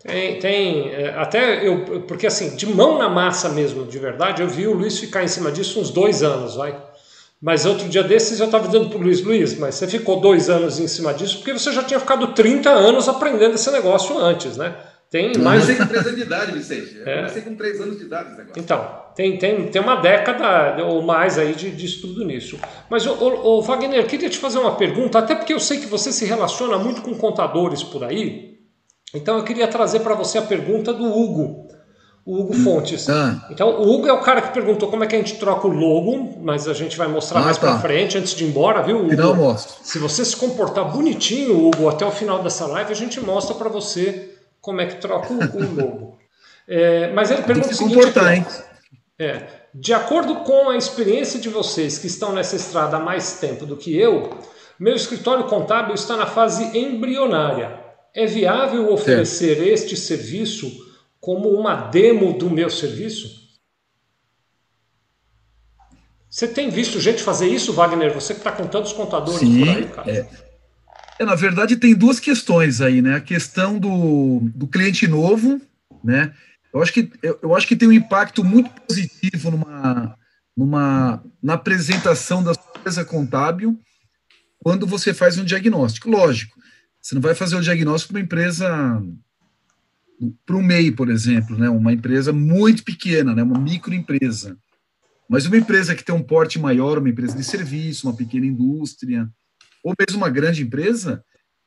tem, 0.00 0.38
tem 0.38 0.90
é, 0.90 1.14
até 1.16 1.66
eu, 1.66 2.02
porque 2.06 2.26
assim, 2.26 2.54
de 2.56 2.66
mão 2.66 2.98
na 2.98 3.08
massa 3.08 3.48
mesmo, 3.48 3.86
de 3.86 3.98
verdade, 3.98 4.42
eu 4.42 4.48
vi 4.48 4.66
o 4.66 4.74
Luiz 4.74 4.98
ficar 4.98 5.24
em 5.24 5.28
cima 5.28 5.50
disso 5.50 5.80
uns 5.80 5.90
dois 5.90 6.22
anos, 6.22 6.56
vai. 6.56 6.78
Mas 7.40 7.66
outro 7.66 7.88
dia 7.88 8.04
desses 8.04 8.38
eu 8.38 8.46
estava 8.46 8.68
dizendo 8.68 8.88
para 8.88 8.98
o 8.98 9.02
Luiz, 9.02 9.20
Luiz, 9.22 9.58
mas 9.58 9.74
você 9.74 9.88
ficou 9.88 10.20
dois 10.20 10.48
anos 10.48 10.78
em 10.78 10.86
cima 10.86 11.12
disso 11.12 11.38
porque 11.38 11.52
você 11.52 11.72
já 11.72 11.82
tinha 11.82 11.98
ficado 11.98 12.28
30 12.28 12.70
anos 12.70 13.08
aprendendo 13.08 13.54
esse 13.54 13.70
negócio 13.70 14.16
antes, 14.18 14.56
né? 14.56 14.76
Tem 15.12 15.36
mais. 15.36 15.68
Eu 15.68 15.76
comecei 15.76 15.76
com 15.76 15.86
três 15.86 16.06
anos 16.06 16.16
de 16.16 16.22
idade, 16.22 16.52
Vicente. 16.52 16.96
Eu 16.96 17.06
é. 17.06 17.16
comecei 17.16 17.42
com 17.42 17.54
três 17.54 17.80
anos 17.82 17.98
de 17.98 18.04
idade 18.04 18.28
esse 18.30 18.38
negócio. 18.38 18.62
Então, 18.62 18.90
tem, 19.14 19.38
tem, 19.38 19.68
tem 19.68 19.82
uma 19.82 19.96
década 19.96 20.82
ou 20.86 21.02
mais 21.02 21.36
aí 21.36 21.54
de, 21.54 21.70
de 21.70 21.84
estudo 21.84 22.24
nisso. 22.24 22.58
Mas, 22.88 23.06
o, 23.06 23.60
Wagner, 23.60 24.00
eu 24.00 24.06
queria 24.06 24.30
te 24.30 24.38
fazer 24.38 24.58
uma 24.58 24.74
pergunta, 24.74 25.18
até 25.18 25.34
porque 25.34 25.52
eu 25.52 25.60
sei 25.60 25.80
que 25.80 25.86
você 25.86 26.10
se 26.10 26.24
relaciona 26.24 26.78
muito 26.78 27.02
com 27.02 27.14
contadores 27.14 27.82
por 27.82 28.02
aí. 28.02 28.56
Então, 29.14 29.36
eu 29.36 29.44
queria 29.44 29.68
trazer 29.68 30.00
para 30.00 30.14
você 30.14 30.38
a 30.38 30.42
pergunta 30.42 30.94
do 30.94 31.04
Hugo. 31.04 31.68
o 32.24 32.40
Hugo 32.40 32.54
Fontes. 32.54 33.10
Ah. 33.10 33.46
Então, 33.50 33.82
o 33.82 33.92
Hugo 33.92 34.08
é 34.08 34.12
o 34.14 34.22
cara 34.22 34.40
que 34.40 34.54
perguntou 34.54 34.88
como 34.88 35.04
é 35.04 35.06
que 35.06 35.14
a 35.14 35.18
gente 35.18 35.36
troca 35.36 35.68
o 35.68 35.70
logo, 35.70 36.40
mas 36.40 36.66
a 36.66 36.72
gente 36.72 36.96
vai 36.96 37.08
mostrar 37.08 37.40
ah, 37.40 37.44
mais 37.44 37.58
tá. 37.58 37.66
pra 37.66 37.80
frente, 37.80 38.16
antes 38.16 38.34
de 38.34 38.44
ir 38.44 38.48
embora, 38.48 38.82
viu, 38.82 39.00
Hugo? 39.00 39.10
Final 39.10 39.36
mostro. 39.36 39.74
Se 39.82 39.98
você 39.98 40.24
se 40.24 40.34
comportar 40.34 40.90
bonitinho, 40.90 41.66
Hugo, 41.66 41.86
até 41.86 42.06
o 42.06 42.10
final 42.10 42.42
dessa 42.42 42.64
live, 42.64 42.90
a 42.90 42.96
gente 42.96 43.20
mostra 43.20 43.54
para 43.54 43.68
você 43.68 44.32
como 44.62 44.80
é 44.80 44.86
que 44.86 44.96
troca 44.96 45.30
o, 45.30 45.36
o 45.36 45.74
logo. 45.74 46.18
É, 46.66 47.12
mas 47.12 47.30
ele 47.30 47.42
pergunta 47.42 47.68
o 47.68 47.74
seguinte... 47.74 47.96
Comportar, 47.96 48.34
hein? 48.34 48.46
É, 49.18 49.46
de 49.74 49.92
acordo 49.92 50.36
com 50.36 50.70
a 50.70 50.76
experiência 50.76 51.38
de 51.38 51.48
vocês 51.48 51.98
que 51.98 52.06
estão 52.06 52.32
nessa 52.32 52.56
estrada 52.56 52.96
há 52.96 53.00
mais 53.00 53.38
tempo 53.40 53.66
do 53.66 53.76
que 53.76 53.94
eu, 53.94 54.38
meu 54.78 54.94
escritório 54.94 55.44
contábil 55.44 55.94
está 55.94 56.16
na 56.16 56.26
fase 56.26 56.76
embrionária. 56.78 57.80
É 58.14 58.26
viável 58.26 58.92
oferecer 58.92 59.56
certo. 59.56 59.68
este 59.68 59.96
serviço 59.96 60.70
como 61.20 61.48
uma 61.50 61.74
demo 61.74 62.32
do 62.32 62.50
meu 62.50 62.68
serviço? 62.70 63.42
Você 66.28 66.48
tem 66.48 66.70
visto 66.70 66.98
gente 66.98 67.22
fazer 67.22 67.48
isso, 67.48 67.72
Wagner? 67.72 68.12
Você 68.12 68.34
que 68.34 68.40
está 68.40 68.52
com 68.52 68.66
tantos 68.66 68.92
contadores 68.92 69.40
Sim, 69.40 69.58
por 69.60 69.68
aí, 69.68 69.88
cara. 69.88 70.10
É. 70.10 70.51
É, 71.18 71.24
na 71.24 71.34
verdade, 71.34 71.76
tem 71.76 71.94
duas 71.94 72.18
questões 72.18 72.80
aí, 72.80 73.02
né? 73.02 73.16
A 73.16 73.20
questão 73.20 73.78
do, 73.78 74.40
do 74.54 74.66
cliente 74.66 75.06
novo, 75.06 75.60
né? 76.02 76.32
Eu 76.72 76.82
acho, 76.82 76.92
que, 76.92 77.10
eu, 77.22 77.38
eu 77.42 77.54
acho 77.54 77.66
que 77.66 77.76
tem 77.76 77.88
um 77.88 77.92
impacto 77.92 78.42
muito 78.42 78.70
positivo 78.82 79.50
numa, 79.50 80.16
numa, 80.56 81.22
na 81.42 81.54
apresentação 81.54 82.42
da 82.42 82.54
sua 82.54 82.72
empresa 82.78 83.04
contábil 83.04 83.78
quando 84.58 84.86
você 84.86 85.12
faz 85.12 85.36
um 85.36 85.44
diagnóstico. 85.44 86.10
Lógico, 86.10 86.58
você 87.00 87.14
não 87.14 87.22
vai 87.22 87.34
fazer 87.34 87.56
o 87.56 87.62
diagnóstico 87.62 88.12
para 88.12 88.20
uma 88.20 88.24
empresa 88.24 89.02
para 90.46 90.56
o 90.56 90.62
MEI, 90.62 90.92
por 90.92 91.10
exemplo, 91.10 91.58
né, 91.58 91.68
uma 91.68 91.92
empresa 91.92 92.32
muito 92.32 92.84
pequena, 92.84 93.34
né, 93.34 93.42
uma 93.42 93.58
microempresa. 93.58 94.56
Mas 95.28 95.46
uma 95.46 95.56
empresa 95.56 95.94
que 95.94 96.04
tem 96.04 96.14
um 96.14 96.22
porte 96.22 96.58
maior, 96.58 96.98
uma 96.98 97.08
empresa 97.08 97.36
de 97.36 97.42
serviço, 97.42 98.06
uma 98.06 98.16
pequena 98.16 98.46
indústria, 98.46 99.28
ou 99.82 99.94
mesmo 99.98 100.18
uma 100.18 100.30
grande 100.30 100.62
empresa, 100.62 101.24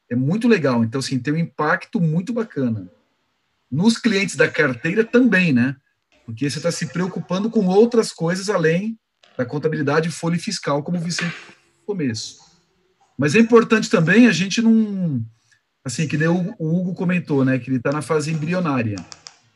é 0.10 0.16
muito 0.16 0.48
legal. 0.48 0.84
Então, 0.84 1.00
assim, 1.00 1.20
tem 1.20 1.34
um 1.34 1.38
impacto 1.38 2.00
muito 2.00 2.32
bacana. 2.32 2.90
Nos 3.70 3.98
clientes 3.98 4.36
da 4.36 4.48
carteira 4.48 5.04
também, 5.04 5.52
né? 5.52 5.76
Porque 6.26 6.50
você 6.50 6.58
está 6.58 6.72
se 6.72 6.88
preocupando 6.88 7.50
com 7.50 7.66
outras 7.66 8.12
coisas 8.12 8.50
além 8.50 8.98
da 9.38 9.46
contabilidade 9.46 10.10
e 10.10 10.12
folha 10.12 10.40
fiscal, 10.40 10.82
como 10.82 11.00
vi 11.00 11.10
no 11.22 11.86
começo. 11.86 12.40
Mas 13.18 13.36
é 13.36 13.40
importante 13.40 13.90
também 13.90 14.28
a 14.28 14.32
gente 14.32 14.62
não 14.62 15.26
assim, 15.86 16.08
que 16.08 16.18
o, 16.28 16.56
Hugo 16.60 16.96
comentou, 16.96 17.46
né, 17.46 17.60
que 17.60 17.70
ele 17.70 17.78
está 17.78 17.92
na 17.92 18.02
fase 18.02 18.32
embrionária. 18.32 18.96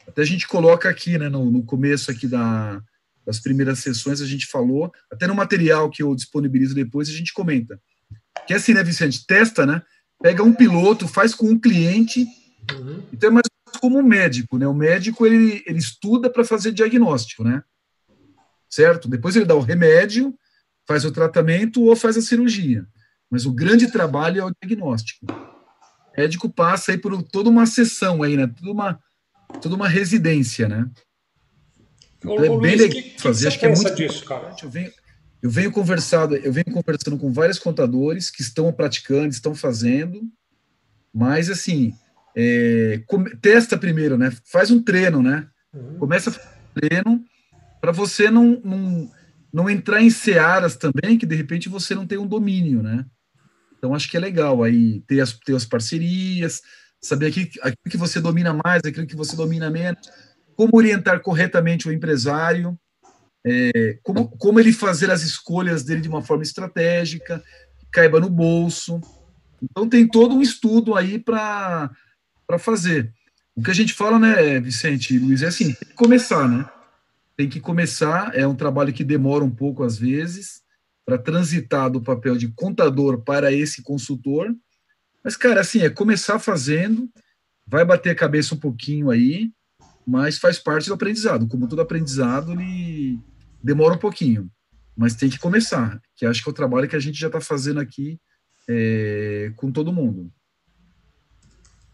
Até 0.08 0.22
a 0.22 0.26
gente 0.26 0.48
coloca 0.48 0.88
aqui, 0.88 1.18
né, 1.18 1.28
no, 1.28 1.50
no 1.50 1.64
começo 1.64 2.12
aqui 2.12 2.28
da, 2.28 2.80
das 3.26 3.40
primeiras 3.40 3.80
sessões, 3.80 4.22
a 4.22 4.28
gente 4.28 4.46
falou, 4.46 4.92
até 5.12 5.26
no 5.26 5.34
material 5.34 5.90
que 5.90 6.04
eu 6.04 6.16
disponibilizo 6.16 6.76
depois, 6.76 7.10
a 7.10 7.14
gente 7.14 7.34
comenta. 7.34 7.82
Que 8.48 8.54
é 8.54 8.56
assim, 8.58 8.74
né, 8.74 8.84
Vicente? 8.84 9.26
Testa, 9.26 9.66
né? 9.66 9.82
Pega 10.22 10.44
um 10.44 10.54
piloto, 10.54 11.08
faz 11.08 11.34
com 11.34 11.48
um 11.48 11.60
cliente, 11.60 12.26
uhum. 12.74 13.04
então 13.14 13.30
é 13.30 13.34
mais 13.34 13.46
como 13.80 13.98
um 13.98 14.04
médico, 14.04 14.58
né? 14.58 14.68
O 14.68 14.74
médico, 14.74 15.26
ele, 15.26 15.64
ele 15.66 15.80
estuda 15.80 16.30
para 16.30 16.44
fazer 16.44 16.72
diagnóstico, 16.72 17.44
né? 17.44 17.64
Certo? 18.70 19.08
Depois 19.08 19.36
ele 19.36 19.46
dá 19.46 19.56
o 19.56 19.62
remédio, 19.62 20.38
faz 20.88 21.06
o 21.06 21.12
tratamento 21.12 21.84
ou 21.84 21.96
faz 21.96 22.18
a 22.18 22.22
cirurgia. 22.22 22.86
Mas 23.30 23.46
o 23.46 23.54
grande 23.54 23.92
trabalho 23.92 24.42
é 24.42 24.46
o 24.46 24.52
diagnóstico 24.62 25.26
médico 26.20 26.50
passa 26.50 26.92
aí 26.92 26.98
por 26.98 27.22
toda 27.24 27.50
uma 27.50 27.66
sessão 27.66 28.22
aí, 28.24 28.36
né? 28.36 28.48
Toda 28.48 28.72
uma, 28.72 29.00
toda 29.62 29.76
uma 29.76 29.88
residência, 29.88 30.68
né? 30.68 30.90
Então, 32.18 32.36
é 32.36 32.42
bem 32.42 32.50
Luiz, 32.50 32.82
legal 32.82 33.02
que, 33.02 33.22
fazer. 33.22 33.44
Que 33.44 33.48
Acho 33.48 33.60
que 33.60 33.66
é 33.66 33.76
muito 33.76 33.96
disso, 33.96 34.26
cara? 34.26 34.56
Eu 34.62 34.70
venho, 34.70 34.92
eu 35.42 35.50
venho 35.50 35.72
conversado, 35.72 36.36
eu 36.36 36.52
venho 36.52 36.72
conversando 36.72 37.18
com 37.18 37.32
vários 37.32 37.60
contadores 37.60 38.30
que 38.30 38.42
estão 38.42 38.72
praticando, 38.74 39.30
estão 39.30 39.56
fazendo, 39.56 40.22
mas 41.14 41.50
assim, 41.50 41.94
é, 42.36 43.02
testa 43.42 43.78
primeiro, 43.78 44.18
né? 44.18 44.32
Faz 44.46 44.70
um 44.70 44.82
treino, 44.82 45.22
né? 45.24 45.48
Uhum. 45.74 45.98
Começa 45.98 46.30
a 46.30 46.34
fazer 46.34 46.48
um 46.48 46.80
treino 46.80 47.26
para 47.80 47.92
você 47.92 48.30
não, 48.30 48.62
não, 48.64 49.12
não 49.52 49.70
entrar 49.70 50.02
em 50.02 50.10
searas 50.10 50.76
também 50.76 51.18
que 51.18 51.26
de 51.26 51.36
repente 51.36 51.70
você 51.70 51.96
não 51.96 52.06
tem 52.06 52.18
um 52.18 52.28
domínio, 52.28 52.84
né? 52.84 53.06
Então, 53.78 53.96
acho 53.96 54.10
que 54.10 54.18
é 54.18 54.20
legal 54.20 54.62
aí 54.62 55.00
ter 55.08 55.22
as, 55.22 55.32
ter 55.34 55.56
as 55.56 55.64
parcerias, 55.64 56.62
saber 57.02 57.28
aquilo, 57.28 57.50
aquilo 57.62 57.90
que 57.90 57.98
você 57.98 58.20
domina 58.20 58.54
mais, 58.54 58.82
aquilo 58.84 59.08
que 59.08 59.16
você 59.16 59.38
domina 59.38 59.70
menos, 59.70 60.10
como 60.56 60.76
orientar 60.76 61.22
corretamente 61.22 61.88
o 61.88 61.92
empresário, 61.94 62.78
é, 63.46 63.98
como, 64.04 64.28
como 64.30 64.60
ele 64.60 64.74
fazer 64.74 65.10
as 65.10 65.22
escolhas 65.22 65.84
dele 65.84 66.02
de 66.02 66.10
uma 66.10 66.22
forma 66.22 66.44
estratégica, 66.44 67.44
caiba 67.92 68.20
no 68.20 68.30
bolso. 68.30 69.00
Então, 69.62 69.88
tem 69.88 70.08
todo 70.08 70.36
um 70.36 70.42
estudo 70.42 70.96
aí 70.96 71.20
para 71.20 71.90
fazer. 72.60 73.14
O 73.56 73.62
que 73.62 73.72
a 73.72 73.76
gente 73.76 73.94
fala, 73.94 74.18
né, 74.18 74.60
Vicente 74.60 75.14
e 75.14 75.20
Luiz, 75.20 75.42
é 75.42 75.48
assim, 75.48 75.74
tem 75.74 75.90
que 75.90 75.94
começar, 75.94 76.48
né? 76.48 76.70
Tem 77.36 77.50
que 77.50 77.60
começar, 77.60 78.36
é 78.36 78.46
um 78.46 78.56
trabalho 78.56 78.94
que 78.94 79.04
demora 79.04 79.44
um 79.44 79.50
pouco 79.50 79.84
às 79.84 79.98
vezes, 79.98 80.62
para 81.06 81.18
transitar 81.18 81.90
do 81.90 82.02
papel 82.02 82.38
de 82.38 82.50
contador 82.50 83.22
para 83.22 83.52
esse 83.52 83.82
consultor. 83.82 84.54
Mas, 85.24 85.36
cara, 85.36 85.62
assim, 85.62 85.82
é 85.82 85.90
começar 85.90 86.40
fazendo, 86.40 87.10
vai 87.66 87.84
bater 87.84 88.12
a 88.12 88.16
cabeça 88.16 88.56
um 88.56 88.58
pouquinho 88.58 89.10
aí, 89.10 89.52
mas 90.10 90.40
faz 90.40 90.58
parte 90.58 90.88
do 90.88 90.96
aprendizado. 90.96 91.48
Como 91.48 91.68
todo 91.68 91.82
aprendizado, 91.82 92.54
ele 92.54 93.20
demora 93.64 93.94
um 93.94 94.00
pouquinho, 94.00 94.50
mas 94.98 95.14
tem 95.14 95.30
que 95.30 95.38
começar, 95.38 96.02
que 96.16 96.26
acho 96.26 96.42
que 96.42 96.50
é 96.50 96.52
o 96.52 96.56
trabalho 96.56 96.88
que 96.88 96.96
a 96.96 97.00
gente 97.00 97.20
já 97.20 97.28
está 97.28 97.40
fazendo 97.40 97.80
aqui 97.80 98.20
é, 98.68 99.52
com 99.56 99.72
todo 99.72 99.94
mundo. 99.94 100.32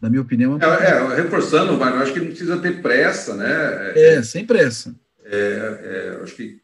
Na 0.00 0.08
minha 0.08 0.22
opinião. 0.22 0.58
É, 0.58 0.64
é, 0.64 0.90
é 0.92 1.22
reforçando, 1.22 1.74
eu 1.74 1.82
acho 1.82 2.14
que 2.14 2.20
não 2.20 2.28
precisa 2.28 2.58
ter 2.58 2.80
pressa, 2.80 3.34
né? 3.34 3.92
É, 3.94 4.22
sem 4.22 4.46
pressa. 4.46 4.94
É, 5.22 6.16
é, 6.16 6.22
acho 6.22 6.34
que 6.36 6.60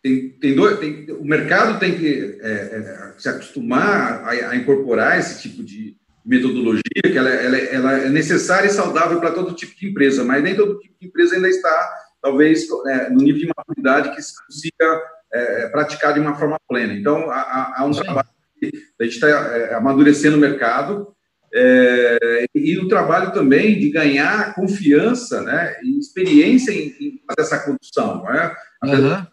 tem, 0.00 0.30
tem, 0.30 0.54
dois, 0.54 0.78
tem 0.78 1.10
o 1.12 1.24
mercado 1.24 1.80
tem 1.80 1.98
que 1.98 2.38
é, 2.40 2.50
é, 2.50 3.14
se 3.18 3.28
acostumar 3.28 4.22
a, 4.22 4.50
a, 4.50 4.56
incorporar 4.56 5.18
esse 5.18 5.42
tipo 5.42 5.64
de 5.64 5.96
metodologia, 6.24 6.82
que 7.02 7.18
ela, 7.18 7.28
ela, 7.28 7.56
ela 7.56 7.92
é 8.00 8.08
necessária 8.08 8.66
e 8.66 8.70
saudável 8.70 9.20
para 9.20 9.32
todo 9.32 9.54
tipo 9.54 9.78
de 9.78 9.88
empresa, 9.88 10.24
mas 10.24 10.42
nem 10.42 10.54
todo 10.54 10.78
tipo 10.78 10.94
de 11.00 11.06
empresa 11.08 11.36
ainda 11.36 11.48
está, 11.48 11.90
talvez, 12.22 12.66
é, 12.86 13.10
no 13.10 13.18
nível 13.18 13.40
de 13.40 13.52
maturidade 13.56 14.14
que 14.14 14.22
se 14.22 14.32
consiga 14.46 15.02
é, 15.32 15.68
praticar 15.68 16.14
de 16.14 16.20
uma 16.20 16.34
forma 16.34 16.58
plena. 16.68 16.94
Então, 16.94 17.30
há, 17.30 17.74
há 17.76 17.84
um 17.84 17.92
Sim. 17.92 18.02
trabalho 18.02 18.28
que 18.58 18.70
a 19.00 19.04
gente 19.04 19.14
está 19.14 19.28
é, 19.28 19.74
amadurecendo 19.74 20.36
o 20.36 20.40
mercado, 20.40 21.08
é, 21.56 22.46
e 22.54 22.76
o 22.78 22.88
trabalho 22.88 23.32
também 23.32 23.78
de 23.78 23.90
ganhar 23.90 24.54
confiança 24.54 25.40
né, 25.42 25.76
e 25.84 25.98
experiência 26.00 26.72
em, 26.72 26.88
em 27.00 27.22
fazer 27.28 27.40
essa 27.46 27.64
condução. 27.64 28.28
É? 28.28 28.56
Uhum 28.84 29.24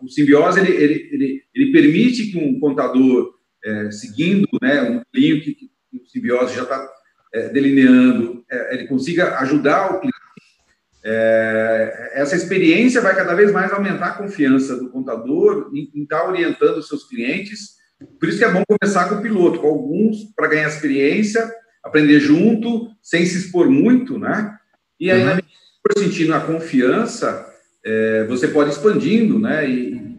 o 0.00 0.08
simbiose 0.08 0.60
ele, 0.60 0.72
ele, 0.72 1.08
ele, 1.12 1.42
ele 1.54 1.72
permite 1.72 2.30
que 2.30 2.38
um 2.38 2.58
contador, 2.58 3.32
é, 3.64 3.90
seguindo 3.90 4.48
né, 4.60 4.82
um 4.82 5.02
caminho 5.12 5.42
que, 5.42 5.54
que 5.54 5.69
o 5.98 6.06
simbiose 6.06 6.54
já 6.54 6.62
está 6.62 6.88
é, 7.32 7.48
delineando, 7.48 8.44
é, 8.50 8.74
ele 8.74 8.86
consiga 8.86 9.38
ajudar 9.38 9.94
o 9.94 10.00
cliente. 10.00 10.16
É, 11.02 12.10
essa 12.14 12.36
experiência 12.36 13.00
vai 13.00 13.16
cada 13.16 13.34
vez 13.34 13.50
mais 13.52 13.72
aumentar 13.72 14.06
a 14.06 14.14
confiança 14.14 14.76
do 14.76 14.90
contador 14.90 15.70
em, 15.72 15.90
em 15.94 16.02
estar 16.02 16.20
tá 16.20 16.28
orientando 16.28 16.78
os 16.78 16.88
seus 16.88 17.08
clientes. 17.08 17.80
Por 18.18 18.28
isso 18.28 18.38
que 18.38 18.44
é 18.44 18.52
bom 18.52 18.62
começar 18.66 19.08
com 19.08 19.16
o 19.16 19.22
piloto, 19.22 19.60
com 19.60 19.66
alguns, 19.66 20.24
para 20.36 20.48
ganhar 20.48 20.68
experiência, 20.68 21.50
aprender 21.82 22.20
junto, 22.20 22.90
sem 23.02 23.24
se 23.24 23.38
expor 23.38 23.70
muito, 23.70 24.18
né? 24.18 24.56
E 24.98 25.10
aí, 25.10 25.22
uhum. 25.22 25.38
for 25.82 25.98
sentindo 25.98 26.34
a 26.34 26.40
confiança, 26.40 27.46
é, 27.84 28.24
você 28.24 28.48
pode 28.48 28.70
expandindo, 28.70 29.38
né, 29.38 29.68
e 29.68 30.09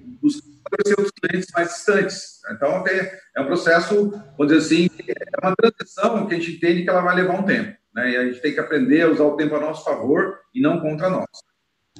buscar 0.77 1.01
outros 1.01 1.11
clientes 1.21 1.49
mais 1.53 1.69
distantes. 1.69 2.39
Então, 2.51 2.85
é, 2.87 3.19
é 3.35 3.41
um 3.41 3.45
processo, 3.45 4.11
vamos 4.37 4.53
dizer 4.53 4.57
assim, 4.57 4.89
é 5.07 5.45
uma 5.45 5.55
transição 5.55 6.27
que 6.27 6.33
a 6.33 6.37
gente 6.37 6.55
entende 6.55 6.83
que 6.83 6.89
ela 6.89 7.01
vai 7.01 7.15
levar 7.15 7.39
um 7.39 7.43
tempo, 7.43 7.75
né, 7.93 8.11
e 8.11 8.17
a 8.17 8.25
gente 8.25 8.41
tem 8.41 8.53
que 8.53 8.59
aprender 8.59 9.01
a 9.01 9.09
usar 9.09 9.23
o 9.23 9.37
tempo 9.37 9.55
a 9.55 9.59
nosso 9.59 9.83
favor 9.83 10.39
e 10.53 10.61
não 10.61 10.79
contra 10.79 11.09
nós. 11.09 11.27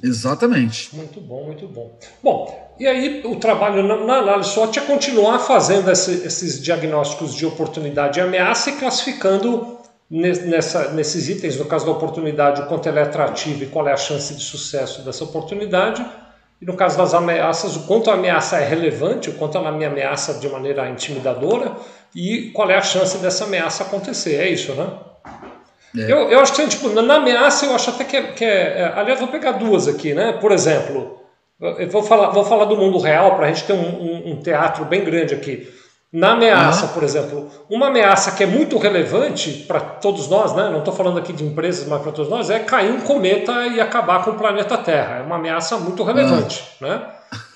Exatamente. 0.02 0.94
Muito 0.96 1.20
bom, 1.20 1.44
muito 1.44 1.68
bom. 1.68 1.96
Bom, 2.22 2.74
e 2.80 2.86
aí 2.86 3.22
o 3.24 3.36
trabalho 3.36 3.82
na, 3.84 4.04
na 4.04 4.16
análise 4.16 4.50
SWOT 4.50 4.78
é 4.78 4.82
continuar 4.82 5.38
fazendo 5.38 5.90
esse, 5.90 6.26
esses 6.26 6.60
diagnósticos 6.60 7.34
de 7.34 7.46
oportunidade 7.46 8.18
e 8.18 8.22
ameaça 8.22 8.70
e 8.70 8.76
classificando 8.76 9.78
nessa, 10.10 10.92
nesses 10.92 11.28
itens, 11.28 11.56
no 11.56 11.64
caso 11.64 11.86
da 11.86 11.92
oportunidade, 11.92 12.60
o 12.60 12.66
quanto 12.66 12.88
ela 12.88 13.00
é 13.00 13.02
atrativa 13.02 13.64
e 13.64 13.68
qual 13.68 13.88
é 13.88 13.92
a 13.92 13.96
chance 13.96 14.34
de 14.34 14.42
sucesso 14.42 15.02
dessa 15.02 15.24
oportunidade. 15.24 16.04
E 16.62 16.64
no 16.64 16.74
caso 16.74 16.96
das 16.96 17.12
ameaças, 17.12 17.74
o 17.74 17.80
quanto 17.88 18.08
a 18.08 18.14
ameaça 18.14 18.56
é 18.56 18.64
relevante, 18.64 19.28
o 19.28 19.32
quanto 19.32 19.58
ela 19.58 19.72
me 19.72 19.84
ameaça 19.84 20.34
de 20.34 20.48
maneira 20.48 20.88
intimidadora 20.88 21.72
e 22.14 22.52
qual 22.54 22.70
é 22.70 22.76
a 22.76 22.82
chance 22.82 23.18
dessa 23.18 23.42
ameaça 23.44 23.82
acontecer. 23.82 24.36
É 24.36 24.48
isso, 24.48 24.72
né? 24.74 24.86
É. 25.98 26.12
Eu, 26.12 26.30
eu 26.30 26.38
acho 26.38 26.54
que, 26.54 26.64
tipo, 26.68 26.88
na 26.88 27.16
ameaça, 27.16 27.66
eu 27.66 27.74
acho 27.74 27.90
até 27.90 28.04
que 28.04 28.16
é, 28.16 28.22
que 28.28 28.44
é, 28.44 28.78
é 28.78 28.92
Aliás, 28.94 29.18
vou 29.18 29.28
pegar 29.28 29.52
duas 29.52 29.88
aqui, 29.88 30.14
né? 30.14 30.34
Por 30.40 30.52
exemplo, 30.52 31.20
eu 31.60 31.90
vou 31.90 32.04
falar, 32.04 32.30
vou 32.30 32.44
falar 32.44 32.66
do 32.66 32.76
mundo 32.76 32.96
real 32.96 33.34
para 33.34 33.46
a 33.46 33.48
gente 33.48 33.64
ter 33.64 33.72
um, 33.72 34.00
um, 34.00 34.30
um, 34.30 34.36
teatro 34.36 34.84
bem 34.84 35.04
grande 35.04 35.34
aqui. 35.34 35.68
Na 36.12 36.32
ameaça, 36.32 36.88
por 36.88 37.02
exemplo, 37.02 37.50
uma 37.70 37.86
ameaça 37.86 38.32
que 38.32 38.42
é 38.42 38.46
muito 38.46 38.76
relevante 38.76 39.64
para 39.66 39.80
todos 39.80 40.28
nós, 40.28 40.54
né? 40.54 40.68
não 40.68 40.80
estou 40.80 40.92
falando 40.92 41.18
aqui 41.18 41.32
de 41.32 41.42
empresas, 41.42 41.88
mas 41.88 42.02
para 42.02 42.12
todos 42.12 42.30
nós, 42.30 42.50
é 42.50 42.58
cair 42.58 42.92
um 42.92 43.00
cometa 43.00 43.66
e 43.68 43.80
acabar 43.80 44.22
com 44.22 44.32
o 44.32 44.34
planeta 44.34 44.76
Terra. 44.76 45.20
É 45.20 45.22
uma 45.22 45.36
ameaça 45.36 45.78
muito 45.78 46.02
relevante, 46.02 46.62
né? 46.82 47.02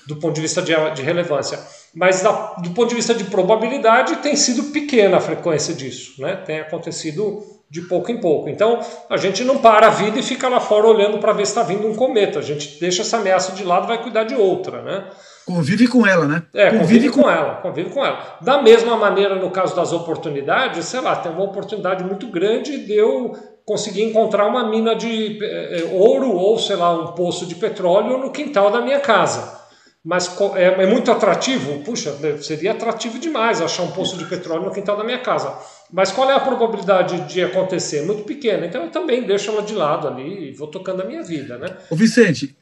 do 0.07 0.15
ponto 0.15 0.33
de 0.33 0.41
vista 0.41 0.59
de, 0.61 0.73
de 0.95 1.03
relevância. 1.03 1.59
Mas 1.93 2.23
da, 2.23 2.31
do 2.57 2.71
ponto 2.71 2.89
de 2.89 2.95
vista 2.95 3.13
de 3.13 3.25
probabilidade, 3.25 4.15
tem 4.17 4.35
sido 4.35 4.71
pequena 4.71 5.17
a 5.17 5.21
frequência 5.21 5.75
disso. 5.75 6.19
Né? 6.19 6.35
Tem 6.37 6.59
acontecido 6.59 7.43
de 7.69 7.81
pouco 7.81 8.11
em 8.11 8.19
pouco. 8.19 8.49
Então, 8.49 8.79
a 9.07 9.17
gente 9.17 9.43
não 9.43 9.59
para 9.59 9.87
a 9.87 9.91
vida 9.91 10.17
e 10.17 10.23
fica 10.23 10.47
lá 10.47 10.59
fora 10.59 10.87
olhando 10.87 11.19
para 11.19 11.33
ver 11.33 11.45
se 11.45 11.51
está 11.51 11.61
vindo 11.61 11.87
um 11.87 11.95
cometa. 11.95 12.39
A 12.39 12.41
gente 12.41 12.79
deixa 12.79 13.03
essa 13.03 13.17
ameaça 13.17 13.51
de 13.51 13.63
lado 13.63 13.85
e 13.85 13.87
vai 13.87 14.01
cuidar 14.01 14.23
de 14.23 14.35
outra, 14.35 14.81
né? 14.81 15.05
Convive 15.47 15.87
com 15.87 16.05
ela, 16.05 16.27
né? 16.27 16.43
É, 16.53 16.71
convive, 16.71 16.81
convive 16.81 17.09
com, 17.09 17.21
com 17.21 17.29
ela, 17.29 17.55
convive 17.61 17.89
com 17.89 18.05
ela. 18.05 18.37
Da 18.41 18.61
mesma 18.61 18.97
maneira, 18.97 19.35
no 19.35 19.49
caso 19.49 19.73
das 19.73 19.93
oportunidades, 19.93 20.83
sei 20.83 20.99
lá, 20.99 21.15
tem 21.15 21.31
uma 21.31 21.45
oportunidade 21.45 22.03
muito 22.03 22.27
grande 22.27 22.85
de 22.85 22.91
eu 22.91 23.31
conseguir 23.65 24.03
encontrar 24.03 24.45
uma 24.45 24.69
mina 24.69 24.93
de 24.93 25.39
é, 25.41 25.89
ouro 25.93 26.29
ou, 26.29 26.59
sei 26.59 26.75
lá, 26.75 26.91
um 26.91 27.13
poço 27.13 27.45
de 27.45 27.55
petróleo 27.55 28.17
no 28.17 28.29
quintal 28.29 28.69
da 28.69 28.81
minha 28.81 28.99
casa. 28.99 29.57
Mas 30.03 30.29
é, 30.55 30.83
é 30.83 30.85
muito 30.85 31.09
atrativo? 31.09 31.79
Puxa, 31.79 32.13
seria 32.41 32.71
atrativo 32.71 33.17
demais 33.17 33.61
achar 33.61 33.83
um 33.83 33.91
poço 33.91 34.17
de 34.17 34.25
petróleo 34.25 34.65
no 34.65 34.71
quintal 34.71 34.97
da 34.97 35.03
minha 35.03 35.19
casa. 35.19 35.57
Mas 35.91 36.11
qual 36.11 36.29
é 36.29 36.33
a 36.33 36.41
probabilidade 36.41 37.21
de 37.21 37.41
acontecer? 37.41 38.05
Muito 38.05 38.23
pequena. 38.23 38.65
Então 38.65 38.83
eu 38.83 38.91
também 38.91 39.23
deixo 39.23 39.49
ela 39.49 39.61
de 39.61 39.73
lado 39.73 40.09
ali 40.09 40.49
e 40.49 40.51
vou 40.53 40.67
tocando 40.67 41.03
a 41.03 41.05
minha 41.05 41.23
vida, 41.23 41.57
né? 41.57 41.67
Ô 41.89 41.95
Vicente, 41.95 42.53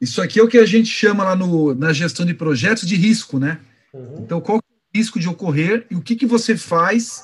isso 0.00 0.22
aqui 0.22 0.40
é 0.40 0.42
o 0.42 0.48
que 0.48 0.58
a 0.58 0.64
gente 0.64 0.88
chama 0.88 1.22
lá 1.22 1.36
no, 1.36 1.74
na 1.74 1.92
gestão 1.92 2.24
de 2.24 2.32
projetos 2.32 2.88
de 2.88 2.96
risco, 2.96 3.38
né? 3.38 3.60
Uhum. 3.92 4.20
Então, 4.20 4.40
qual 4.40 4.58
é 4.58 4.60
o 4.60 4.98
risco 4.98 5.20
de 5.20 5.28
ocorrer 5.28 5.86
e 5.90 5.94
o 5.94 6.00
que, 6.00 6.16
que 6.16 6.26
você 6.26 6.56
faz 6.56 7.22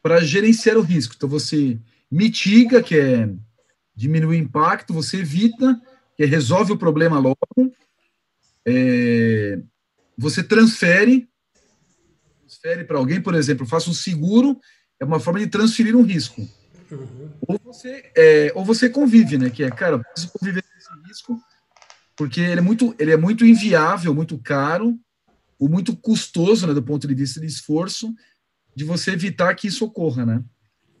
para 0.00 0.20
gerenciar 0.20 0.76
o 0.76 0.82
risco? 0.82 1.14
Então, 1.16 1.28
você 1.28 1.76
mitiga, 2.10 2.82
que 2.82 2.96
é 2.96 3.28
diminuir 3.96 4.36
o 4.36 4.40
impacto, 4.40 4.94
você 4.94 5.18
evita, 5.18 5.80
que 6.16 6.22
é 6.22 6.26
resolve 6.26 6.72
o 6.72 6.78
problema 6.78 7.18
logo, 7.18 7.36
é, 8.64 9.58
você 10.16 10.42
transfere, 10.42 11.28
transfere 12.40 12.84
para 12.84 12.98
alguém, 12.98 13.20
por 13.20 13.34
exemplo, 13.34 13.66
faça 13.66 13.90
um 13.90 13.94
seguro, 13.94 14.60
é 15.00 15.04
uma 15.04 15.18
forma 15.18 15.40
de 15.40 15.48
transferir 15.48 15.96
um 15.96 16.02
risco. 16.02 16.40
Uhum. 16.90 17.30
Ou, 17.46 17.60
você, 17.64 18.10
é, 18.16 18.52
ou 18.54 18.64
você 18.64 18.88
convive, 18.88 19.36
né? 19.36 19.50
Que 19.50 19.64
é, 19.64 19.70
cara, 19.70 19.98
preciso 19.98 20.32
conviver 20.32 20.62
com 20.62 20.78
esse 20.78 21.08
risco, 21.08 21.40
porque 22.18 22.40
ele 22.40 22.58
é 22.58 22.62
muito, 22.62 22.96
ele 22.98 23.12
é 23.12 23.16
muito 23.16 23.46
inviável, 23.46 24.12
muito 24.12 24.36
caro, 24.38 24.98
ou 25.56 25.68
muito 25.68 25.96
custoso, 25.96 26.66
né, 26.66 26.74
do 26.74 26.82
ponto 26.82 27.06
de 27.06 27.14
vista 27.14 27.40
de 27.40 27.46
esforço, 27.46 28.12
de 28.74 28.84
você 28.84 29.12
evitar 29.12 29.54
que 29.54 29.68
isso 29.68 29.84
ocorra, 29.84 30.26
né? 30.26 30.44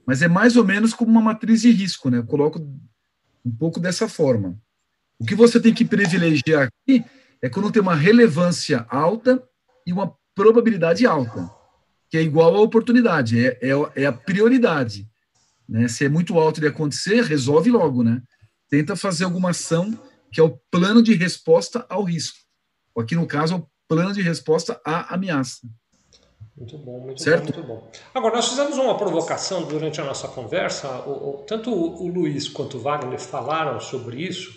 Mas 0.06 0.22
é 0.22 0.28
mais 0.28 0.56
ou 0.56 0.64
menos 0.64 0.94
como 0.94 1.10
uma 1.10 1.20
matriz 1.20 1.62
de 1.62 1.70
risco, 1.72 2.08
né? 2.08 2.18
Eu 2.18 2.24
coloco 2.24 2.60
um 3.44 3.50
pouco 3.50 3.80
dessa 3.80 4.08
forma. 4.08 4.56
O 5.18 5.24
que 5.24 5.34
você 5.34 5.60
tem 5.60 5.74
que 5.74 5.84
privilegiar 5.84 6.68
aqui 6.68 7.04
é 7.42 7.48
quando 7.48 7.72
tem 7.72 7.82
uma 7.82 7.96
relevância 7.96 8.86
alta 8.88 9.42
e 9.84 9.92
uma 9.92 10.14
probabilidade 10.36 11.04
alta, 11.04 11.50
que 12.08 12.16
é 12.16 12.22
igual 12.22 12.54
à 12.54 12.60
oportunidade, 12.60 13.44
é, 13.44 13.58
é, 13.60 14.02
é 14.02 14.06
a 14.06 14.12
prioridade. 14.12 15.08
Né? 15.68 15.88
Se 15.88 16.04
é 16.04 16.08
muito 16.08 16.38
alto 16.38 16.60
de 16.60 16.68
acontecer, 16.68 17.24
resolve 17.24 17.70
logo, 17.70 18.04
né? 18.04 18.22
Tenta 18.70 18.94
fazer 18.94 19.24
alguma 19.24 19.50
ação 19.50 19.98
que 20.32 20.40
é 20.40 20.42
o 20.42 20.58
plano 20.70 21.02
de 21.02 21.14
resposta 21.14 21.84
ao 21.88 22.02
risco. 22.02 22.38
Aqui, 22.96 23.14
no 23.14 23.26
caso, 23.26 23.54
é 23.54 23.56
o 23.58 23.66
plano 23.86 24.12
de 24.12 24.22
resposta 24.22 24.80
à 24.84 25.14
ameaça. 25.14 25.60
Muito 26.56 26.76
bom, 26.78 26.98
muito 27.00 27.22
certo? 27.22 27.52
bom, 27.52 27.58
muito 27.58 27.68
bom. 27.68 27.90
Agora, 28.12 28.36
nós 28.36 28.48
fizemos 28.48 28.76
uma 28.76 28.96
provocação 28.96 29.62
durante 29.62 30.00
a 30.00 30.04
nossa 30.04 30.26
conversa, 30.26 30.88
o, 31.06 31.10
o, 31.10 31.32
tanto 31.46 31.70
o, 31.70 32.02
o 32.02 32.08
Luiz 32.08 32.48
quanto 32.48 32.76
o 32.76 32.80
Wagner 32.80 33.20
falaram 33.20 33.78
sobre 33.80 34.20
isso, 34.20 34.52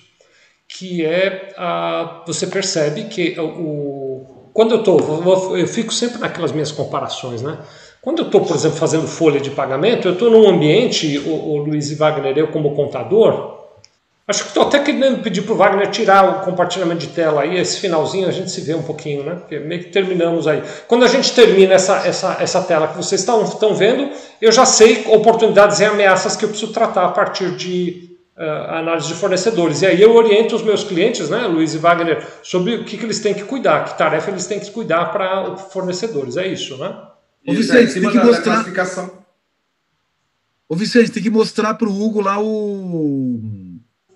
que 0.68 1.06
é, 1.06 1.54
a, 1.58 2.24
você 2.26 2.48
percebe 2.48 3.06
que 3.06 3.40
o, 3.40 4.50
quando 4.52 4.74
eu 4.74 4.80
estou, 4.80 5.58
eu 5.58 5.68
fico 5.68 5.94
sempre 5.94 6.18
naquelas 6.18 6.52
minhas 6.52 6.72
comparações, 6.72 7.42
né? 7.42 7.60
Quando 8.02 8.20
eu 8.20 8.26
estou, 8.26 8.42
por 8.44 8.56
exemplo, 8.56 8.78
fazendo 8.78 9.08
folha 9.08 9.40
de 9.40 9.52
pagamento, 9.52 10.08
eu 10.08 10.14
estou 10.14 10.32
num 10.32 10.50
ambiente, 10.50 11.20
o, 11.20 11.52
o 11.52 11.58
Luiz 11.58 11.92
e 11.92 11.96
Wagner, 11.96 12.36
eu 12.36 12.48
como 12.48 12.76
contador, 12.76 13.51
Acho 14.32 14.44
que 14.44 14.48
estou 14.48 14.64
até 14.64 14.80
querendo 14.80 15.22
pedir 15.22 15.42
para 15.42 15.54
o 15.54 15.58
Wagner 15.58 15.90
tirar 15.90 16.24
o 16.24 16.46
compartilhamento 16.46 17.02
de 17.02 17.08
tela 17.08 17.42
aí, 17.42 17.58
esse 17.58 17.82
finalzinho 17.82 18.30
a 18.30 18.32
gente 18.32 18.50
se 18.50 18.62
vê 18.62 18.74
um 18.74 18.82
pouquinho, 18.82 19.26
né? 19.26 19.36
Porque 19.36 19.60
meio 19.60 19.84
que 19.84 19.90
terminamos 19.90 20.48
aí. 20.48 20.64
Quando 20.88 21.04
a 21.04 21.08
gente 21.10 21.34
termina 21.34 21.74
essa, 21.74 22.08
essa, 22.08 22.38
essa 22.40 22.62
tela 22.62 22.88
que 22.88 22.96
vocês 22.96 23.20
estão, 23.20 23.44
estão 23.44 23.76
vendo, 23.76 24.10
eu 24.42 24.50
já 24.50 24.66
sei 24.66 25.04
oportunidades 25.08 25.82
e 25.82 25.86
ameaças 25.86 26.38
que 26.38 26.46
eu 26.46 26.50
preciso 26.50 26.72
tratar 26.72 27.08
a 27.08 27.10
partir 27.10 27.58
de 27.58 28.18
uh, 28.38 28.76
análise 28.76 29.10
de 29.10 29.16
fornecedores. 29.16 29.82
E 29.82 29.88
aí 29.88 30.02
eu 30.02 30.16
oriento 30.16 30.56
os 30.56 30.64
meus 30.64 30.86
clientes, 30.86 31.30
né, 31.30 31.46
Luiz 31.46 31.74
e 31.74 31.78
Wagner, 31.78 32.26
sobre 32.42 32.76
o 32.76 32.86
que, 32.86 32.98
que 32.98 33.04
eles 33.04 33.20
têm 33.20 33.34
que 33.34 33.44
cuidar, 33.44 33.84
que 33.84 33.98
tarefa 33.98 34.32
eles 34.32 34.48
têm 34.48 34.62
que 34.62 34.72
cuidar 34.72 35.12
para 35.12 35.58
fornecedores. 35.58 36.38
É 36.38 36.48
isso, 36.48 36.78
né? 36.78 36.96
Ô 37.46 37.52
Vicente, 37.52 38.00
tem 38.00 38.10
que 38.10 38.18
mostrar. 38.18 38.66
Ô 40.70 40.76
Vicente, 40.78 41.12
tem 41.12 41.22
que 41.22 41.30
mostrar 41.30 41.74
para 41.74 41.90
o 41.90 42.02
Hugo 42.02 42.22
lá 42.22 42.40
o 42.40 43.61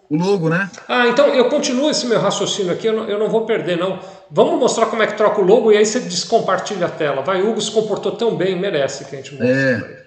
o 0.09 0.17
logo, 0.17 0.49
né? 0.49 0.69
Ah, 0.87 1.07
então 1.07 1.27
eu 1.27 1.49
continuo 1.49 1.89
esse 1.89 2.05
meu 2.05 2.19
raciocínio 2.19 2.71
aqui, 2.71 2.87
eu 2.87 2.93
não, 2.93 3.09
eu 3.09 3.19
não, 3.19 3.29
vou 3.29 3.45
perder, 3.45 3.77
não. 3.77 3.99
Vamos 4.29 4.59
mostrar 4.59 4.85
como 4.87 5.01
é 5.03 5.07
que 5.07 5.17
troca 5.17 5.41
o 5.41 5.43
logo 5.43 5.71
e 5.71 5.77
aí 5.77 5.85
você 5.85 5.99
descompartilha 5.99 6.85
a 6.87 6.89
tela. 6.89 7.21
Vai, 7.21 7.41
Hugo 7.41 7.61
se 7.61 7.71
comportou 7.71 8.11
tão 8.11 8.35
bem, 8.35 8.59
merece 8.59 9.05
que 9.05 9.15
a 9.15 9.17
gente 9.17 9.31
mostre. 9.31 9.49
É. 9.49 10.05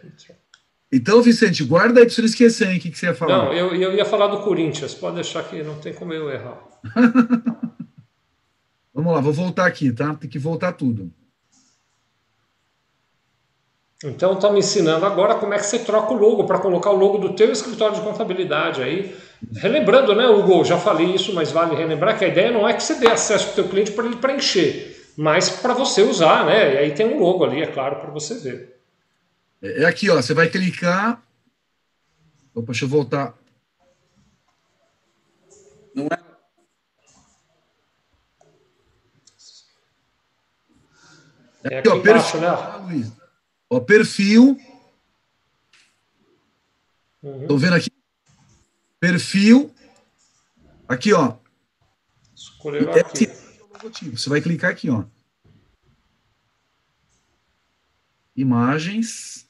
Então, 0.91 1.21
Vicente, 1.21 1.63
guarda 1.65 2.01
aí 2.01 2.07
para 2.07 2.15
você 2.15 2.23
não 2.23 2.29
esquecer 2.29 2.75
o 2.75 2.81
que, 2.81 2.91
que 2.91 2.99
você 2.99 3.07
ia 3.07 3.15
falar. 3.15 3.45
Não, 3.45 3.53
eu, 3.53 3.75
eu 3.75 3.93
ia 3.95 4.07
falar 4.07 4.29
do 4.29 4.39
Corinthians, 4.39 4.95
pode 4.95 5.17
deixar 5.17 5.43
que 5.45 5.63
não 5.63 5.75
tem 5.79 5.93
como 5.93 6.15
eu 6.15 6.31
errar. 6.31 6.59
Vamos 8.95 9.13
lá, 9.13 9.21
vou 9.21 9.33
voltar 9.33 9.67
aqui, 9.67 9.93
tá? 9.93 10.15
Tem 10.15 10.31
que 10.31 10.39
voltar 10.39 10.73
tudo. 10.73 11.13
Então, 14.03 14.33
está 14.35 14.51
me 14.51 14.61
ensinando 14.61 15.05
agora 15.05 15.35
como 15.35 15.53
é 15.53 15.59
que 15.59 15.67
você 15.67 15.81
troca 15.81 16.13
o 16.13 16.17
logo 16.17 16.45
para 16.45 16.59
colocar 16.59 16.91
o 16.91 16.97
logo 16.97 17.19
do 17.19 17.35
teu 17.35 17.53
escritório 17.53 17.97
de 17.97 18.01
contabilidade 18.01 18.83
aí 18.83 19.15
Relembrando, 19.57 20.15
né, 20.15 20.27
Hugo, 20.27 20.65
já 20.65 20.79
falei 20.79 21.15
isso, 21.15 21.33
mas 21.33 21.53
vale 21.53 21.77
relembrar 21.77 22.19
que 22.19 22.25
a 22.25 22.29
ideia 22.29 22.51
não 22.51 22.69
é 22.69 22.75
que 22.75 22.83
você 22.83 22.97
dê 22.97 23.09
acesso 23.09 23.47
para 23.47 23.53
o 23.53 23.55
teu 23.57 23.69
cliente 23.69 23.93
para 23.93 24.07
ele 24.07 24.17
preencher, 24.17 25.13
mas 25.17 25.49
para 25.49 25.75
você 25.75 26.03
usar, 26.03 26.45
né? 26.45 26.75
E 26.75 26.79
aí 26.79 26.95
tem 26.95 27.07
um 27.07 27.21
logo 27.21 27.45
ali, 27.45 27.63
é 27.63 27.67
claro, 27.67 27.97
para 27.97 28.11
você 28.11 28.35
ver. 28.35 28.81
É, 29.63 29.83
é 29.83 29.87
aqui, 29.87 30.11
ó, 30.11 30.17
você 30.17 30.35
vai 30.35 30.49
clicar. 30.49 31.23
Opa, 32.55 32.67
deixa 32.67 32.85
eu 32.85 32.89
voltar. 32.89 33.35
Não 35.95 36.07
é. 36.07 36.29
É 41.71 41.79
aqui, 41.79 41.89
ó, 41.89 41.97
embaixo, 41.97 42.39
perfil, 42.39 42.41
né? 42.41 43.13
Ó, 43.71 43.81
perfil. 43.81 44.59
Uhum. 47.23 47.57
vendo 47.57 47.75
aqui? 47.75 47.98
Perfil, 49.01 49.75
aqui, 50.89 51.13
ó. 51.13 51.35
Escolher 52.35 52.89
aqui. 52.91 53.25
É 53.27 54.17
Você 54.17 54.29
vai 54.29 54.41
clicar 54.41 54.71
aqui, 54.71 54.91
ó. 54.91 55.05
Imagens. 58.37 59.47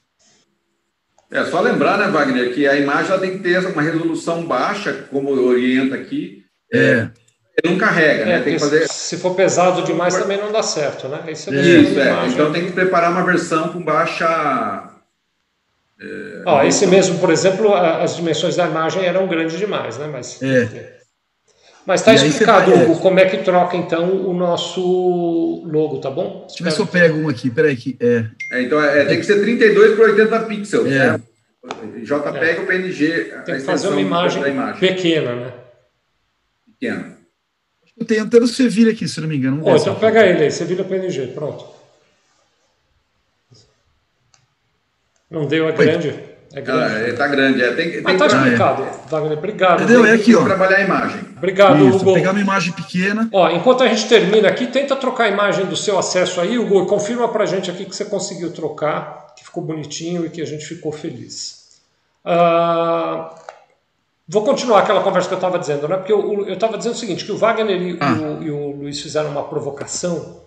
É 1.31 1.45
só 1.45 1.61
lembrar, 1.61 1.99
né, 1.99 2.07
Wagner, 2.07 2.53
que 2.53 2.67
a 2.67 2.75
imagem 2.75 3.11
ela 3.11 3.21
tem 3.21 3.37
que 3.37 3.43
ter 3.43 3.63
uma 3.67 3.81
resolução 3.81 4.45
baixa, 4.45 5.07
como 5.11 5.29
orienta 5.29 5.95
aqui. 5.95 6.43
É. 6.73 7.11
Ele 7.63 7.73
não 7.73 7.77
carrega, 7.77 8.25
né? 8.25 8.31
é, 8.31 8.37
né? 8.37 8.43
Tem 8.43 8.53
que 8.53 8.59
fazer... 8.59 8.87
Se 8.87 9.17
for 9.17 9.35
pesado 9.35 9.83
demais 9.83 10.15
também 10.15 10.39
não 10.39 10.51
dá 10.51 10.63
certo, 10.63 11.07
né? 11.07 11.21
Aí 11.23 11.35
você 11.35 11.51
Isso, 11.51 11.99
é. 11.99 12.27
Então 12.27 12.51
tem 12.51 12.65
que 12.65 12.71
preparar 12.71 13.11
uma 13.11 13.23
versão 13.23 13.71
com 13.71 13.83
baixa 13.83 14.88
é, 16.01 16.43
Ó, 16.45 16.63
esse 16.63 16.87
mesmo, 16.87 17.19
por 17.19 17.29
exemplo, 17.29 17.73
as 17.73 18.15
dimensões 18.15 18.55
da 18.55 18.67
imagem 18.67 19.05
eram 19.05 19.27
grandes 19.27 19.57
demais, 19.57 19.97
né? 19.97 20.07
Mas 20.07 20.41
é. 20.41 20.99
Mas 21.85 22.01
está 22.01 22.13
explicado, 22.13 22.71
Hugo, 22.71 22.93
é. 22.93 23.01
como 23.01 23.19
é 23.19 23.25
que 23.25 23.37
troca 23.37 23.75
então 23.75 24.27
o 24.27 24.33
nosso 24.33 25.63
logo, 25.65 25.97
tá 25.97 26.11
bom? 26.11 26.45
Deixa 26.47 26.61
eu 26.61 26.65
ver 26.65 26.71
se 26.71 26.79
eu 26.79 26.87
pego 26.87 27.17
um 27.17 27.27
aqui, 27.27 27.49
peraí 27.49 27.75
que 27.75 27.97
é. 27.99 28.25
é 28.51 28.61
então 28.61 28.81
é, 28.83 29.05
tem 29.05 29.17
que 29.17 29.25
ser 29.25 29.39
32 29.41 29.95
por 29.95 30.09
80 30.09 30.39
pixels, 30.41 30.85
é. 30.85 31.13
né? 31.13 31.21
JPEG 32.03 32.59
ou 32.59 32.65
PNG. 32.65 33.33
Tem 33.45 33.55
que 33.55 33.61
fazer 33.61 33.87
uma 33.87 33.99
imagem, 33.99 34.47
imagem, 34.47 34.79
pequena, 34.79 35.35
né? 35.35 35.53
Pequena. 36.79 37.17
Eu 37.99 38.05
tenho 38.05 38.23
até 38.23 38.37
o 38.37 38.47
Sevilha 38.47 38.91
aqui, 38.91 39.07
se 39.07 39.19
não 39.19 39.27
me 39.27 39.35
engano. 39.35 39.61
Oh, 39.65 39.75
então 39.75 39.95
pega 39.95 40.25
ele 40.25 40.43
aí, 40.43 40.51
Sevilha 40.51 40.83
PNG, 40.83 41.27
pronto. 41.27 41.78
Não 45.29 45.45
deu 45.45 45.67
a 45.67 45.71
grande? 45.71 46.29
É 46.53 46.61
grande. 46.61 47.11
Ah, 47.11 47.15
tá 47.15 47.27
grande. 47.27 47.61
É, 47.61 47.73
tem, 47.73 47.91
tem 47.91 48.01
Mas 48.01 48.17
tá 48.17 48.25
explicado, 48.25 48.83
Wagner. 49.07 49.37
Obrigado. 49.37 49.83
Entendeu? 49.83 50.03
É 50.03 50.13
aqui, 50.13 50.35
ó. 50.35 50.43
trabalhar 50.43 50.77
a 50.77 50.81
imagem. 50.81 51.21
Obrigado, 51.37 51.87
Isso, 51.87 51.97
Hugo. 51.97 52.13
Pegar 52.15 52.31
uma 52.31 52.39
imagem 52.39 52.73
pequena. 52.73 53.29
Ó, 53.31 53.49
enquanto 53.51 53.83
a 53.83 53.87
gente 53.87 54.07
termina 54.07 54.47
aqui, 54.47 54.65
tenta 54.65 54.95
trocar 54.95 55.25
a 55.25 55.29
imagem 55.29 55.65
do 55.67 55.75
seu 55.75 55.99
acesso 55.99 56.41
aí, 56.41 56.57
Hugo. 56.57 56.87
Confirma 56.87 57.27
pra 57.29 57.45
gente 57.45 57.69
aqui 57.69 57.85
que 57.85 57.95
você 57.95 58.05
conseguiu 58.05 58.51
trocar, 58.51 59.33
que 59.37 59.45
ficou 59.45 59.63
bonitinho 59.63 60.25
e 60.25 60.29
que 60.29 60.41
a 60.41 60.45
gente 60.45 60.65
ficou 60.65 60.91
feliz. 60.91 61.79
Uh, 62.25 63.29
vou 64.27 64.43
continuar 64.43 64.79
aquela 64.79 65.01
conversa 65.01 65.27
que 65.27 65.35
eu 65.35 65.37
estava 65.37 65.59
dizendo, 65.59 65.87
né? 65.87 65.97
Porque 65.97 66.11
eu 66.11 66.51
estava 66.51 66.77
dizendo 66.77 66.93
o 66.93 66.97
seguinte, 66.97 67.25
que 67.25 67.31
o 67.31 67.37
Wagner 67.37 67.79
e, 67.79 67.97
ah. 68.01 68.13
o, 68.13 68.43
e 68.43 68.49
o 68.49 68.71
Luiz 68.71 68.99
fizeram 68.99 69.29
uma 69.29 69.43
provocação 69.43 70.39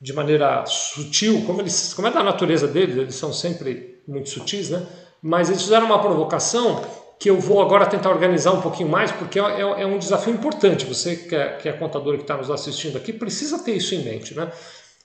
de 0.00 0.12
maneira 0.14 0.64
sutil, 0.64 1.44
como, 1.44 1.60
eles, 1.60 1.92
como 1.92 2.08
é 2.08 2.10
da 2.10 2.22
natureza 2.22 2.66
deles, 2.66 2.96
eles 2.96 3.14
são 3.14 3.32
sempre 3.32 3.97
muito 4.08 4.30
sutis, 4.30 4.70
né? 4.70 4.84
mas 5.22 5.48
eles 5.48 5.62
fizeram 5.62 5.86
uma 5.86 6.00
provocação 6.00 6.82
que 7.18 7.28
eu 7.28 7.38
vou 7.38 7.60
agora 7.60 7.84
tentar 7.86 8.10
organizar 8.10 8.52
um 8.52 8.60
pouquinho 8.60 8.88
mais, 8.88 9.10
porque 9.10 9.40
é, 9.40 9.42
é, 9.42 9.82
é 9.82 9.86
um 9.86 9.98
desafio 9.98 10.32
importante. 10.32 10.84
Você 10.86 11.16
que 11.16 11.34
é, 11.34 11.56
que 11.56 11.68
é 11.68 11.72
contador 11.72 12.14
que 12.16 12.22
está 12.22 12.36
nos 12.36 12.50
assistindo 12.50 12.96
aqui 12.96 13.12
precisa 13.12 13.58
ter 13.58 13.72
isso 13.72 13.94
em 13.94 14.04
mente. 14.04 14.34
Né? 14.34 14.50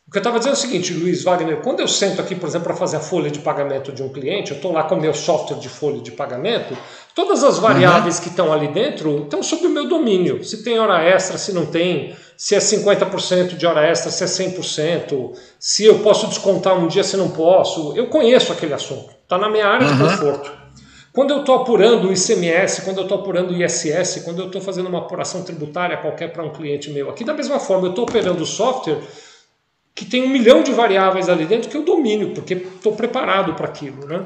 O 0.08 0.12
que 0.12 0.18
eu 0.18 0.20
estava 0.20 0.38
dizendo 0.38 0.54
é 0.54 0.58
o 0.58 0.62
seguinte, 0.62 0.94
Luiz 0.94 1.24
Wagner, 1.24 1.62
quando 1.62 1.80
eu 1.80 1.88
sento 1.88 2.22
aqui, 2.22 2.36
por 2.36 2.48
exemplo, 2.48 2.68
para 2.68 2.76
fazer 2.76 2.98
a 2.98 3.00
folha 3.00 3.32
de 3.32 3.40
pagamento 3.40 3.92
de 3.92 4.04
um 4.04 4.10
cliente, 4.10 4.52
eu 4.52 4.58
estou 4.58 4.72
lá 4.72 4.84
com 4.84 4.96
o 4.96 5.02
meu 5.02 5.14
software 5.14 5.58
de 5.58 5.70
folha 5.70 6.02
de 6.02 6.12
pagamento, 6.12 6.78
todas 7.16 7.44
as 7.44 7.60
variáveis 7.60 8.18
uhum. 8.18 8.24
que 8.24 8.30
estão 8.30 8.54
ali 8.54 8.68
dentro 8.70 9.24
estão 9.24 9.42
sob 9.44 9.66
o 9.68 9.70
meu 9.70 9.88
domínio. 9.88 10.44
Se 10.44 10.64
tem 10.64 10.80
hora 10.80 11.02
extra, 11.04 11.38
se 11.38 11.54
não 11.54 11.66
tem, 11.66 12.16
se 12.38 12.56
é 12.56 12.60
50% 12.60 13.56
de 13.56 13.66
hora 13.66 13.86
extra, 13.86 14.12
se 14.12 14.24
é 14.24 14.28
100%, 14.28 15.32
se 15.60 15.86
eu 15.86 16.00
posso 16.00 16.28
descontar 16.28 16.78
um 16.78 16.88
dia, 16.88 17.04
se 17.04 17.18
não 17.18 17.30
posso. 17.30 17.96
Eu 17.96 18.08
conheço 18.08 18.52
aquele 18.52 18.74
assunto, 18.74 19.10
está 19.24 19.38
na 19.38 19.50
minha 19.50 19.68
área 19.68 19.88
uhum. 19.88 19.98
de 19.98 20.04
conforto. 20.04 20.64
Quando 21.14 21.30
eu 21.30 21.42
estou 21.42 21.56
apurando 21.56 22.08
o 22.08 22.12
ICMS, 22.12 22.82
quando 22.82 22.98
eu 22.98 23.04
estou 23.04 23.20
apurando 23.20 23.52
o 23.52 23.64
ISS, 23.64 24.24
quando 24.26 24.40
eu 24.40 24.48
estou 24.48 24.60
fazendo 24.60 24.90
uma 24.90 24.98
apuração 24.98 25.44
tributária 25.44 25.96
qualquer 25.98 26.34
para 26.34 26.44
um 26.44 26.50
cliente 26.50 26.90
meu, 26.90 27.08
aqui 27.08 27.24
da 27.24 27.36
mesma 27.36 27.60
forma, 27.60 27.86
eu 27.86 27.92
estou 27.92 28.04
operando 28.04 28.42
o 28.42 28.48
software 28.48 29.00
que 29.94 30.06
tem 30.06 30.24
um 30.24 30.30
milhão 30.30 30.64
de 30.64 30.72
variáveis 30.72 31.30
ali 31.30 31.46
dentro 31.46 31.70
que 31.70 31.78
eu 31.78 31.84
domino, 31.84 32.32
porque 32.32 32.56
estou 32.56 32.96
preparado 32.96 33.54
para 33.54 33.68
aquilo. 33.68 34.08
Né? 34.08 34.26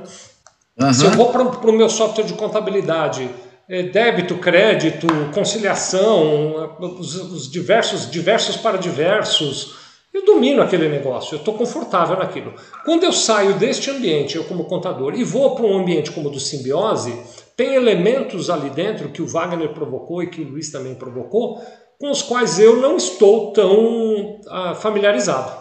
Uhum. 0.80 0.94
Se 0.94 1.06
eu 1.06 1.12
vou 1.12 1.32
para 1.32 1.42
o 1.44 1.74
meu 1.74 1.90
software 1.90 2.26
de 2.26 2.34
contabilidade, 2.34 3.30
é, 3.70 3.84
débito, 3.84 4.36
crédito, 4.38 5.08
conciliação, 5.34 6.78
os, 6.80 7.16
os, 7.16 7.52
diversos, 7.52 8.10
diversos 8.10 8.56
para 8.58 8.78
diversos. 8.78 9.76
Eu 10.14 10.26
domino 10.26 10.64
aquele 10.64 10.88
negócio, 10.88 11.36
eu 11.36 11.40
estou 11.40 11.54
confortável 11.54 12.18
naquilo. 12.18 12.54
Quando 12.86 13.04
eu 13.04 13.12
saio 13.12 13.56
deste 13.56 13.90
ambiente, 13.92 14.36
eu 14.36 14.46
como 14.46 14.66
contador, 14.66 15.14
e 15.14 15.24
vou 15.24 15.54
para 15.54 15.66
um 15.66 15.78
ambiente 15.78 16.12
como 16.12 16.30
o 16.30 16.32
do 16.32 16.40
simbiose, 16.40 17.14
tem 17.56 17.76
elementos 17.76 18.50
ali 18.50 18.70
dentro 18.70 19.10
que 19.10 19.22
o 19.22 19.28
Wagner 19.28 19.70
provocou 19.70 20.24
e 20.24 20.28
que 20.28 20.42
o 20.42 20.48
Luiz 20.48 20.72
também 20.72 20.96
provocou, 20.96 21.62
com 22.00 22.10
os 22.10 22.22
quais 22.22 22.60
eu 22.60 22.78
não 22.78 22.96
estou 22.96 23.52
tão 23.52 24.40
ah, 24.50 24.76
familiarizado. 24.76 25.57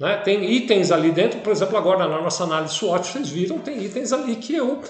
Né? 0.00 0.16
Tem 0.18 0.44
itens 0.52 0.90
ali 0.90 1.10
dentro, 1.10 1.40
por 1.40 1.52
exemplo, 1.52 1.76
agora 1.76 2.06
na 2.06 2.20
nossa 2.20 2.44
análise 2.44 2.74
SWOT, 2.74 3.06
vocês 3.06 3.28
viram, 3.28 3.58
tem 3.58 3.82
itens 3.84 4.12
ali 4.12 4.36
que 4.36 4.54
eu 4.54 4.82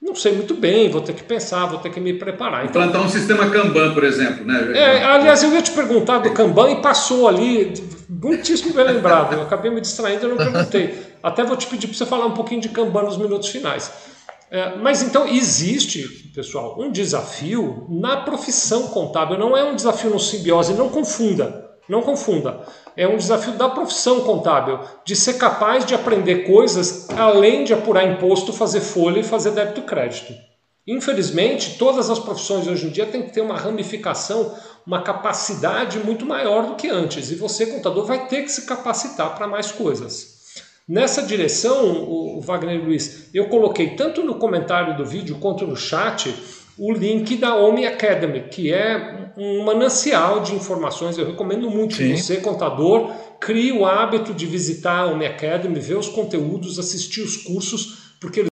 não 0.00 0.14
sei 0.14 0.32
muito 0.32 0.54
bem, 0.54 0.88
vou 0.88 1.02
ter 1.02 1.12
que 1.12 1.22
pensar, 1.22 1.66
vou 1.66 1.78
ter 1.78 1.90
que 1.90 2.00
me 2.00 2.14
preparar. 2.14 2.64
Então, 2.64 2.82
Plantar 2.82 3.02
um 3.02 3.08
sistema 3.08 3.50
Kanban, 3.50 3.92
por 3.92 4.02
exemplo, 4.02 4.46
né? 4.46 4.72
É, 4.74 5.04
aliás, 5.04 5.42
eu 5.42 5.52
ia 5.52 5.60
te 5.60 5.72
perguntar 5.72 6.18
do 6.18 6.32
Kanban 6.32 6.70
e 6.70 6.76
passou 6.80 7.28
ali, 7.28 7.74
muitíssimo 8.08 8.72
bem 8.72 8.86
lembrado. 8.86 9.34
Eu 9.34 9.42
acabei 9.42 9.70
me 9.70 9.80
distraindo 9.80 10.24
e 10.24 10.28
não 10.28 10.36
perguntei. 10.38 10.98
Até 11.22 11.44
vou 11.44 11.54
te 11.54 11.66
pedir 11.66 11.86
para 11.86 11.96
você 11.96 12.06
falar 12.06 12.24
um 12.24 12.32
pouquinho 12.32 12.62
de 12.62 12.70
Kanban 12.70 13.02
nos 13.02 13.18
minutos 13.18 13.50
finais. 13.50 13.92
É, 14.50 14.74
mas 14.76 15.02
então 15.02 15.28
existe, 15.28 16.32
pessoal, 16.34 16.80
um 16.80 16.90
desafio 16.90 17.86
na 17.88 18.16
profissão 18.16 18.88
contábil, 18.88 19.38
não 19.38 19.56
é 19.56 19.62
um 19.62 19.76
desafio 19.76 20.10
no 20.10 20.18
simbiose, 20.18 20.72
não 20.74 20.88
confunda. 20.88 21.69
Não 21.90 22.02
confunda. 22.02 22.60
É 22.96 23.08
um 23.08 23.16
desafio 23.16 23.54
da 23.54 23.68
profissão 23.68 24.20
contábil, 24.20 24.78
de 25.04 25.16
ser 25.16 25.34
capaz 25.34 25.84
de 25.84 25.92
aprender 25.92 26.44
coisas 26.46 27.10
além 27.10 27.64
de 27.64 27.74
apurar 27.74 28.04
imposto, 28.04 28.52
fazer 28.52 28.80
folha 28.80 29.18
e 29.18 29.24
fazer 29.24 29.50
débito 29.50 29.82
crédito. 29.82 30.32
Infelizmente, 30.86 31.76
todas 31.78 32.08
as 32.08 32.20
profissões 32.20 32.68
hoje 32.68 32.86
em 32.86 32.90
dia 32.90 33.06
têm 33.06 33.22
que 33.22 33.32
ter 33.32 33.40
uma 33.40 33.58
ramificação, 33.58 34.54
uma 34.86 35.02
capacidade 35.02 35.98
muito 35.98 36.24
maior 36.24 36.64
do 36.64 36.76
que 36.76 36.88
antes. 36.88 37.28
E 37.32 37.34
você, 37.34 37.66
contador, 37.66 38.06
vai 38.06 38.28
ter 38.28 38.42
que 38.42 38.52
se 38.52 38.66
capacitar 38.66 39.34
para 39.34 39.48
mais 39.48 39.72
coisas. 39.72 40.38
Nessa 40.88 41.22
direção, 41.22 42.04
o 42.08 42.40
Wagner 42.40 42.84
Luiz, 42.84 43.28
eu 43.34 43.48
coloquei 43.48 43.96
tanto 43.96 44.22
no 44.22 44.36
comentário 44.36 44.96
do 44.96 45.04
vídeo 45.04 45.38
quanto 45.40 45.66
no 45.66 45.76
chat 45.76 46.32
o 46.80 46.94
link 46.94 47.36
da 47.36 47.54
Omi 47.54 47.84
Academy, 47.84 48.48
que 48.50 48.72
é 48.72 49.32
um 49.36 49.62
manancial 49.62 50.40
de 50.40 50.54
informações. 50.54 51.18
Eu 51.18 51.26
recomendo 51.26 51.68
muito 51.68 51.94
Sim. 51.94 52.14
que 52.14 52.16
você, 52.16 52.38
contador, 52.38 53.12
crie 53.38 53.70
o 53.70 53.84
hábito 53.84 54.32
de 54.32 54.46
visitar 54.46 55.00
a 55.00 55.06
Omi 55.08 55.26
Academy, 55.26 55.78
ver 55.78 55.98
os 55.98 56.08
conteúdos, 56.08 56.78
assistir 56.78 57.20
os 57.20 57.36
cursos, 57.36 58.14
porque 58.18 58.40
eles 58.40 58.49